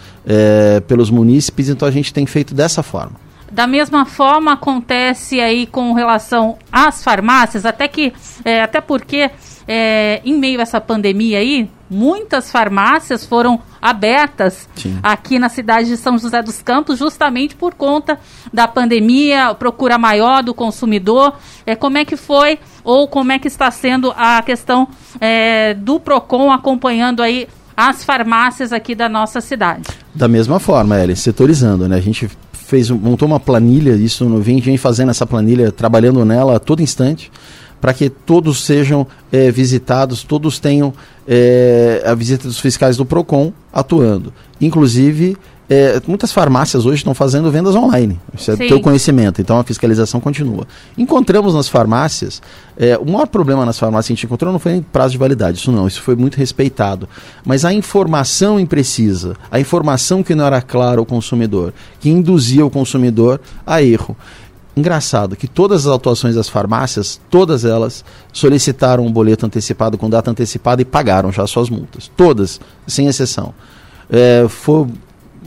pelos 0.88 1.08
munícipes, 1.08 1.68
então 1.68 1.86
a 1.86 1.90
gente 1.90 2.12
tem 2.12 2.26
feito 2.26 2.52
dessa 2.52 2.82
forma. 2.82 3.27
Da 3.50 3.66
mesma 3.66 4.04
forma 4.04 4.52
acontece 4.52 5.40
aí 5.40 5.66
com 5.66 5.92
relação 5.92 6.58
às 6.70 7.02
farmácias, 7.02 7.64
até 7.64 7.88
que, 7.88 8.12
é, 8.44 8.62
até 8.62 8.80
porque 8.80 9.30
é, 9.66 10.20
em 10.24 10.34
meio 10.34 10.60
a 10.60 10.62
essa 10.62 10.80
pandemia 10.80 11.38
aí, 11.38 11.68
muitas 11.90 12.50
farmácias 12.50 13.24
foram 13.26 13.60
abertas 13.80 14.68
Sim. 14.74 14.98
aqui 15.02 15.38
na 15.38 15.48
cidade 15.48 15.88
de 15.88 15.96
São 15.96 16.18
José 16.18 16.42
dos 16.42 16.62
Campos, 16.62 16.98
justamente 16.98 17.54
por 17.54 17.74
conta 17.74 18.18
da 18.52 18.66
pandemia, 18.66 19.54
procura 19.54 19.98
maior 19.98 20.42
do 20.42 20.54
consumidor. 20.54 21.34
É, 21.66 21.76
como 21.76 21.98
é 21.98 22.04
que 22.04 22.16
foi 22.16 22.58
ou 22.82 23.08
como 23.08 23.30
é 23.32 23.38
que 23.38 23.48
está 23.48 23.70
sendo 23.70 24.12
a 24.16 24.42
questão 24.42 24.88
é, 25.20 25.74
do 25.74 26.00
PROCON 26.00 26.50
acompanhando 26.50 27.22
aí 27.22 27.46
as 27.76 28.02
farmácias 28.02 28.72
aqui 28.72 28.94
da 28.94 29.08
nossa 29.08 29.40
cidade? 29.40 29.88
Da 30.14 30.26
mesma 30.26 30.58
forma, 30.58 30.98
Ellen, 31.00 31.14
setorizando, 31.14 31.88
né? 31.88 31.96
A 31.96 32.00
gente 32.00 32.28
fez, 32.68 32.90
montou 32.90 33.26
uma 33.26 33.40
planilha, 33.40 33.92
isso 33.96 34.26
no 34.26 34.42
vem, 34.42 34.60
vem 34.60 34.76
fazendo 34.76 35.10
essa 35.10 35.26
planilha, 35.26 35.72
trabalhando 35.72 36.22
nela 36.22 36.56
a 36.56 36.58
todo 36.58 36.82
instante, 36.82 37.32
para 37.80 37.94
que 37.94 38.10
todos 38.10 38.62
sejam 38.62 39.06
é, 39.32 39.50
visitados, 39.50 40.22
todos 40.22 40.58
tenham 40.58 40.92
é, 41.26 42.02
a 42.04 42.14
visita 42.14 42.46
dos 42.46 42.58
fiscais 42.58 42.98
do 42.98 43.06
PROCON 43.06 43.54
atuando. 43.72 44.34
Inclusive, 44.60 45.38
é, 45.68 46.00
muitas 46.06 46.32
farmácias 46.32 46.86
hoje 46.86 46.96
estão 46.96 47.12
fazendo 47.12 47.50
vendas 47.50 47.74
online. 47.74 48.18
Isso 48.34 48.50
é 48.50 48.56
Sim. 48.56 48.68
teu 48.68 48.80
conhecimento, 48.80 49.40
então 49.40 49.58
a 49.58 49.64
fiscalização 49.64 50.18
continua. 50.18 50.66
Encontramos 50.96 51.54
nas 51.54 51.68
farmácias, 51.68 52.40
é, 52.76 52.96
o 52.96 53.04
maior 53.04 53.26
problema 53.26 53.66
nas 53.66 53.78
farmácias 53.78 54.06
que 54.06 54.12
a 54.12 54.16
gente 54.16 54.26
encontrou 54.26 54.50
não 54.50 54.58
foi 54.58 54.72
em 54.72 54.82
prazo 54.82 55.12
de 55.12 55.18
validade, 55.18 55.58
isso 55.58 55.70
não, 55.70 55.86
isso 55.86 56.00
foi 56.00 56.16
muito 56.16 56.36
respeitado. 56.36 57.06
Mas 57.44 57.66
a 57.66 57.72
informação 57.72 58.58
imprecisa, 58.58 59.36
a 59.50 59.60
informação 59.60 60.22
que 60.22 60.34
não 60.34 60.46
era 60.46 60.62
clara 60.62 61.00
ao 61.00 61.06
consumidor, 61.06 61.74
que 62.00 62.08
induzia 62.08 62.64
o 62.64 62.70
consumidor 62.70 63.38
a 63.66 63.82
erro. 63.82 64.16
Engraçado 64.74 65.34
que 65.34 65.48
todas 65.48 65.86
as 65.86 65.92
atuações 65.92 66.36
das 66.36 66.48
farmácias, 66.48 67.20
todas 67.28 67.64
elas 67.64 68.04
solicitaram 68.32 69.04
um 69.04 69.12
boleto 69.12 69.44
antecipado 69.44 69.98
com 69.98 70.08
data 70.08 70.30
antecipada 70.30 70.80
e 70.80 70.84
pagaram 70.84 71.32
já 71.32 71.44
suas 71.48 71.68
multas. 71.68 72.08
Todas, 72.16 72.60
sem 72.86 73.08
exceção. 73.08 73.52
É, 74.08 74.46
foi 74.48 74.86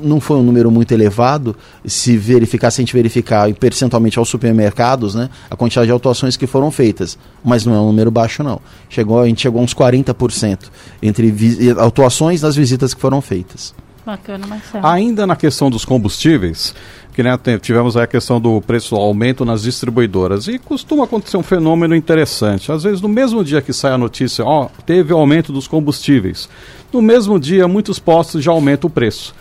não 0.01 0.19
foi 0.19 0.37
um 0.37 0.43
número 0.43 0.71
muito 0.71 0.91
elevado, 0.91 1.55
se 1.85 2.17
verificar, 2.17 2.71
se 2.71 2.81
a 2.81 2.83
gente 2.83 2.93
verificar 2.93 3.53
percentualmente 3.53 4.17
aos 4.19 4.29
supermercados, 4.29 5.15
né, 5.15 5.29
a 5.49 5.55
quantidade 5.55 5.87
de 5.87 5.91
autuações 5.91 6.35
que 6.35 6.47
foram 6.47 6.71
feitas, 6.71 7.17
mas 7.43 7.65
não 7.65 7.73
é 7.73 7.79
um 7.79 7.87
número 7.87 8.11
baixo 8.11 8.43
não. 8.43 8.61
Chegou, 8.89 9.19
a 9.19 9.27
gente 9.27 9.41
chegou 9.41 9.61
a 9.61 9.63
uns 9.63 9.73
40% 9.73 10.59
entre 11.01 11.33
autuações 11.77 12.41
das 12.41 12.55
visitas 12.55 12.93
que 12.93 13.01
foram 13.01 13.21
feitas. 13.21 13.73
Bacana, 14.05 14.47
Marcelo. 14.47 14.85
Ainda 14.85 15.27
na 15.27 15.35
questão 15.35 15.69
dos 15.69 15.85
combustíveis, 15.85 16.73
que 17.13 17.21
né, 17.21 17.37
tivemos 17.61 17.95
a 17.95 18.07
questão 18.07 18.41
do 18.41 18.59
preço 18.61 18.95
aumento 18.95 19.45
nas 19.45 19.61
distribuidoras 19.61 20.47
e 20.47 20.57
costuma 20.57 21.03
acontecer 21.03 21.37
um 21.37 21.43
fenômeno 21.43 21.95
interessante. 21.95 22.71
Às 22.71 22.83
vezes, 22.83 23.01
no 23.01 23.09
mesmo 23.09 23.43
dia 23.43 23.61
que 23.61 23.71
sai 23.71 23.91
a 23.91 23.97
notícia, 23.97 24.43
ó, 24.43 24.69
teve 24.85 25.13
aumento 25.13 25.53
dos 25.53 25.67
combustíveis, 25.67 26.49
no 26.91 27.01
mesmo 27.01 27.39
dia 27.39 27.67
muitos 27.67 27.99
postos 27.99 28.43
já 28.43 28.51
aumentam 28.51 28.87
o 28.87 28.91
preço 28.91 29.35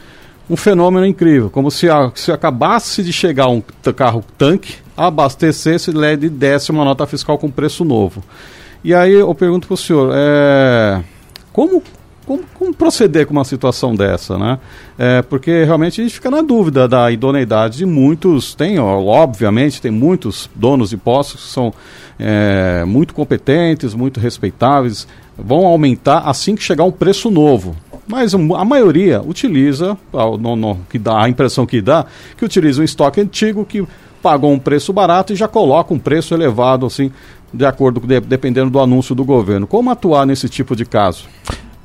um 0.51 0.57
fenômeno 0.57 1.07
incrível, 1.07 1.49
como 1.49 1.71
se, 1.71 1.89
a, 1.89 2.11
se 2.13 2.33
acabasse 2.33 3.05
de 3.05 3.13
chegar 3.13 3.47
um 3.47 3.63
carro 3.95 4.25
tanque, 4.37 4.75
abastecesse 4.97 5.93
e 5.93 6.29
desse 6.29 6.73
uma 6.73 6.85
nota 6.85 7.07
fiscal 7.07 7.39
com 7.39 7.49
preço 7.49 7.85
novo. 7.85 8.21
E 8.83 8.93
aí 8.93 9.13
eu 9.13 9.33
pergunto 9.33 9.69
para 9.69 9.75
o 9.75 9.77
senhor, 9.77 10.11
é, 10.13 11.01
como, 11.53 11.81
como, 12.27 12.43
como, 12.53 12.75
proceder 12.75 13.27
com 13.27 13.33
uma 13.33 13.45
situação 13.45 13.95
dessa, 13.95 14.37
né? 14.37 14.59
É, 14.99 15.23
porque 15.23 15.63
realmente 15.63 16.01
a 16.01 16.05
gente 16.05 16.15
fica 16.15 16.31
na 16.31 16.43
dúvida 16.43 16.89
da 16.89 17.13
idoneidade 17.13 17.79
de 17.79 17.87
muitos, 17.87 18.53
tem, 18.53 18.81
ó, 18.81 18.99
obviamente, 18.99 19.81
tem 19.81 19.93
muitos 19.93 20.51
donos 20.53 20.91
de 20.91 20.97
postos 20.97 21.45
que 21.45 21.53
são 21.53 21.73
é, 22.19 22.85
muito 22.85 23.15
competentes, 23.15 23.95
muito 23.95 24.19
respeitáveis, 24.19 25.07
vão 25.39 25.65
aumentar 25.65 26.21
assim 26.21 26.57
que 26.57 26.63
chegar 26.63 26.83
um 26.83 26.93
preço 26.93 27.31
novo. 27.31 27.77
Mas 28.11 28.35
a 28.35 28.65
maioria 28.65 29.23
utiliza, 29.23 29.97
que 30.89 30.99
dá, 30.99 31.23
a 31.23 31.29
impressão 31.29 31.65
que 31.65 31.81
dá, 31.81 32.05
que 32.37 32.45
utiliza 32.45 32.83
um 32.83 32.85
estoque 32.85 33.21
antigo 33.21 33.65
que 33.65 33.87
pagou 34.21 34.53
um 34.53 34.59
preço 34.59 34.93
barato 34.93 35.33
e 35.33 35.37
já 35.37 35.47
coloca 35.47 35.95
um 35.95 35.99
preço 35.99 36.35
elevado, 36.35 36.85
assim, 36.85 37.13
de 37.55 37.65
acordo, 37.65 38.01
de, 38.01 38.19
dependendo 38.19 38.69
do 38.69 38.81
anúncio 38.81 39.15
do 39.15 39.25
governo. 39.25 39.65
Como 39.65 39.91
atuar 39.91 40.27
nesse 40.27 40.49
tipo 40.49 40.75
de 40.75 40.85
caso? 40.85 41.29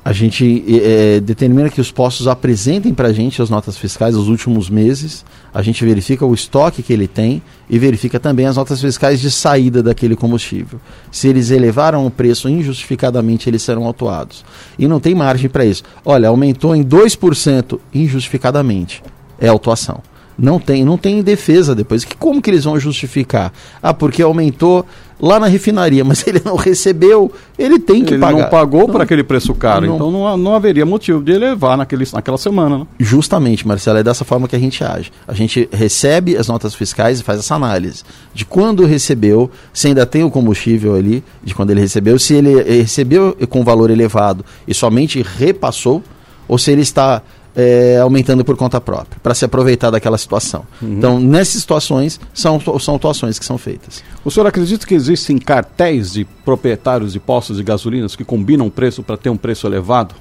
A 0.06 0.12
gente 0.12 0.64
é, 0.68 1.18
determina 1.18 1.68
que 1.68 1.80
os 1.80 1.90
postos 1.90 2.28
apresentem 2.28 2.94
para 2.94 3.08
a 3.08 3.12
gente 3.12 3.42
as 3.42 3.50
notas 3.50 3.76
fiscais 3.76 4.14
dos 4.14 4.28
últimos 4.28 4.70
meses, 4.70 5.24
a 5.52 5.60
gente 5.62 5.84
verifica 5.84 6.24
o 6.24 6.32
estoque 6.32 6.80
que 6.80 6.92
ele 6.92 7.08
tem 7.08 7.42
e 7.68 7.76
verifica 7.76 8.20
também 8.20 8.46
as 8.46 8.54
notas 8.54 8.80
fiscais 8.80 9.20
de 9.20 9.32
saída 9.32 9.82
daquele 9.82 10.14
combustível. 10.14 10.78
Se 11.10 11.26
eles 11.26 11.50
elevaram 11.50 12.06
o 12.06 12.10
preço 12.10 12.48
injustificadamente, 12.48 13.50
eles 13.50 13.64
serão 13.64 13.84
autuados. 13.84 14.44
E 14.78 14.86
não 14.86 15.00
tem 15.00 15.12
margem 15.12 15.50
para 15.50 15.64
isso. 15.64 15.82
Olha, 16.04 16.28
aumentou 16.28 16.76
em 16.76 16.84
2% 16.84 17.80
injustificadamente. 17.92 19.02
É 19.40 19.48
autuação. 19.48 20.00
Não 20.38 20.60
tem, 20.60 20.84
não 20.84 20.96
tem 20.96 21.20
defesa 21.20 21.74
depois. 21.74 22.04
Que 22.04 22.16
como 22.16 22.40
que 22.40 22.50
eles 22.50 22.62
vão 22.62 22.78
justificar? 22.78 23.52
Ah, 23.82 23.94
porque 23.94 24.22
aumentou 24.22 24.86
lá 25.20 25.40
na 25.40 25.46
refinaria, 25.46 26.04
mas 26.04 26.26
ele 26.26 26.40
não 26.44 26.56
recebeu, 26.56 27.32
ele 27.58 27.78
tem 27.78 28.04
que 28.04 28.14
ele 28.14 28.20
pagar. 28.20 28.34
Ele 28.34 28.42
não 28.42 28.50
pagou 28.50 28.88
por 28.88 29.00
aquele 29.00 29.22
preço 29.22 29.54
caro, 29.54 29.86
não, 29.86 29.94
então 29.94 30.10
não, 30.10 30.36
não 30.36 30.54
haveria 30.54 30.84
motivo 30.84 31.22
de 31.22 31.32
elevar 31.32 31.76
naquele, 31.76 32.04
naquela 32.12 32.38
semana. 32.38 32.78
Né? 32.78 32.86
Justamente, 32.98 33.66
Marcelo, 33.66 33.98
é 33.98 34.02
dessa 34.02 34.24
forma 34.24 34.46
que 34.46 34.56
a 34.56 34.58
gente 34.58 34.82
age. 34.84 35.10
A 35.26 35.34
gente 35.34 35.68
recebe 35.72 36.36
as 36.36 36.48
notas 36.48 36.74
fiscais 36.74 37.20
e 37.20 37.22
faz 37.22 37.38
essa 37.38 37.54
análise 37.54 38.04
de 38.34 38.44
quando 38.44 38.84
recebeu, 38.84 39.50
se 39.72 39.88
ainda 39.88 40.04
tem 40.04 40.22
o 40.22 40.30
combustível 40.30 40.94
ali, 40.94 41.24
de 41.42 41.54
quando 41.54 41.70
ele 41.70 41.80
recebeu, 41.80 42.18
se 42.18 42.34
ele 42.34 42.62
recebeu 42.62 43.36
com 43.48 43.64
valor 43.64 43.90
elevado 43.90 44.44
e 44.66 44.74
somente 44.74 45.22
repassou, 45.38 46.02
ou 46.48 46.58
se 46.58 46.70
ele 46.70 46.82
está 46.82 47.22
é, 47.56 47.98
aumentando 47.98 48.44
por 48.44 48.54
conta 48.54 48.78
própria, 48.78 49.18
para 49.22 49.34
se 49.34 49.44
aproveitar 49.44 49.90
daquela 49.90 50.18
situação. 50.18 50.64
Uhum. 50.82 50.98
Então, 50.98 51.18
nessas 51.18 51.62
situações, 51.62 52.20
são, 52.34 52.60
são 52.78 52.96
atuações 52.96 53.38
que 53.38 53.44
são 53.44 53.56
feitas. 53.56 54.04
O 54.22 54.30
senhor 54.30 54.46
acredita 54.46 54.86
que 54.86 54.94
existem 54.94 55.38
cartéis 55.38 56.12
de 56.12 56.26
proprietários 56.44 57.14
de 57.14 57.18
postos 57.18 57.56
de 57.56 57.62
gasolinas 57.62 58.14
que 58.14 58.24
combinam 58.24 58.68
preço 58.68 59.02
para 59.02 59.16
ter 59.16 59.30
um 59.30 59.36
preço 59.38 59.66
elevado? 59.66 60.14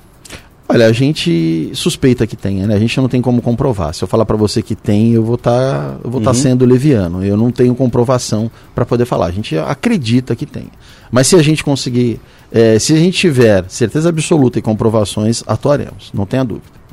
Olha, 0.68 0.88
a 0.88 0.92
gente 0.92 1.70
suspeita 1.76 2.26
que 2.26 2.36
tenha, 2.36 2.66
né? 2.66 2.74
A 2.74 2.80
gente 2.80 2.98
não 3.00 3.08
tem 3.08 3.22
como 3.22 3.40
comprovar. 3.40 3.94
Se 3.94 4.04
eu 4.04 4.08
falar 4.08 4.26
para 4.26 4.36
você 4.36 4.64
que 4.64 4.74
tem, 4.74 5.14
eu 5.14 5.24
vou 5.24 5.36
estar 5.36 5.52
tá, 5.52 6.10
tá 6.10 6.10
uhum. 6.10 6.34
sendo 6.34 6.66
leviano. 6.66 7.24
Eu 7.24 7.38
não 7.38 7.52
tenho 7.52 7.76
comprovação 7.76 8.50
para 8.74 8.84
poder 8.84 9.06
falar. 9.06 9.28
A 9.28 9.32
gente 9.32 9.56
acredita 9.56 10.36
que 10.36 10.46
tem. 10.48 10.68
Mas 11.12 11.28
se 11.28 11.36
a 11.36 11.44
gente 11.44 11.64
conseguir, 11.64 12.20
é, 12.52 12.80
se 12.80 12.94
a 12.94 12.98
gente 12.98 13.16
tiver 13.16 13.64
certeza 13.68 14.10
absoluta 14.10 14.58
e 14.58 14.62
comprovações, 14.62 15.44
atuaremos. 15.46 16.10
Não 16.12 16.26
tenha 16.26 16.44
dúvida 16.44 16.85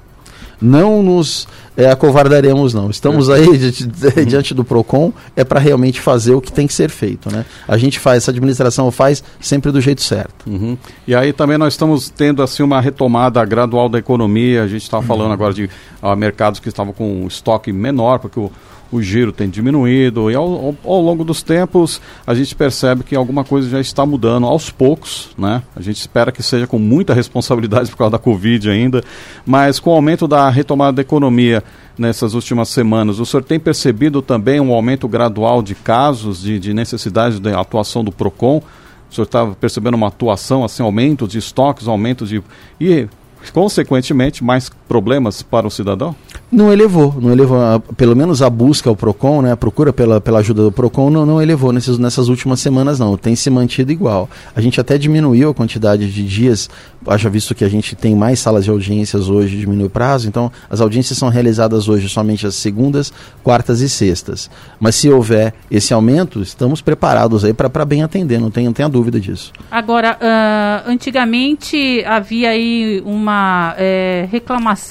não 0.63 1.03
nos 1.03 1.49
é, 1.77 1.91
acovardaremos, 1.91 2.73
não. 2.73 2.91
Estamos 2.91 3.29
é. 3.29 3.35
aí 3.35 3.57
diante, 3.59 3.85
uhum. 3.85 4.25
diante 4.25 4.55
do 4.55 4.65
PROCON, 4.65 5.13
é 5.35 5.45
para 5.45 5.59
realmente 5.59 6.01
fazer 6.01 6.35
o 6.35 6.41
que 6.41 6.53
tem 6.53 6.67
que 6.67 6.75
ser 6.75 6.91
feito. 6.91 7.31
Né? 7.31 7.45
A 7.67 7.77
gente 7.77 7.99
faz, 7.99 8.19
essa 8.19 8.31
administração 8.31 8.91
faz 8.91 9.23
sempre 9.41 9.73
do 9.73 9.81
jeito 9.81 10.03
certo. 10.03 10.47
Uhum. 10.47 10.77
E 11.07 11.15
aí 11.15 11.33
também 11.33 11.59
nós 11.59 11.75
estamos 11.75 12.09
tendo 12.09 12.43
assim 12.43 12.63
uma 12.63 12.81
retomada 12.81 13.45
gradual 13.45 13.89
da 13.89 13.99
economia. 13.99 14.63
A 14.63 14.69
gente 14.69 14.83
estava 14.83 15.03
falando 15.03 15.29
uhum. 15.29 15.33
agora 15.33 15.55
de 15.55 15.69
uh, 16.03 16.17
mercados 16.17 16.61
que 16.61 16.69
estavam 16.69 16.93
com 16.93 17.25
um 17.25 17.27
estoque 17.27 17.73
menor, 17.73 18.19
porque 18.19 18.39
o, 18.39 18.51
o 18.93 19.01
giro 19.01 19.33
tem 19.33 19.49
diminuído 19.49 20.31
e 20.31 20.35
ao, 20.35 20.77
ao, 20.85 21.01
longo 21.01 21.25
dos 21.25 21.43
tempos 21.43 21.99
a 22.27 22.35
gente 22.35 22.55
percebe 22.55 23.03
que 23.03 23.17
alguma 23.17 23.43
coisa 23.43 23.69
já 23.69 23.81
está 23.81 24.05
mudando 24.05 24.47
aos 24.47 24.71
poucos, 24.71 25.31
né? 25.37 25.63
A 25.75 25.81
gente 25.81 25.97
espera 25.97 26.31
que 26.31 26.43
seja 26.43 26.67
com 26.67 26.79
muita 26.79 27.15
responsabilidade 27.15 27.91
por 27.91 27.97
causa 27.97 28.13
da 28.13 28.19
Covid 28.19 28.69
ainda, 28.69 29.03
mas 29.47 29.81
com 29.81 29.91
o 29.91 29.95
aumento 29.95 30.29
da 30.29 30.51
retomada 30.51 30.93
da 30.93 31.03
economia 31.03 31.65
nessas 31.97 32.35
últimas 32.35 32.69
semanas, 32.69 33.19
o 33.19 33.25
senhor 33.25 33.43
tem 33.43 33.59
percebido 33.59 34.21
também 34.21 34.61
um 34.61 34.73
aumento 34.73 35.09
gradual 35.09 35.63
de 35.63 35.75
casos, 35.75 36.43
de, 36.43 36.59
de 36.59 36.75
necessidade 36.75 37.41
de 37.41 37.49
atuação 37.49 38.05
do 38.05 38.13
PROCON? 38.13 38.63
O 39.11 39.15
senhor 39.15 39.25
está 39.25 39.47
percebendo 39.47 39.95
uma 39.95 40.09
atuação, 40.09 40.65
assim, 40.65 40.83
aumento 40.83 41.27
de 41.27 41.39
estoques, 41.39 41.89
aumento 41.89 42.27
de... 42.27 42.43
E 42.81 43.09
consequentemente, 43.53 44.45
mais 44.45 44.71
problemas 44.93 45.41
para 45.41 45.67
o 45.67 45.71
cidadão? 45.71 46.15
Não 46.51 46.71
elevou, 46.71 47.17
não 47.19 47.33
elevou. 47.33 47.59
Pelo 47.97 48.15
menos 48.15 48.43
a 48.43 48.51
busca 48.51 48.91
ao 48.91 48.95
PROCON, 48.95 49.41
né, 49.41 49.53
a 49.53 49.57
procura 49.57 49.91
pela, 49.91 50.21
pela 50.21 50.41
ajuda 50.41 50.65
do 50.65 50.71
PROCON 50.71 51.09
não, 51.09 51.25
não 51.25 51.41
elevou 51.41 51.73
nesses, 51.73 51.97
nessas 51.97 52.29
últimas 52.29 52.61
semanas, 52.61 52.99
não. 52.99 53.17
Tem 53.17 53.35
se 53.35 53.49
mantido 53.49 53.91
igual. 53.91 54.29
A 54.55 54.61
gente 54.61 54.79
até 54.79 54.99
diminuiu 54.99 55.49
a 55.49 55.55
quantidade 55.55 56.13
de 56.13 56.23
dias, 56.23 56.69
haja 57.07 57.31
visto 57.31 57.55
que 57.55 57.65
a 57.65 57.71
gente 57.71 57.97
tem 57.97 58.15
mais 58.15 58.39
salas 58.39 58.67
de 58.67 58.71
audiências 58.71 59.31
hoje, 59.31 59.57
diminuiu 59.57 59.87
o 59.87 59.91
prazo, 59.91 60.29
então 60.29 60.53
as 60.69 60.83
audiências 60.83 61.19
são 61.19 61.31
realizadas 61.31 61.89
hoje 61.89 62.07
somente 62.07 62.47
às 62.47 62.55
segundas, 62.55 63.11
quartas 63.43 63.81
e 63.81 63.89
sextas. 63.89 64.51
Mas 64.79 64.97
se 64.97 65.09
houver 65.09 65.55
esse 65.71 65.95
aumento, 65.95 66.43
estamos 66.43 66.83
preparados 66.83 67.47
aí 67.47 67.55
para 67.55 67.85
bem 67.87 68.03
atender, 68.03 68.39
não 68.39 68.51
tenha, 68.51 68.67
não 68.67 68.75
tenha 68.75 68.91
dúvida 68.91 69.19
disso. 69.19 69.55
Agora, 69.71 70.19
uh, 70.21 70.91
antigamente 70.91 72.05
havia 72.05 72.51
aí 72.51 73.03
uma 73.07 73.75
é, 73.79 74.29
reclamação 74.31 74.82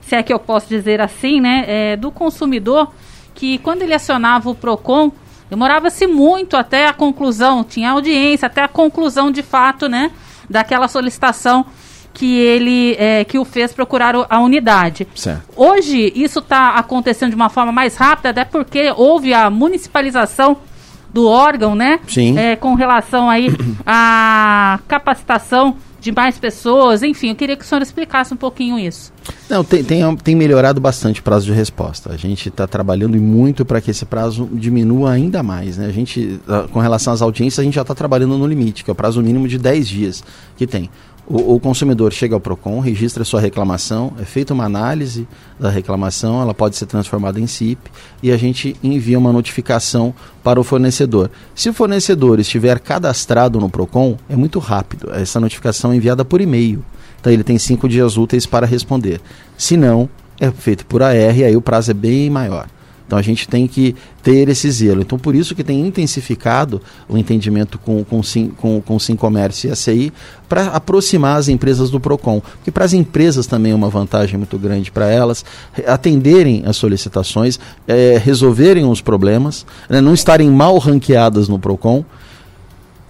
se 0.00 0.16
é 0.16 0.22
que 0.22 0.32
eu 0.32 0.38
posso 0.38 0.68
dizer 0.68 1.00
assim, 1.00 1.40
né, 1.40 1.64
é, 1.66 1.96
do 1.96 2.10
consumidor 2.10 2.92
que 3.34 3.58
quando 3.58 3.82
ele 3.82 3.94
acionava 3.94 4.50
o 4.50 4.54
PROCON, 4.54 5.12
demorava-se 5.48 6.06
muito 6.06 6.56
até 6.56 6.86
a 6.86 6.92
conclusão, 6.92 7.64
tinha 7.64 7.90
audiência, 7.90 8.46
até 8.46 8.62
a 8.62 8.68
conclusão 8.68 9.30
de 9.30 9.42
fato, 9.42 9.88
né, 9.88 10.10
daquela 10.48 10.88
solicitação 10.88 11.64
que 12.12 12.38
ele 12.38 12.94
é, 12.98 13.24
que 13.24 13.38
o 13.38 13.44
fez 13.44 13.72
procurar 13.72 14.14
a 14.28 14.40
unidade. 14.40 15.08
Certo. 15.14 15.44
Hoje 15.56 16.12
isso 16.14 16.40
está 16.40 16.70
acontecendo 16.70 17.30
de 17.30 17.36
uma 17.36 17.48
forma 17.48 17.72
mais 17.72 17.96
rápida, 17.96 18.30
até 18.30 18.44
porque 18.44 18.92
houve 18.96 19.32
a 19.32 19.48
municipalização 19.48 20.58
do 21.12 21.26
órgão, 21.26 21.74
né? 21.74 22.00
Sim. 22.08 22.38
É, 22.38 22.56
com 22.56 22.74
relação 22.74 23.28
aí 23.30 23.48
à 23.86 24.78
capacitação 24.88 25.76
de 26.02 26.10
mais 26.10 26.36
pessoas, 26.36 27.00
enfim, 27.04 27.28
eu 27.28 27.36
queria 27.36 27.56
que 27.56 27.64
o 27.64 27.66
senhor 27.66 27.80
explicasse 27.80 28.34
um 28.34 28.36
pouquinho 28.36 28.76
isso. 28.76 29.12
Não, 29.48 29.62
tem, 29.62 29.84
tem, 29.84 30.16
tem 30.16 30.34
melhorado 30.34 30.80
bastante 30.80 31.20
o 31.20 31.22
prazo 31.22 31.46
de 31.46 31.52
resposta. 31.52 32.12
A 32.12 32.16
gente 32.16 32.48
está 32.48 32.66
trabalhando 32.66 33.16
muito 33.18 33.64
para 33.64 33.80
que 33.80 33.92
esse 33.92 34.04
prazo 34.04 34.48
diminua 34.52 35.12
ainda 35.12 35.44
mais. 35.44 35.78
Né? 35.78 35.86
A 35.86 35.92
gente, 35.92 36.40
ah, 36.48 36.66
com 36.72 36.80
relação 36.80 37.12
às 37.12 37.22
audiências, 37.22 37.60
a 37.60 37.62
gente 37.62 37.74
já 37.74 37.82
está 37.82 37.94
trabalhando 37.94 38.36
no 38.36 38.46
limite, 38.48 38.82
que 38.82 38.90
é 38.90 38.92
o 38.92 38.96
prazo 38.96 39.22
mínimo 39.22 39.46
de 39.46 39.58
10 39.58 39.88
dias 39.88 40.24
que 40.56 40.66
tem. 40.66 40.90
O, 41.26 41.54
o, 41.54 41.60
consumidor 41.60 42.12
chega 42.12 42.34
ao 42.34 42.40
PROCON, 42.40 42.80
registra 42.80 43.24
sua 43.24 43.40
reclamação, 43.40 44.12
é 44.20 44.24
feita 44.24 44.52
uma 44.52 44.64
análise 44.64 45.26
da 45.58 45.70
reclamação, 45.70 46.42
ela 46.42 46.52
pode 46.52 46.76
ser 46.76 46.86
transformada 46.86 47.38
em 47.38 47.46
CIP 47.46 47.90
e 48.20 48.32
a 48.32 48.36
gente 48.36 48.76
envia 48.82 49.18
uma 49.18 49.32
notificação 49.32 50.12
para 50.42 50.58
o 50.58 50.64
fornecedor. 50.64 51.30
Se 51.54 51.68
o 51.68 51.72
fornecedor 51.72 52.40
estiver 52.40 52.80
cadastrado 52.80 53.60
no 53.60 53.70
PROCON, 53.70 54.16
é 54.28 54.34
muito 54.34 54.58
rápido. 54.58 55.12
Essa 55.14 55.38
notificação 55.38 55.92
é 55.92 55.96
enviada 55.96 56.24
por 56.24 56.40
e-mail. 56.40 56.84
Então 57.20 57.32
ele 57.32 57.44
tem 57.44 57.56
cinco 57.56 57.88
dias 57.88 58.16
úteis 58.16 58.44
para 58.44 58.66
responder. 58.66 59.20
Se 59.56 59.76
não, 59.76 60.08
é 60.40 60.50
feito 60.50 60.84
por 60.86 61.04
AR 61.04 61.14
e 61.14 61.44
aí 61.44 61.56
o 61.56 61.62
prazo 61.62 61.92
é 61.92 61.94
bem 61.94 62.28
maior. 62.28 62.66
Então 63.12 63.18
a 63.18 63.22
gente 63.22 63.46
tem 63.46 63.66
que 63.66 63.94
ter 64.22 64.48
esse 64.48 64.70
zelo. 64.70 65.02
Então 65.02 65.18
por 65.18 65.34
isso 65.34 65.54
que 65.54 65.62
tem 65.62 65.86
intensificado 65.86 66.80
o 67.06 67.18
entendimento 67.18 67.78
com, 67.78 68.02
com, 68.02 68.22
sim, 68.22 68.50
com, 68.56 68.80
com 68.80 68.98
Sim 68.98 69.16
Comércio 69.16 69.68
e 69.68 69.70
a 69.70 69.76
CI 69.76 70.10
para 70.48 70.68
aproximar 70.68 71.36
as 71.36 71.46
empresas 71.46 71.90
do 71.90 72.00
PROCON. 72.00 72.40
Porque 72.40 72.70
para 72.70 72.86
as 72.86 72.94
empresas 72.94 73.46
também 73.46 73.72
é 73.72 73.74
uma 73.74 73.90
vantagem 73.90 74.38
muito 74.38 74.56
grande 74.56 74.90
para 74.90 75.10
elas 75.10 75.44
atenderem 75.86 76.62
as 76.64 76.76
solicitações, 76.76 77.60
é, 77.86 78.18
resolverem 78.24 78.86
os 78.86 79.02
problemas, 79.02 79.66
né, 79.90 80.00
não 80.00 80.14
estarem 80.14 80.50
mal 80.50 80.78
ranqueadas 80.78 81.50
no 81.50 81.58
PROCON. 81.58 82.02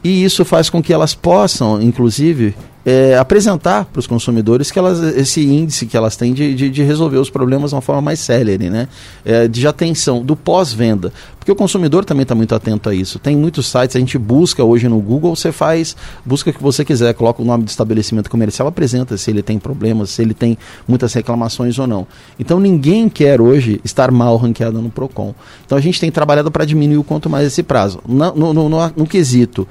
E 0.03 0.25
isso 0.25 0.45
faz 0.45 0.69
com 0.69 0.83
que 0.83 0.93
elas 0.93 1.15
possam, 1.15 1.81
inclusive, 1.81 2.57
é, 2.85 3.17
apresentar 3.17 3.85
para 3.85 4.01
os 4.01 4.07
consumidores 4.07 4.71
que 4.71 4.79
elas, 4.79 5.01
esse 5.17 5.45
índice 5.45 5.87
que 5.87 5.97
elas 5.97 6.17
têm 6.17 6.35
de, 6.35 6.55
de, 6.55 6.71
de 6.71 6.83
resolver 6.83 7.19
os 7.19 7.31
problemas 7.31 7.71
de 7.71 7.77
uma 7.77 7.81
forma 7.81 8.03
mais 8.03 8.21
célere, 8.21 8.69
né? 8.69 8.89
É, 9.25 9.47
de 9.47 9.67
atenção, 9.67 10.23
do 10.23 10.35
pós-venda. 10.35 11.13
Porque 11.39 11.51
o 11.51 11.57
consumidor 11.57 12.05
também 12.05 12.23
está 12.23 12.35
muito 12.35 12.55
atento 12.55 12.89
a 12.89 12.95
isso. 12.95 13.19
Tem 13.19 13.37
muitos 13.37 13.67
sites, 13.67 13.97
a 13.97 13.99
gente 13.99 14.17
busca 14.17 14.63
hoje 14.63 14.89
no 14.89 15.01
Google, 15.01 15.35
você 15.35 15.51
faz, 15.51 15.97
busca 16.25 16.51
o 16.51 16.53
que 16.53 16.63
você 16.63 16.85
quiser, 16.85 17.13
coloca 17.15 17.43
o 17.43 17.45
nome 17.45 17.65
do 17.65 17.69
estabelecimento 17.69 18.31
comercial, 18.31 18.69
apresenta 18.69 19.17
se 19.17 19.31
ele 19.31 19.43
tem 19.43 19.59
problemas, 19.59 20.11
se 20.11 20.23
ele 20.23 20.35
tem 20.35 20.57
muitas 20.87 21.13
reclamações 21.13 21.79
ou 21.79 21.87
não. 21.87 22.07
Então 22.39 22.61
ninguém 22.61 23.09
quer 23.09 23.41
hoje 23.41 23.81
estar 23.85 24.11
mal 24.13 24.37
ranqueado 24.37 24.81
no 24.81 24.89
PROCON. 24.91 25.35
Então 25.67 25.77
a 25.77 25.81
gente 25.81 25.99
tem 25.99 26.11
trabalhado 26.13 26.51
para 26.51 26.65
diminuir 26.65 26.99
o 26.99 27.05
quanto 27.05 27.29
mais 27.29 27.47
esse 27.47 27.63
prazo. 27.63 28.01
No, 28.07 28.33
no, 28.35 28.69
no, 28.69 28.93
no 28.97 29.07
quesito 29.07 29.67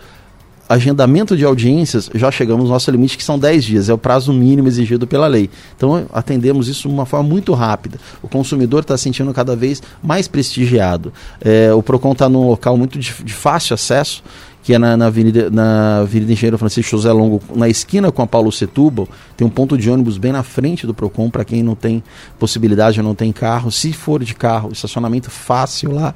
agendamento 0.72 1.36
de 1.36 1.44
audiências, 1.44 2.10
já 2.16 2.32
chegamos 2.32 2.66
no 2.66 2.72
nosso 2.72 2.90
limite, 2.90 3.18
que 3.18 3.24
são 3.24 3.38
10 3.38 3.64
dias, 3.64 3.90
é 3.90 3.94
o 3.94 3.98
prazo 3.98 4.32
mínimo 4.32 4.70
exigido 4.70 5.06
pela 5.06 5.28
lei. 5.28 5.50
Então, 5.76 6.06
atendemos 6.14 6.70
isso 6.70 6.88
de 6.88 6.94
uma 6.94 7.06
forma 7.06 7.28
muito 7.28 7.54
rápida. 7.54 8.00
O 8.24 8.28
consumidor 8.28 8.82
está 8.82 8.96
se 8.96 9.04
sentindo 9.04 9.34
cada 9.34 9.56
vez 9.56 9.84
mais 10.02 10.30
prestigiado. 10.30 11.12
É, 11.42 11.74
o 11.74 11.84
PROCON 11.84 12.14
está 12.14 12.30
num 12.30 12.48
local 12.48 12.78
muito 12.78 12.98
de, 12.98 13.14
de 13.22 13.34
fácil 13.34 13.74
acesso, 13.74 14.24
que 14.64 14.74
é 14.74 14.80
na, 14.80 14.96
na, 14.96 15.08
Avenida, 15.08 15.50
na 15.50 16.00
Avenida 16.00 16.32
Engenheiro 16.32 16.58
Francisco 16.58 16.92
José 16.92 17.12
Longo, 17.12 17.42
na 17.54 17.68
esquina 17.68 18.10
com 18.12 18.22
a 18.22 18.28
Paulo 18.28 18.52
Setúbal, 18.52 19.10
tem 19.36 19.46
um 19.46 19.50
ponto 19.50 19.78
de 19.78 19.90
ônibus 19.90 20.18
bem 20.18 20.32
na 20.32 20.44
frente 20.44 20.88
do 20.88 20.94
PROCON, 20.94 21.30
para 21.30 21.44
quem 21.44 21.62
não 21.62 21.76
tem 21.76 22.02
possibilidade 22.40 23.02
não 23.02 23.14
tem 23.14 23.34
carro. 23.34 23.72
Se 23.72 23.92
for 23.92 24.24
de 24.24 24.34
carro, 24.34 24.72
estacionamento 24.72 25.30
fácil 25.30 25.92
lá. 25.92 26.14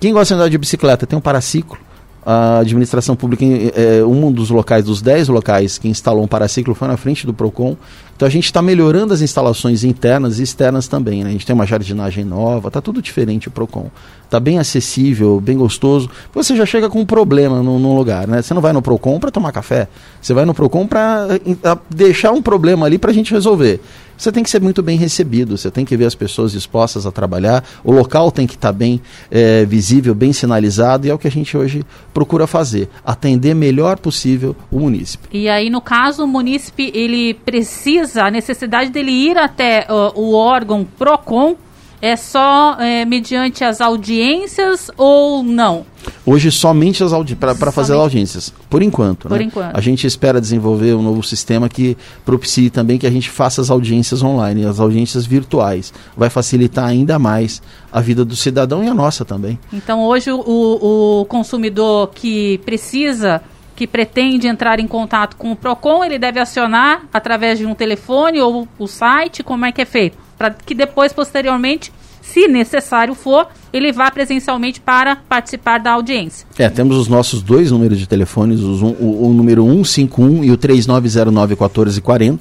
Quem 0.00 0.12
gosta 0.12 0.34
de 0.34 0.40
andar 0.40 0.48
de 0.48 0.58
bicicleta, 0.58 1.06
tem 1.06 1.16
um 1.16 1.22
paraciclo 1.22 1.78
a 2.24 2.58
administração 2.58 3.16
pública, 3.16 3.44
é, 3.44 4.04
um 4.04 4.30
dos 4.30 4.48
locais, 4.50 4.84
dos 4.84 5.02
10 5.02 5.28
locais 5.28 5.76
que 5.76 5.88
instalou 5.88 6.22
um 6.22 6.28
paraciclo 6.28 6.74
foi 6.74 6.86
na 6.86 6.96
frente 6.96 7.26
do 7.26 7.34
PROCON. 7.34 7.76
Então 8.14 8.28
a 8.28 8.30
gente 8.30 8.44
está 8.44 8.62
melhorando 8.62 9.12
as 9.12 9.20
instalações 9.20 9.82
internas 9.82 10.38
e 10.38 10.44
externas 10.44 10.86
também. 10.86 11.24
Né? 11.24 11.30
A 11.30 11.32
gente 11.32 11.44
tem 11.44 11.54
uma 11.54 11.66
jardinagem 11.66 12.24
nova, 12.24 12.68
está 12.68 12.80
tudo 12.80 13.02
diferente 13.02 13.48
o 13.48 13.50
PROCON. 13.50 13.90
Está 14.24 14.38
bem 14.38 14.58
acessível, 14.58 15.40
bem 15.40 15.56
gostoso. 15.56 16.08
Você 16.32 16.54
já 16.54 16.64
chega 16.64 16.88
com 16.88 17.00
um 17.00 17.06
problema 17.06 17.62
no 17.62 17.96
lugar. 17.96 18.28
Né? 18.28 18.40
Você 18.40 18.54
não 18.54 18.62
vai 18.62 18.72
no 18.72 18.80
PROCON 18.80 19.18
para 19.18 19.30
tomar 19.30 19.50
café. 19.50 19.88
Você 20.20 20.32
vai 20.32 20.44
no 20.44 20.54
PROCON 20.54 20.86
para 20.86 21.26
deixar 21.90 22.30
um 22.30 22.40
problema 22.40 22.86
ali 22.86 22.98
para 22.98 23.10
a 23.10 23.14
gente 23.14 23.32
resolver 23.32 23.80
você 24.16 24.30
tem 24.30 24.42
que 24.42 24.50
ser 24.50 24.60
muito 24.60 24.82
bem 24.82 24.96
recebido, 24.96 25.56
você 25.56 25.70
tem 25.70 25.84
que 25.84 25.96
ver 25.96 26.06
as 26.06 26.14
pessoas 26.14 26.52
dispostas 26.52 27.06
a 27.06 27.12
trabalhar, 27.12 27.64
o 27.84 27.92
local 27.92 28.30
tem 28.30 28.46
que 28.46 28.54
estar 28.54 28.68
tá 28.68 28.72
bem 28.72 29.00
é, 29.30 29.64
visível, 29.64 30.14
bem 30.14 30.32
sinalizado, 30.32 31.06
e 31.06 31.10
é 31.10 31.14
o 31.14 31.18
que 31.18 31.28
a 31.28 31.30
gente 31.30 31.56
hoje 31.56 31.84
procura 32.12 32.46
fazer, 32.46 32.88
atender 33.04 33.54
melhor 33.54 33.98
possível 33.98 34.54
o 34.70 34.80
munícipe. 34.80 35.28
E 35.32 35.48
aí, 35.48 35.70
no 35.70 35.80
caso, 35.80 36.24
o 36.24 36.26
munícipe, 36.26 36.90
ele 36.94 37.34
precisa, 37.34 38.24
a 38.24 38.30
necessidade 38.30 38.90
dele 38.90 39.10
ir 39.10 39.38
até 39.38 39.86
uh, 39.88 40.18
o 40.18 40.34
órgão 40.34 40.84
PROCON, 40.98 41.56
é 42.02 42.16
só 42.16 42.76
é, 42.80 43.04
mediante 43.04 43.62
as 43.62 43.80
audiências 43.80 44.90
ou 44.96 45.44
não? 45.44 45.86
Hoje 46.26 46.50
somente 46.50 47.04
as 47.04 47.12
audi 47.12 47.36
para 47.36 47.70
fazer 47.70 47.94
audiências, 47.94 48.52
por 48.68 48.82
enquanto. 48.82 49.28
Por 49.28 49.38
né? 49.38 49.44
enquanto. 49.44 49.76
A 49.76 49.80
gente 49.80 50.04
espera 50.04 50.40
desenvolver 50.40 50.94
um 50.94 51.02
novo 51.02 51.22
sistema 51.22 51.68
que 51.68 51.96
propicie 52.24 52.70
também 52.70 52.98
que 52.98 53.06
a 53.06 53.10
gente 53.10 53.30
faça 53.30 53.60
as 53.60 53.70
audiências 53.70 54.20
online, 54.20 54.66
as 54.66 54.80
audiências 54.80 55.24
virtuais. 55.24 55.94
Vai 56.16 56.28
facilitar 56.28 56.86
ainda 56.86 57.20
mais 57.20 57.62
a 57.92 58.00
vida 58.00 58.24
do 58.24 58.34
cidadão 58.34 58.82
e 58.82 58.88
a 58.88 58.94
nossa 58.94 59.24
também. 59.24 59.56
Então 59.72 60.02
hoje 60.02 60.32
o, 60.32 60.40
o 60.40 61.24
consumidor 61.26 62.10
que 62.12 62.58
precisa 62.64 63.40
que 63.76 63.86
pretende 63.86 64.48
entrar 64.48 64.80
em 64.80 64.86
contato 64.86 65.36
com 65.36 65.52
o 65.52 65.56
PROCON, 65.56 66.04
ele 66.04 66.18
deve 66.18 66.38
acionar 66.38 67.04
através 67.12 67.58
de 67.58 67.64
um 67.64 67.74
telefone 67.74 68.40
ou 68.40 68.68
o 68.78 68.86
site, 68.86 69.42
como 69.42 69.64
é 69.64 69.72
que 69.72 69.80
é 69.80 69.84
feito? 69.84 70.18
Para 70.42 70.50
que 70.50 70.74
depois, 70.74 71.12
posteriormente, 71.12 71.92
se 72.20 72.48
necessário 72.48 73.14
for, 73.14 73.46
ele 73.72 73.92
vá 73.92 74.10
presencialmente 74.10 74.80
para 74.80 75.14
participar 75.14 75.78
da 75.78 75.92
audiência. 75.92 76.44
É, 76.58 76.68
temos 76.68 76.96
os 76.96 77.06
nossos 77.06 77.42
dois 77.42 77.70
números 77.70 77.96
de 77.96 78.08
telefones, 78.08 78.58
um, 78.60 78.88
o, 78.98 79.28
o, 79.28 79.32
número 79.32 79.64
151 79.64 80.42
e 80.42 80.50
o 80.50 80.58
3909-1440. 80.58 82.40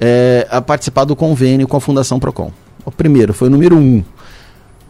é, 0.00 0.46
a 0.50 0.60
participar 0.60 1.04
do 1.04 1.16
convênio 1.16 1.66
com 1.66 1.76
a 1.76 1.80
Fundação 1.80 2.20
PROCON. 2.20 2.52
O 2.84 2.90
primeiro, 2.90 3.34
foi 3.34 3.48
o 3.48 3.50
número 3.50 3.76
um. 3.76 4.02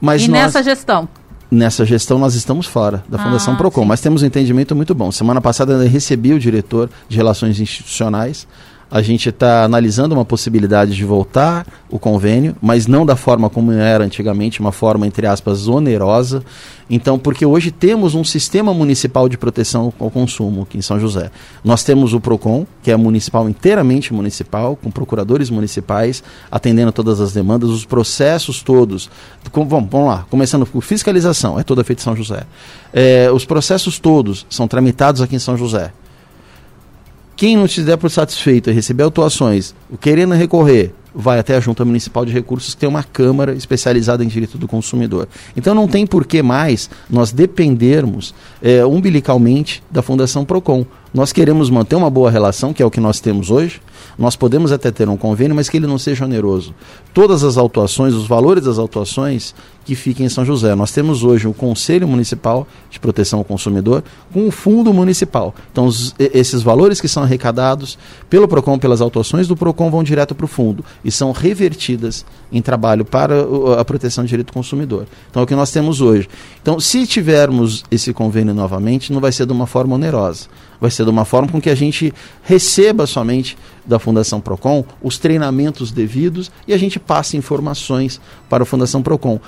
Mas 0.01 0.23
e 0.23 0.29
nós, 0.29 0.41
nessa 0.41 0.63
gestão? 0.63 1.09
Nessa 1.51 1.85
gestão 1.85 2.19
nós 2.19 2.35
estamos 2.35 2.67
fora 2.67 3.03
da 3.09 3.19
Fundação 3.19 3.55
ah, 3.55 3.57
PROCON, 3.57 3.83
sim. 3.83 3.89
mas 3.89 4.01
temos 4.01 4.23
um 4.23 4.27
entendimento 4.27 4.77
muito 4.77 4.95
bom. 4.95 5.11
Semana 5.11 5.41
passada 5.41 5.73
eu 5.73 5.89
recebi 5.89 6.33
o 6.33 6.39
diretor 6.39 6.91
de 7.09 7.17
Relações 7.17 7.59
Institucionais, 7.59 8.47
a 8.91 9.01
gente 9.01 9.29
está 9.29 9.65
analisando 9.65 10.15
uma 10.15 10.25
possibilidade 10.25 10.97
de 10.97 11.05
voltar 11.05 11.67
o 11.89 11.99
convênio, 11.99 12.57
mas 12.61 12.87
não 12.87 13.07
da 13.07 13.15
forma 13.15 13.49
como 13.49 13.71
era 13.71 14.05
antigamente, 14.05 14.61
uma 14.61 14.73
forma, 14.73 15.07
entre 15.07 15.27
aspas, 15.27 15.69
onerosa. 15.69 16.43
Então, 16.89 17.17
porque 17.17 17.47
hoje 17.47 17.71
temos 17.71 18.17
um 18.17 18.25
sistema 18.25 18.75
municipal 18.75 19.29
de 19.29 19.39
proteção 19.39 19.93
ao 19.99 20.11
consumo 20.11 20.63
aqui 20.63 20.77
em 20.77 20.83
São 20.83 20.99
José. 20.99 21.31
Nós 21.63 21.85
temos 21.85 22.13
o 22.13 22.21
PROCON, 22.21 22.67
que 22.83 22.91
é 22.91 22.97
municipal, 22.97 23.49
inteiramente 23.49 24.13
municipal, 24.13 24.75
com 24.75 24.91
procuradores 24.91 25.51
municipais, 25.51 26.23
atendendo 26.51 26.91
todas 26.91 27.21
as 27.21 27.33
demandas, 27.33 27.71
os 27.71 27.85
processos 27.85 28.61
todos. 28.61 29.09
Com, 29.53 29.69
vamos, 29.69 29.89
lá, 29.93 30.27
começando 30.29 30.67
por 30.67 30.83
fiscalização, 30.83 31.61
é 31.61 31.63
toda 31.63 31.85
feita 31.85 32.03
em 32.03 32.05
São 32.05 32.17
José. 32.17 32.43
É, 32.93 33.31
os 33.31 33.45
processos 33.45 34.01
todos 34.01 34.45
são 34.51 34.67
tramitados 34.67 35.23
aqui 35.23 35.37
em 35.37 35.41
São 35.41 35.57
José. 35.57 35.93
Quem 37.41 37.57
não 37.57 37.67
se 37.67 37.81
der 37.81 37.97
por 37.97 38.11
satisfeito 38.11 38.69
e 38.69 38.73
receber 38.75 39.03
autuações, 39.03 39.75
querendo 39.99 40.35
recorrer, 40.35 40.93
vai 41.15 41.39
até 41.39 41.57
a 41.57 41.61
Junta 41.61 41.85
Municipal 41.85 42.25
de 42.25 42.33
Recursos, 42.33 42.75
que 42.75 42.81
tem 42.81 42.89
uma 42.89 43.03
Câmara 43.03 43.53
especializada 43.53 44.25
em 44.25 44.29
direito 44.29 44.57
do 44.57 44.69
consumidor. 44.69 45.29
Então 45.57 45.75
não 45.75 45.89
tem 45.89 46.07
por 46.07 46.27
que 46.27 46.43
mais 46.43 46.89
nós 47.09 47.33
dependermos 47.33 48.35
é, 48.63 48.85
umbilicalmente 48.85 49.83
da 49.91 50.03
Fundação 50.03 50.45
PROCON. 50.45 50.87
Nós 51.13 51.33
queremos 51.33 51.71
manter 51.71 51.97
uma 51.97 52.09
boa 52.09 52.31
relação, 52.31 52.73
que 52.73 52.83
é 52.83 52.87
o 52.87 52.91
que 52.91 53.01
nós 53.01 53.19
temos 53.19 53.51
hoje, 53.51 53.81
nós 54.17 54.37
podemos 54.37 54.71
até 54.71 54.93
ter 54.93 55.09
um 55.09 55.17
convênio, 55.17 55.57
mas 55.57 55.69
que 55.69 55.77
ele 55.77 55.87
não 55.87 55.99
seja 55.99 56.25
oneroso. 56.25 56.73
Todas 57.13 57.43
as 57.43 57.57
autuações, 57.57 58.15
os 58.15 58.29
valores 58.29 58.65
das 58.65 58.79
autuações, 58.79 59.55
que 59.85 59.95
fiquem 59.97 60.27
em 60.27 60.29
São 60.29 60.45
José. 60.45 60.75
Nós 60.75 60.93
temos 60.93 61.25
hoje 61.25 61.49
o 61.49 61.53
Conselho 61.53 62.07
Municipal 62.07 62.67
de 62.91 63.01
Proteção 63.01 63.41
ao 63.41 63.45
Consumidor 63.45 64.05
com 64.33 64.47
o 64.47 64.51
Fundo 64.51 64.93
Municipal. 64.93 65.55
Então, 65.73 65.87
os, 65.87 66.15
esses 66.19 66.63
valores 66.63 67.01
que 67.01 67.09
são 67.09 67.23
arrecadados 67.23 67.99
pelo 68.29 68.47
PROCON, 68.47 68.79
pelas 68.79 69.01
autuações 69.01 69.49
do 69.49 69.57
PROCON, 69.57 69.91
vão 69.91 70.05
direto 70.05 70.35
para 70.35 70.45
o 70.45 70.49
fundo 70.49 70.85
e 71.05 71.11
são 71.11 71.33
revertidas 71.33 72.25
em 72.53 72.61
trabalho 72.61 73.05
para 73.05 73.35
a 73.79 73.85
proteção 73.85 74.25
do 74.25 74.29
direito 74.29 74.49
do 74.49 74.53
consumidor. 74.53 75.07
Então, 75.31 75.41
é 75.41 75.45
o 75.45 75.47
que 75.47 75.55
nós 75.55 75.71
temos 75.71 76.01
hoje. 76.01 76.29
Então, 76.61 76.79
se 76.81 77.07
tivermos 77.07 77.85
esse 77.91 78.13
convênio 78.13 78.55
novamente, 78.55 79.13
não 79.13 79.21
vai 79.21 79.33
ser 79.33 79.47
de 79.47 79.53
uma 79.53 79.67
forma 79.67 79.95
onerosa 79.95 80.49
vai 80.81 80.91
ser 80.91 81.05
de 81.05 81.11
uma 81.11 81.25
forma 81.25 81.49
com 81.49 81.61
que 81.61 81.69
a 81.69 81.75
gente 81.75 82.13
receba 82.43 83.07
somente 83.07 83.57
da 83.85 83.99
Fundação 83.99 84.41
Procon 84.41 84.85
os 85.03 85.19
treinamentos 85.19 85.93
devidos 85.93 86.51
e 86.67 86.73
a 86.73 86.79
gente 86.79 86.99
passe 86.99 87.37
informações 87.37 88.21
para 88.49 88.63
a 88.63 88.67
Fundação 88.67 89.03
Procon. 89.03 89.39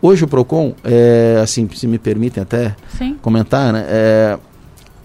Hoje 0.00 0.24
o 0.24 0.28
Procon, 0.28 0.74
é, 0.84 1.40
assim, 1.42 1.68
se 1.74 1.86
me 1.86 1.98
permitem 1.98 2.42
até 2.42 2.76
Sim. 2.96 3.16
comentar, 3.20 3.72
né, 3.72 3.84
é, 3.88 4.38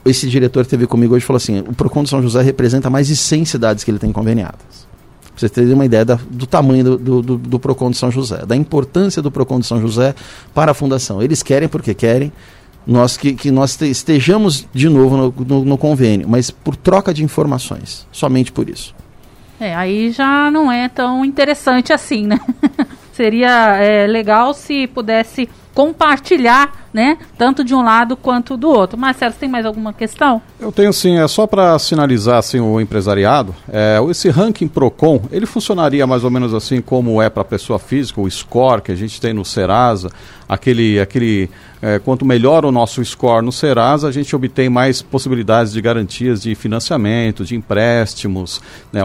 esse 0.06 0.30
diretor 0.30 0.66
teve 0.66 0.86
comigo 0.86 1.16
hoje 1.16 1.24
e 1.24 1.28
falou 1.28 1.38
assim: 1.38 1.60
o 1.60 1.74
Procon 1.74 2.04
de 2.04 2.10
São 2.10 2.22
José 2.22 2.42
representa 2.42 2.90
mais 2.90 3.08
de 3.08 3.16
100 3.16 3.46
cidades 3.46 3.84
que 3.84 3.90
ele 3.90 4.00
tem 4.00 4.12
conveniadas. 4.12 4.91
Pra 5.32 5.40
vocês 5.40 5.52
terem 5.52 5.74
uma 5.74 5.86
ideia 5.86 6.04
da, 6.04 6.20
do 6.30 6.46
tamanho 6.46 6.84
do, 6.84 7.22
do, 7.22 7.38
do, 7.38 7.60
Procon 7.60 7.90
de 7.90 7.98
São 7.98 8.12
José, 8.12 8.46
da 8.46 8.56
importância 8.56 9.22
do 9.22 9.32
Procon 9.32 9.60
de 9.60 9.66
São 9.66 9.80
José 9.80 10.14
para 10.54 10.72
a 10.72 10.74
fundação. 10.74 11.22
Eles 11.22 11.42
querem 11.42 11.70
porque 11.70 11.94
querem, 11.94 12.32
nós 12.86 13.16
que, 13.16 13.34
que 13.34 13.50
nós 13.50 13.80
estejamos 13.82 14.68
de 14.74 14.90
novo 14.90 15.18
no, 15.18 15.46
no, 15.46 15.66
no, 15.66 15.78
convênio, 15.78 16.28
mas 16.28 16.52
por 16.52 16.76
troca 16.76 17.14
de 17.14 17.24
informações, 17.24 18.06
somente 18.12 18.52
por 18.52 18.70
isso. 18.70 18.94
É, 19.60 19.76
aí 19.76 20.12
já 20.12 20.50
não 20.52 20.72
é 20.72 20.90
tão 20.90 21.24
interessante 21.24 21.94
assim, 21.94 22.26
né? 22.26 22.40
Seria 23.14 23.78
é, 23.78 24.08
legal 24.08 24.54
se 24.54 24.88
pudesse 24.88 25.48
compartilhar, 25.74 26.81
né? 26.94 27.18
Tanto 27.38 27.64
de 27.64 27.74
um 27.74 27.82
lado 27.82 28.16
quanto 28.16 28.58
do 28.58 28.70
outro. 28.70 28.98
Marcelo, 28.98 29.32
você 29.34 29.40
tem 29.40 29.50
mais 29.50 29.66
alguma 29.66 29.94
questão? 29.94 30.42
Eu 30.60 30.72
tenho 30.72 30.92
sim, 30.92 31.18
é 31.18 31.28
só 31.28 31.48
para 31.48 31.78
sinalizar 31.80 32.38
assim, 32.38 32.60
o 32.60 32.80
empresariado, 32.80 33.56
é, 33.72 34.00
esse 34.10 34.30
ranking 34.30 34.68
Procon, 34.68 35.22
ele 35.32 35.46
funcionaria 35.46 36.06
mais 36.06 36.24
ou 36.24 36.32
menos 36.32 36.54
assim 36.54 36.82
como 36.82 37.22
é 37.22 37.30
para 37.30 37.42
a 37.42 37.46
pessoa 37.46 37.80
física, 37.80 38.22
o 38.22 38.30
score 38.30 38.82
que 38.82 38.92
a 38.92 38.96
gente 38.96 39.20
tem 39.20 39.34
no 39.34 39.46
Serasa, 39.46 40.10
aquele, 40.48 41.00
aquele 41.00 41.50
é, 41.82 41.98
quanto 41.98 42.26
melhor 42.26 42.66
o 42.66 42.72
nosso 42.72 43.04
score 43.04 43.44
no 43.44 43.52
Serasa, 43.52 44.08
a 44.08 44.12
gente 44.12 44.36
obtém 44.36 44.70
mais 44.70 45.02
possibilidades 45.02 45.74
de 45.74 45.82
garantias 45.82 46.42
de 46.42 46.54
financiamento, 46.56 47.44
de 47.44 47.56
empréstimos, 47.56 48.62
né, 48.92 49.02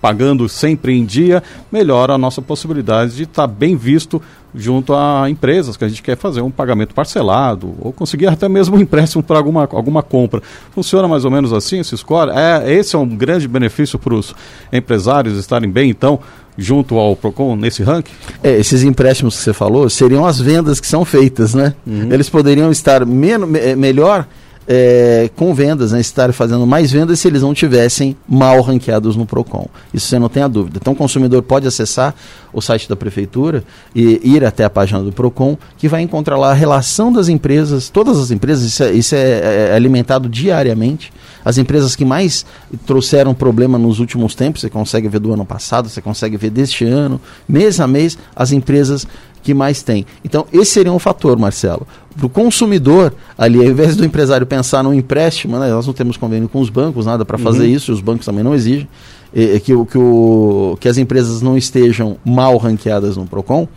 pagando 0.00 0.48
sempre 0.48 0.96
em 0.96 1.04
dia, 1.04 1.42
melhora 1.70 2.14
a 2.14 2.18
nossa 2.18 2.40
possibilidade 2.40 3.16
de 3.16 3.24
estar 3.24 3.46
tá 3.46 3.46
bem 3.46 3.76
visto 3.76 4.22
junto 4.54 4.94
a 4.94 5.28
empresas 5.28 5.76
que 5.76 5.84
a 5.84 5.88
gente 5.88 6.02
quer 6.02 6.16
fazer 6.16 6.40
um 6.40 6.50
pagamento 6.50 6.94
parcelado 7.16 7.74
ou 7.80 7.92
conseguir 7.92 8.26
até 8.26 8.48
mesmo 8.48 8.76
um 8.76 8.80
empréstimo 8.80 9.22
para 9.22 9.38
alguma, 9.38 9.68
alguma 9.72 10.02
compra. 10.02 10.42
Funciona 10.72 11.08
mais 11.08 11.24
ou 11.24 11.30
menos 11.30 11.52
assim 11.52 11.80
esse 11.80 11.96
score? 11.96 12.30
É, 12.30 12.72
esse 12.72 12.94
é 12.94 12.98
um 12.98 13.08
grande 13.08 13.48
benefício 13.48 13.98
para 13.98 14.14
os 14.14 14.34
empresários 14.72 15.38
estarem 15.38 15.70
bem, 15.70 15.90
então, 15.90 16.20
junto 16.56 16.96
ao 16.98 17.16
Procon 17.16 17.56
nesse 17.56 17.82
ranking? 17.82 18.12
É, 18.42 18.58
esses 18.58 18.82
empréstimos 18.82 19.36
que 19.36 19.42
você 19.42 19.52
falou 19.52 19.88
seriam 19.88 20.26
as 20.26 20.38
vendas 20.38 20.80
que 20.80 20.86
são 20.86 21.04
feitas, 21.04 21.54
né? 21.54 21.74
Uhum. 21.86 22.12
Eles 22.12 22.28
poderiam 22.28 22.70
estar 22.70 23.04
menos, 23.06 23.48
me, 23.48 23.74
melhor 23.74 24.26
é, 24.68 25.30
com 25.36 25.54
vendas, 25.54 25.92
né, 25.92 26.00
estar 26.00 26.32
fazendo 26.32 26.66
mais 26.66 26.90
vendas 26.90 27.20
se 27.20 27.28
eles 27.28 27.42
não 27.42 27.54
tivessem 27.54 28.16
mal 28.28 28.60
ranqueados 28.60 29.14
no 29.14 29.24
PROCON. 29.24 29.68
Isso 29.94 30.08
você 30.08 30.18
não 30.18 30.28
tem 30.28 30.42
a 30.42 30.48
dúvida. 30.48 30.78
Então 30.80 30.92
o 30.92 30.96
consumidor 30.96 31.42
pode 31.42 31.66
acessar 31.66 32.14
o 32.52 32.60
site 32.60 32.88
da 32.88 32.96
prefeitura 32.96 33.62
e 33.94 34.20
ir 34.24 34.44
até 34.44 34.64
a 34.64 34.70
página 34.70 35.02
do 35.02 35.12
PROCON, 35.12 35.56
que 35.78 35.88
vai 35.88 36.02
encontrar 36.02 36.36
lá 36.36 36.50
a 36.50 36.54
relação 36.54 37.12
das 37.12 37.28
empresas, 37.28 37.88
todas 37.88 38.18
as 38.18 38.30
empresas, 38.30 38.64
isso 38.64 38.82
é, 38.82 38.92
isso 38.92 39.14
é, 39.14 39.70
é, 39.70 39.74
alimentado 39.74 40.28
diariamente. 40.28 41.12
As 41.44 41.58
empresas 41.58 41.94
que 41.94 42.04
mais 42.04 42.44
trouxeram 42.86 43.32
problema 43.32 43.78
nos 43.78 44.00
últimos 44.00 44.34
tempos, 44.34 44.62
você 44.62 44.70
consegue 44.70 45.06
ver 45.06 45.20
do 45.20 45.32
ano 45.32 45.44
passado, 45.44 45.88
você 45.88 46.02
consegue 46.02 46.36
ver 46.36 46.50
deste 46.50 46.84
ano, 46.84 47.20
mês 47.48 47.78
a 47.78 47.86
mês, 47.86 48.18
as 48.34 48.50
empresas 48.50 49.06
que 49.44 49.54
mais 49.54 49.80
tem. 49.80 50.04
Então, 50.24 50.44
esse 50.52 50.72
seria 50.72 50.92
um 50.92 50.98
fator, 50.98 51.38
Marcelo. 51.38 51.86
Para 52.16 52.26
o 52.26 52.28
consumidor, 52.28 53.12
ali, 53.36 53.58
ao 53.58 53.64
invés 53.64 53.94
do 53.94 54.04
empresário 54.04 54.46
pensar 54.46 54.82
no 54.82 54.94
empréstimo, 54.94 55.58
né, 55.58 55.68
nós 55.68 55.86
não 55.86 55.92
temos 55.92 56.16
convênio 56.16 56.48
com 56.48 56.60
os 56.60 56.70
bancos, 56.70 57.04
nada 57.04 57.24
para 57.24 57.36
fazer 57.36 57.64
uhum. 57.64 57.74
isso, 57.74 57.92
os 57.92 58.00
bancos 58.00 58.24
também 58.24 58.42
não 58.42 58.54
exigem, 58.54 58.88
é, 59.34 59.60
que, 59.60 59.72
que, 59.86 59.98
o, 59.98 60.78
que 60.80 60.88
as 60.88 60.96
empresas 60.96 61.42
não 61.42 61.58
estejam 61.58 62.16
mal 62.24 62.56
ranqueadas 62.56 63.16
no 63.16 63.26
PROCON. 63.26 63.68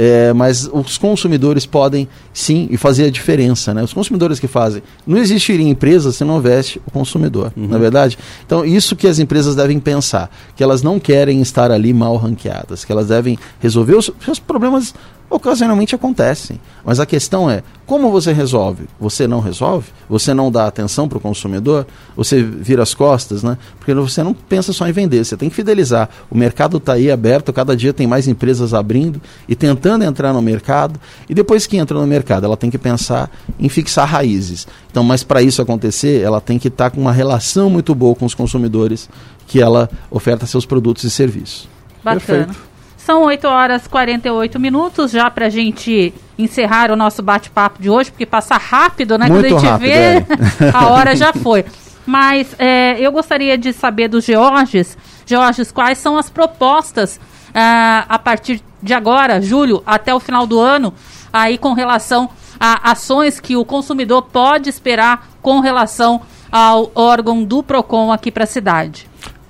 É, 0.00 0.32
mas 0.32 0.70
os 0.72 0.96
consumidores 0.96 1.66
podem 1.66 2.06
sim 2.32 2.68
e 2.70 2.76
fazer 2.76 3.06
a 3.06 3.10
diferença, 3.10 3.74
né? 3.74 3.82
Os 3.82 3.92
consumidores 3.92 4.38
que 4.38 4.46
fazem. 4.46 4.80
Não 5.04 5.18
existiria 5.18 5.68
empresa 5.68 6.12
se 6.12 6.22
não 6.22 6.34
houvesse 6.34 6.80
o 6.86 6.90
consumidor, 6.92 7.52
uhum. 7.56 7.66
na 7.66 7.78
é 7.78 7.80
verdade? 7.80 8.16
Então, 8.46 8.64
isso 8.64 8.94
que 8.94 9.08
as 9.08 9.18
empresas 9.18 9.56
devem 9.56 9.80
pensar, 9.80 10.30
que 10.54 10.62
elas 10.62 10.84
não 10.84 11.00
querem 11.00 11.40
estar 11.40 11.72
ali 11.72 11.92
mal 11.92 12.16
ranqueadas, 12.16 12.84
que 12.84 12.92
elas 12.92 13.08
devem 13.08 13.36
resolver 13.58 13.96
os 13.96 14.08
seus 14.24 14.38
problemas 14.38 14.94
ocasionalmente 15.30 15.94
acontecem. 15.94 16.60
Mas 16.84 16.98
a 17.00 17.06
questão 17.06 17.50
é, 17.50 17.62
como 17.86 18.10
você 18.10 18.32
resolve? 18.32 18.84
Você 19.00 19.26
não 19.26 19.40
resolve? 19.40 19.88
Você 20.08 20.32
não 20.32 20.50
dá 20.50 20.66
atenção 20.66 21.08
para 21.08 21.18
o 21.18 21.20
consumidor? 21.20 21.86
Você 22.16 22.42
vira 22.42 22.82
as 22.82 22.94
costas, 22.94 23.42
né? 23.42 23.58
Porque 23.78 23.92
você 23.94 24.22
não 24.22 24.32
pensa 24.32 24.72
só 24.72 24.86
em 24.88 24.92
vender, 24.92 25.24
você 25.24 25.36
tem 25.36 25.48
que 25.48 25.54
fidelizar. 25.54 26.08
O 26.30 26.36
mercado 26.36 26.78
está 26.78 26.94
aí 26.94 27.10
aberto, 27.10 27.52
cada 27.52 27.76
dia 27.76 27.92
tem 27.92 28.06
mais 28.06 28.28
empresas 28.28 28.72
abrindo 28.74 29.20
e 29.48 29.54
tentando 29.54 30.04
entrar 30.04 30.32
no 30.32 30.42
mercado. 30.42 30.98
E 31.28 31.34
depois 31.34 31.66
que 31.66 31.76
entra 31.76 31.98
no 31.98 32.06
mercado, 32.06 32.44
ela 32.44 32.56
tem 32.56 32.70
que 32.70 32.78
pensar 32.78 33.30
em 33.58 33.68
fixar 33.68 34.08
raízes. 34.08 34.66
Então, 34.90 35.02
mas 35.02 35.22
para 35.22 35.42
isso 35.42 35.60
acontecer, 35.60 36.22
ela 36.22 36.40
tem 36.40 36.58
que 36.58 36.68
estar 36.68 36.90
tá 36.90 36.96
com 36.96 37.00
uma 37.00 37.12
relação 37.12 37.70
muito 37.70 37.94
boa 37.94 38.14
com 38.14 38.24
os 38.24 38.34
consumidores 38.34 39.08
que 39.46 39.60
ela 39.60 39.90
oferta 40.10 40.46
seus 40.46 40.66
produtos 40.66 41.04
e 41.04 41.10
serviços. 41.10 41.68
Bacana. 42.04 42.20
Perfeito. 42.20 42.67
São 43.08 43.22
8 43.22 43.48
horas 43.48 43.86
e 43.86 43.88
48 43.88 44.60
minutos 44.60 45.10
já 45.12 45.30
para 45.30 45.46
a 45.46 45.48
gente 45.48 46.12
encerrar 46.38 46.90
o 46.90 46.96
nosso 46.96 47.22
bate-papo 47.22 47.80
de 47.80 47.88
hoje, 47.88 48.10
porque 48.10 48.26
passa 48.26 48.58
rápido, 48.58 49.16
né? 49.16 49.30
Muito 49.30 49.48
Quando 49.48 49.56
a 49.56 49.58
gente 49.58 49.66
rápido, 49.66 49.88
vê, 49.88 49.94
é. 49.94 50.26
a 50.74 50.88
hora 50.88 51.16
já 51.16 51.32
foi. 51.42 51.64
Mas 52.04 52.54
é, 52.58 53.00
eu 53.00 53.10
gostaria 53.10 53.56
de 53.56 53.72
saber 53.72 54.08
dos 54.08 54.26
Georges, 54.26 54.94
Georges, 55.24 55.72
quais 55.72 55.96
são 55.96 56.18
as 56.18 56.28
propostas 56.28 57.18
ah, 57.54 58.04
a 58.10 58.18
partir 58.18 58.60
de 58.82 58.92
agora, 58.92 59.40
julho, 59.40 59.82
até 59.86 60.14
o 60.14 60.20
final 60.20 60.46
do 60.46 60.60
ano, 60.60 60.92
aí 61.32 61.56
com 61.56 61.72
relação 61.72 62.28
a 62.60 62.90
ações 62.90 63.40
que 63.40 63.56
o 63.56 63.64
consumidor 63.64 64.20
pode 64.20 64.68
esperar 64.68 65.30
com 65.40 65.60
relação 65.60 66.20
ao 66.52 66.92
órgão 66.94 67.42
do 67.42 67.62
PROCON 67.62 68.12
aqui 68.12 68.30
para 68.30 68.44
a 68.44 68.46
cidade? 68.46 69.08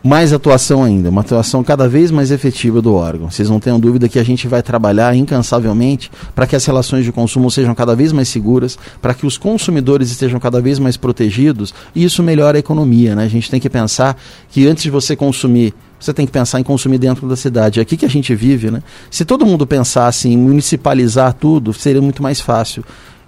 Mais 0.09 0.32
atuação 0.32 0.82
ainda, 0.82 1.11
uma 1.11 1.20
atuação 1.20 1.62
cada 1.62 1.86
vez 1.86 2.11
mais 2.11 2.30
efetiva 2.30 2.80
do 2.80 2.94
órgão. 2.94 3.30
Vocês 3.30 3.50
não 3.50 3.61
tenham 3.61 3.78
dúvida 3.78 4.09
que 4.09 4.18
a 4.18 4.24
gente 4.24 4.48
vai 4.48 4.62
trabalhar 4.62 5.14
incansavelmente 5.14 6.11
para 6.34 6.46
que 6.46 6.56
as 6.56 6.64
relações 6.64 7.04
de 7.04 7.12
consumo 7.12 7.50
sejam 7.50 7.74
cada 7.74 7.94
vez 7.94 8.11
mais 8.11 8.26
seguras, 8.30 8.78
para 9.02 9.12
que 9.12 9.26
os 9.26 9.36
consumidores 9.36 10.11
estejam 10.11 10.40
cada 10.40 10.62
vez 10.62 10.78
mais 10.78 10.96
protegidos 10.96 11.74
e 11.94 12.04
isso 12.04 12.22
melhora 12.22 12.56
a 12.56 12.59
economia. 12.59 13.14
Né? 13.14 13.24
A 13.24 13.28
gente 13.28 13.50
tem 13.50 13.61
que 13.61 13.68
pensar 13.68 14.16
que 14.48 14.66
antes 14.66 14.82
de 14.82 14.90
você 14.90 15.14
consumir 15.14 15.74
você 16.00 16.14
tem 16.14 16.24
que 16.24 16.32
pensar 16.32 16.59
em 16.59 16.62
consumir 16.62 16.96
dentro 16.96 17.28
da 17.28 17.36
cidade. 17.36 17.80
É 17.80 17.82
aqui 17.82 17.96
que 17.96 18.06
a 18.06 18.09
gente 18.09 18.32
vive, 18.32 18.70
né? 18.70 18.84
Se 19.11 19.24
todo 19.24 19.44
mundo 19.44 19.66
pensasse 19.66 20.28
em 20.28 20.38
municipalizar 20.38 21.34
tudo, 21.34 21.72
seria 21.72 22.00
muito 22.00 22.22
mais 22.22 22.40
fácil. 22.40 22.84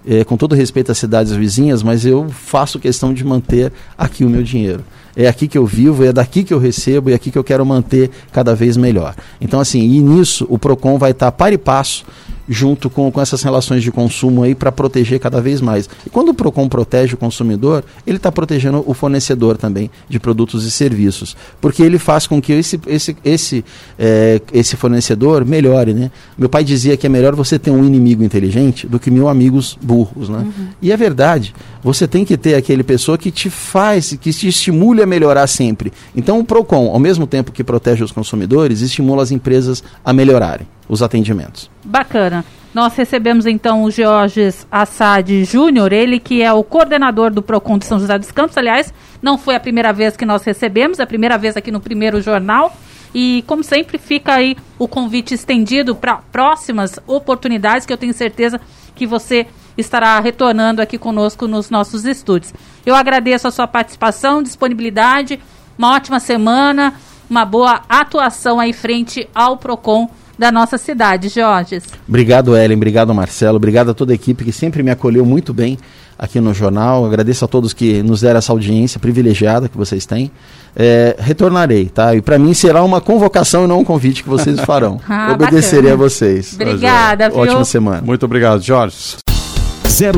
É, 0.07 0.23
com 0.23 0.37
todo 0.37 0.55
respeito 0.55 0.89
às 0.89 0.97
cidades 0.97 1.33
vizinhas, 1.33 1.83
mas 1.83 2.05
eu 2.05 2.29
faço 2.29 2.79
questão 2.79 3.13
de 3.13 3.25
manter 3.25 3.73
aqui 3.97 4.23
o 4.23 4.29
meu 4.29 4.41
dinheiro 4.41 4.85
é 5.15 5.27
aqui 5.27 5.47
que 5.47 5.57
eu 5.57 5.65
vivo, 5.65 6.03
é 6.03 6.11
daqui 6.11 6.43
que 6.43 6.53
eu 6.53 6.59
recebo 6.59 7.09
e 7.09 7.13
é 7.13 7.15
aqui 7.15 7.31
que 7.31 7.37
eu 7.37 7.43
quero 7.43 7.65
manter 7.65 8.09
cada 8.31 8.55
vez 8.55 8.77
melhor. 8.77 9.15
Então, 9.39 9.59
assim, 9.59 9.81
e 9.81 9.99
nisso 9.99 10.45
o 10.49 10.57
PROCON 10.57 10.97
vai 10.97 11.11
estar 11.11 11.31
par 11.31 11.51
e 11.53 11.57
passo 11.57 12.05
junto 12.51 12.89
com, 12.89 13.09
com 13.09 13.21
essas 13.21 13.41
relações 13.41 13.81
de 13.81 13.89
consumo 13.93 14.43
aí 14.43 14.53
para 14.53 14.73
proteger 14.73 15.21
cada 15.21 15.39
vez 15.39 15.61
mais. 15.61 15.89
E 16.05 16.09
quando 16.09 16.29
o 16.29 16.33
PROCON 16.33 16.67
protege 16.67 17.13
o 17.13 17.17
consumidor, 17.17 17.81
ele 18.05 18.17
está 18.17 18.29
protegendo 18.29 18.83
o 18.85 18.93
fornecedor 18.93 19.55
também 19.55 19.89
de 20.09 20.19
produtos 20.19 20.65
e 20.65 20.69
serviços, 20.69 21.35
porque 21.61 21.81
ele 21.81 21.97
faz 21.97 22.27
com 22.27 22.41
que 22.41 22.51
esse, 22.51 22.77
esse, 22.87 23.15
esse, 23.23 23.65
é, 23.97 24.41
esse 24.51 24.75
fornecedor 24.75 25.45
melhore. 25.45 25.93
Né? 25.93 26.11
Meu 26.37 26.49
pai 26.49 26.65
dizia 26.65 26.97
que 26.97 27.07
é 27.07 27.09
melhor 27.09 27.33
você 27.35 27.57
ter 27.57 27.71
um 27.71 27.85
inimigo 27.85 28.21
inteligente 28.21 28.85
do 28.85 28.99
que 28.99 29.09
mil 29.09 29.29
amigos 29.29 29.77
burros. 29.81 30.27
Né? 30.27 30.39
Uhum. 30.39 30.67
E 30.81 30.91
é 30.91 30.97
verdade, 30.97 31.55
você 31.81 32.05
tem 32.05 32.25
que 32.25 32.35
ter 32.35 32.55
aquele 32.55 32.83
pessoa 32.83 33.17
que 33.17 33.31
te 33.31 33.49
faz, 33.49 34.13
que 34.19 34.33
te 34.33 34.49
estimule 34.49 35.01
a 35.01 35.05
melhorar 35.05 35.47
sempre. 35.47 35.93
Então 36.13 36.37
o 36.37 36.43
PROCON, 36.43 36.91
ao 36.91 36.99
mesmo 36.99 37.25
tempo 37.25 37.53
que 37.53 37.63
protege 37.63 38.03
os 38.03 38.11
consumidores, 38.11 38.81
estimula 38.81 39.23
as 39.23 39.31
empresas 39.31 39.81
a 40.03 40.11
melhorarem 40.11 40.67
os 40.91 41.01
atendimentos. 41.01 41.71
Bacana. 41.85 42.43
Nós 42.73 42.95
recebemos 42.95 43.45
então 43.45 43.83
o 43.83 43.91
Georges 43.91 44.67
Assad 44.69 45.45
Júnior, 45.45 45.91
ele 45.91 46.19
que 46.19 46.41
é 46.41 46.51
o 46.51 46.63
coordenador 46.63 47.31
do 47.31 47.41
PROCON 47.41 47.77
de 47.77 47.85
São 47.85 47.97
José 47.97 48.17
dos 48.19 48.31
Campos. 48.31 48.57
Aliás, 48.57 48.93
não 49.21 49.37
foi 49.37 49.55
a 49.55 49.59
primeira 49.59 49.93
vez 49.93 50.17
que 50.17 50.25
nós 50.25 50.43
recebemos, 50.43 50.99
é 50.99 51.03
a 51.03 51.07
primeira 51.07 51.37
vez 51.37 51.55
aqui 51.55 51.71
no 51.71 51.79
primeiro 51.79 52.21
jornal. 52.21 52.75
E, 53.13 53.43
como 53.47 53.63
sempre, 53.63 53.97
fica 53.97 54.33
aí 54.33 54.55
o 54.77 54.87
convite 54.87 55.33
estendido 55.33 55.95
para 55.95 56.17
próximas 56.31 56.99
oportunidades 57.07 57.85
que 57.85 57.91
eu 57.91 57.97
tenho 57.97 58.13
certeza 58.13 58.59
que 58.93 59.07
você 59.07 59.47
estará 59.77 60.19
retornando 60.19 60.81
aqui 60.81 60.97
conosco 60.97 61.47
nos 61.47 61.69
nossos 61.69 62.05
estúdios. 62.05 62.53
Eu 62.85 62.95
agradeço 62.95 63.47
a 63.47 63.51
sua 63.51 63.67
participação, 63.67 64.43
disponibilidade, 64.43 65.39
uma 65.77 65.93
ótima 65.93 66.19
semana, 66.19 66.93
uma 67.29 67.45
boa 67.45 67.81
atuação 67.87 68.59
aí 68.59 68.73
frente 68.73 69.29
ao 69.33 69.57
PROCON 69.57 70.09
da 70.41 70.51
nossa 70.51 70.75
cidade, 70.75 71.29
Jorge. 71.29 71.79
Obrigado, 72.07 72.57
Ellen. 72.57 72.75
Obrigado, 72.75 73.13
Marcelo. 73.13 73.57
Obrigado 73.57 73.91
a 73.91 73.93
toda 73.93 74.11
a 74.11 74.15
equipe 74.15 74.43
que 74.43 74.51
sempre 74.51 74.81
me 74.81 74.89
acolheu 74.89 75.23
muito 75.23 75.53
bem 75.53 75.77
aqui 76.17 76.39
no 76.41 76.51
jornal. 76.51 77.05
Agradeço 77.05 77.45
a 77.45 77.47
todos 77.47 77.73
que 77.73 78.01
nos 78.01 78.21
deram 78.21 78.39
essa 78.39 78.51
audiência 78.51 78.99
privilegiada 78.99 79.69
que 79.69 79.77
vocês 79.77 80.03
têm. 80.03 80.31
É, 80.75 81.15
retornarei, 81.19 81.85
tá? 81.89 82.15
E 82.15 82.21
para 82.23 82.39
mim 82.39 82.55
será 82.55 82.83
uma 82.83 82.99
convocação 82.99 83.65
e 83.65 83.67
não 83.67 83.81
um 83.81 83.83
convite 83.83 84.23
que 84.23 84.29
vocês 84.29 84.59
farão. 84.65 84.99
ah, 85.07 85.31
Obedecerei 85.33 85.91
bacana. 85.91 85.93
a 85.93 86.09
vocês. 86.09 86.53
Obrigada, 86.55 87.29
viu? 87.29 87.37
Ótima 87.39 87.63
semana. 87.63 88.01
Muito 88.01 88.25
obrigado, 88.25 88.63
Jorge. 88.63 89.17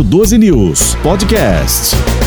012 0.05 0.37
News 0.37 0.95
Podcast. 1.03 2.22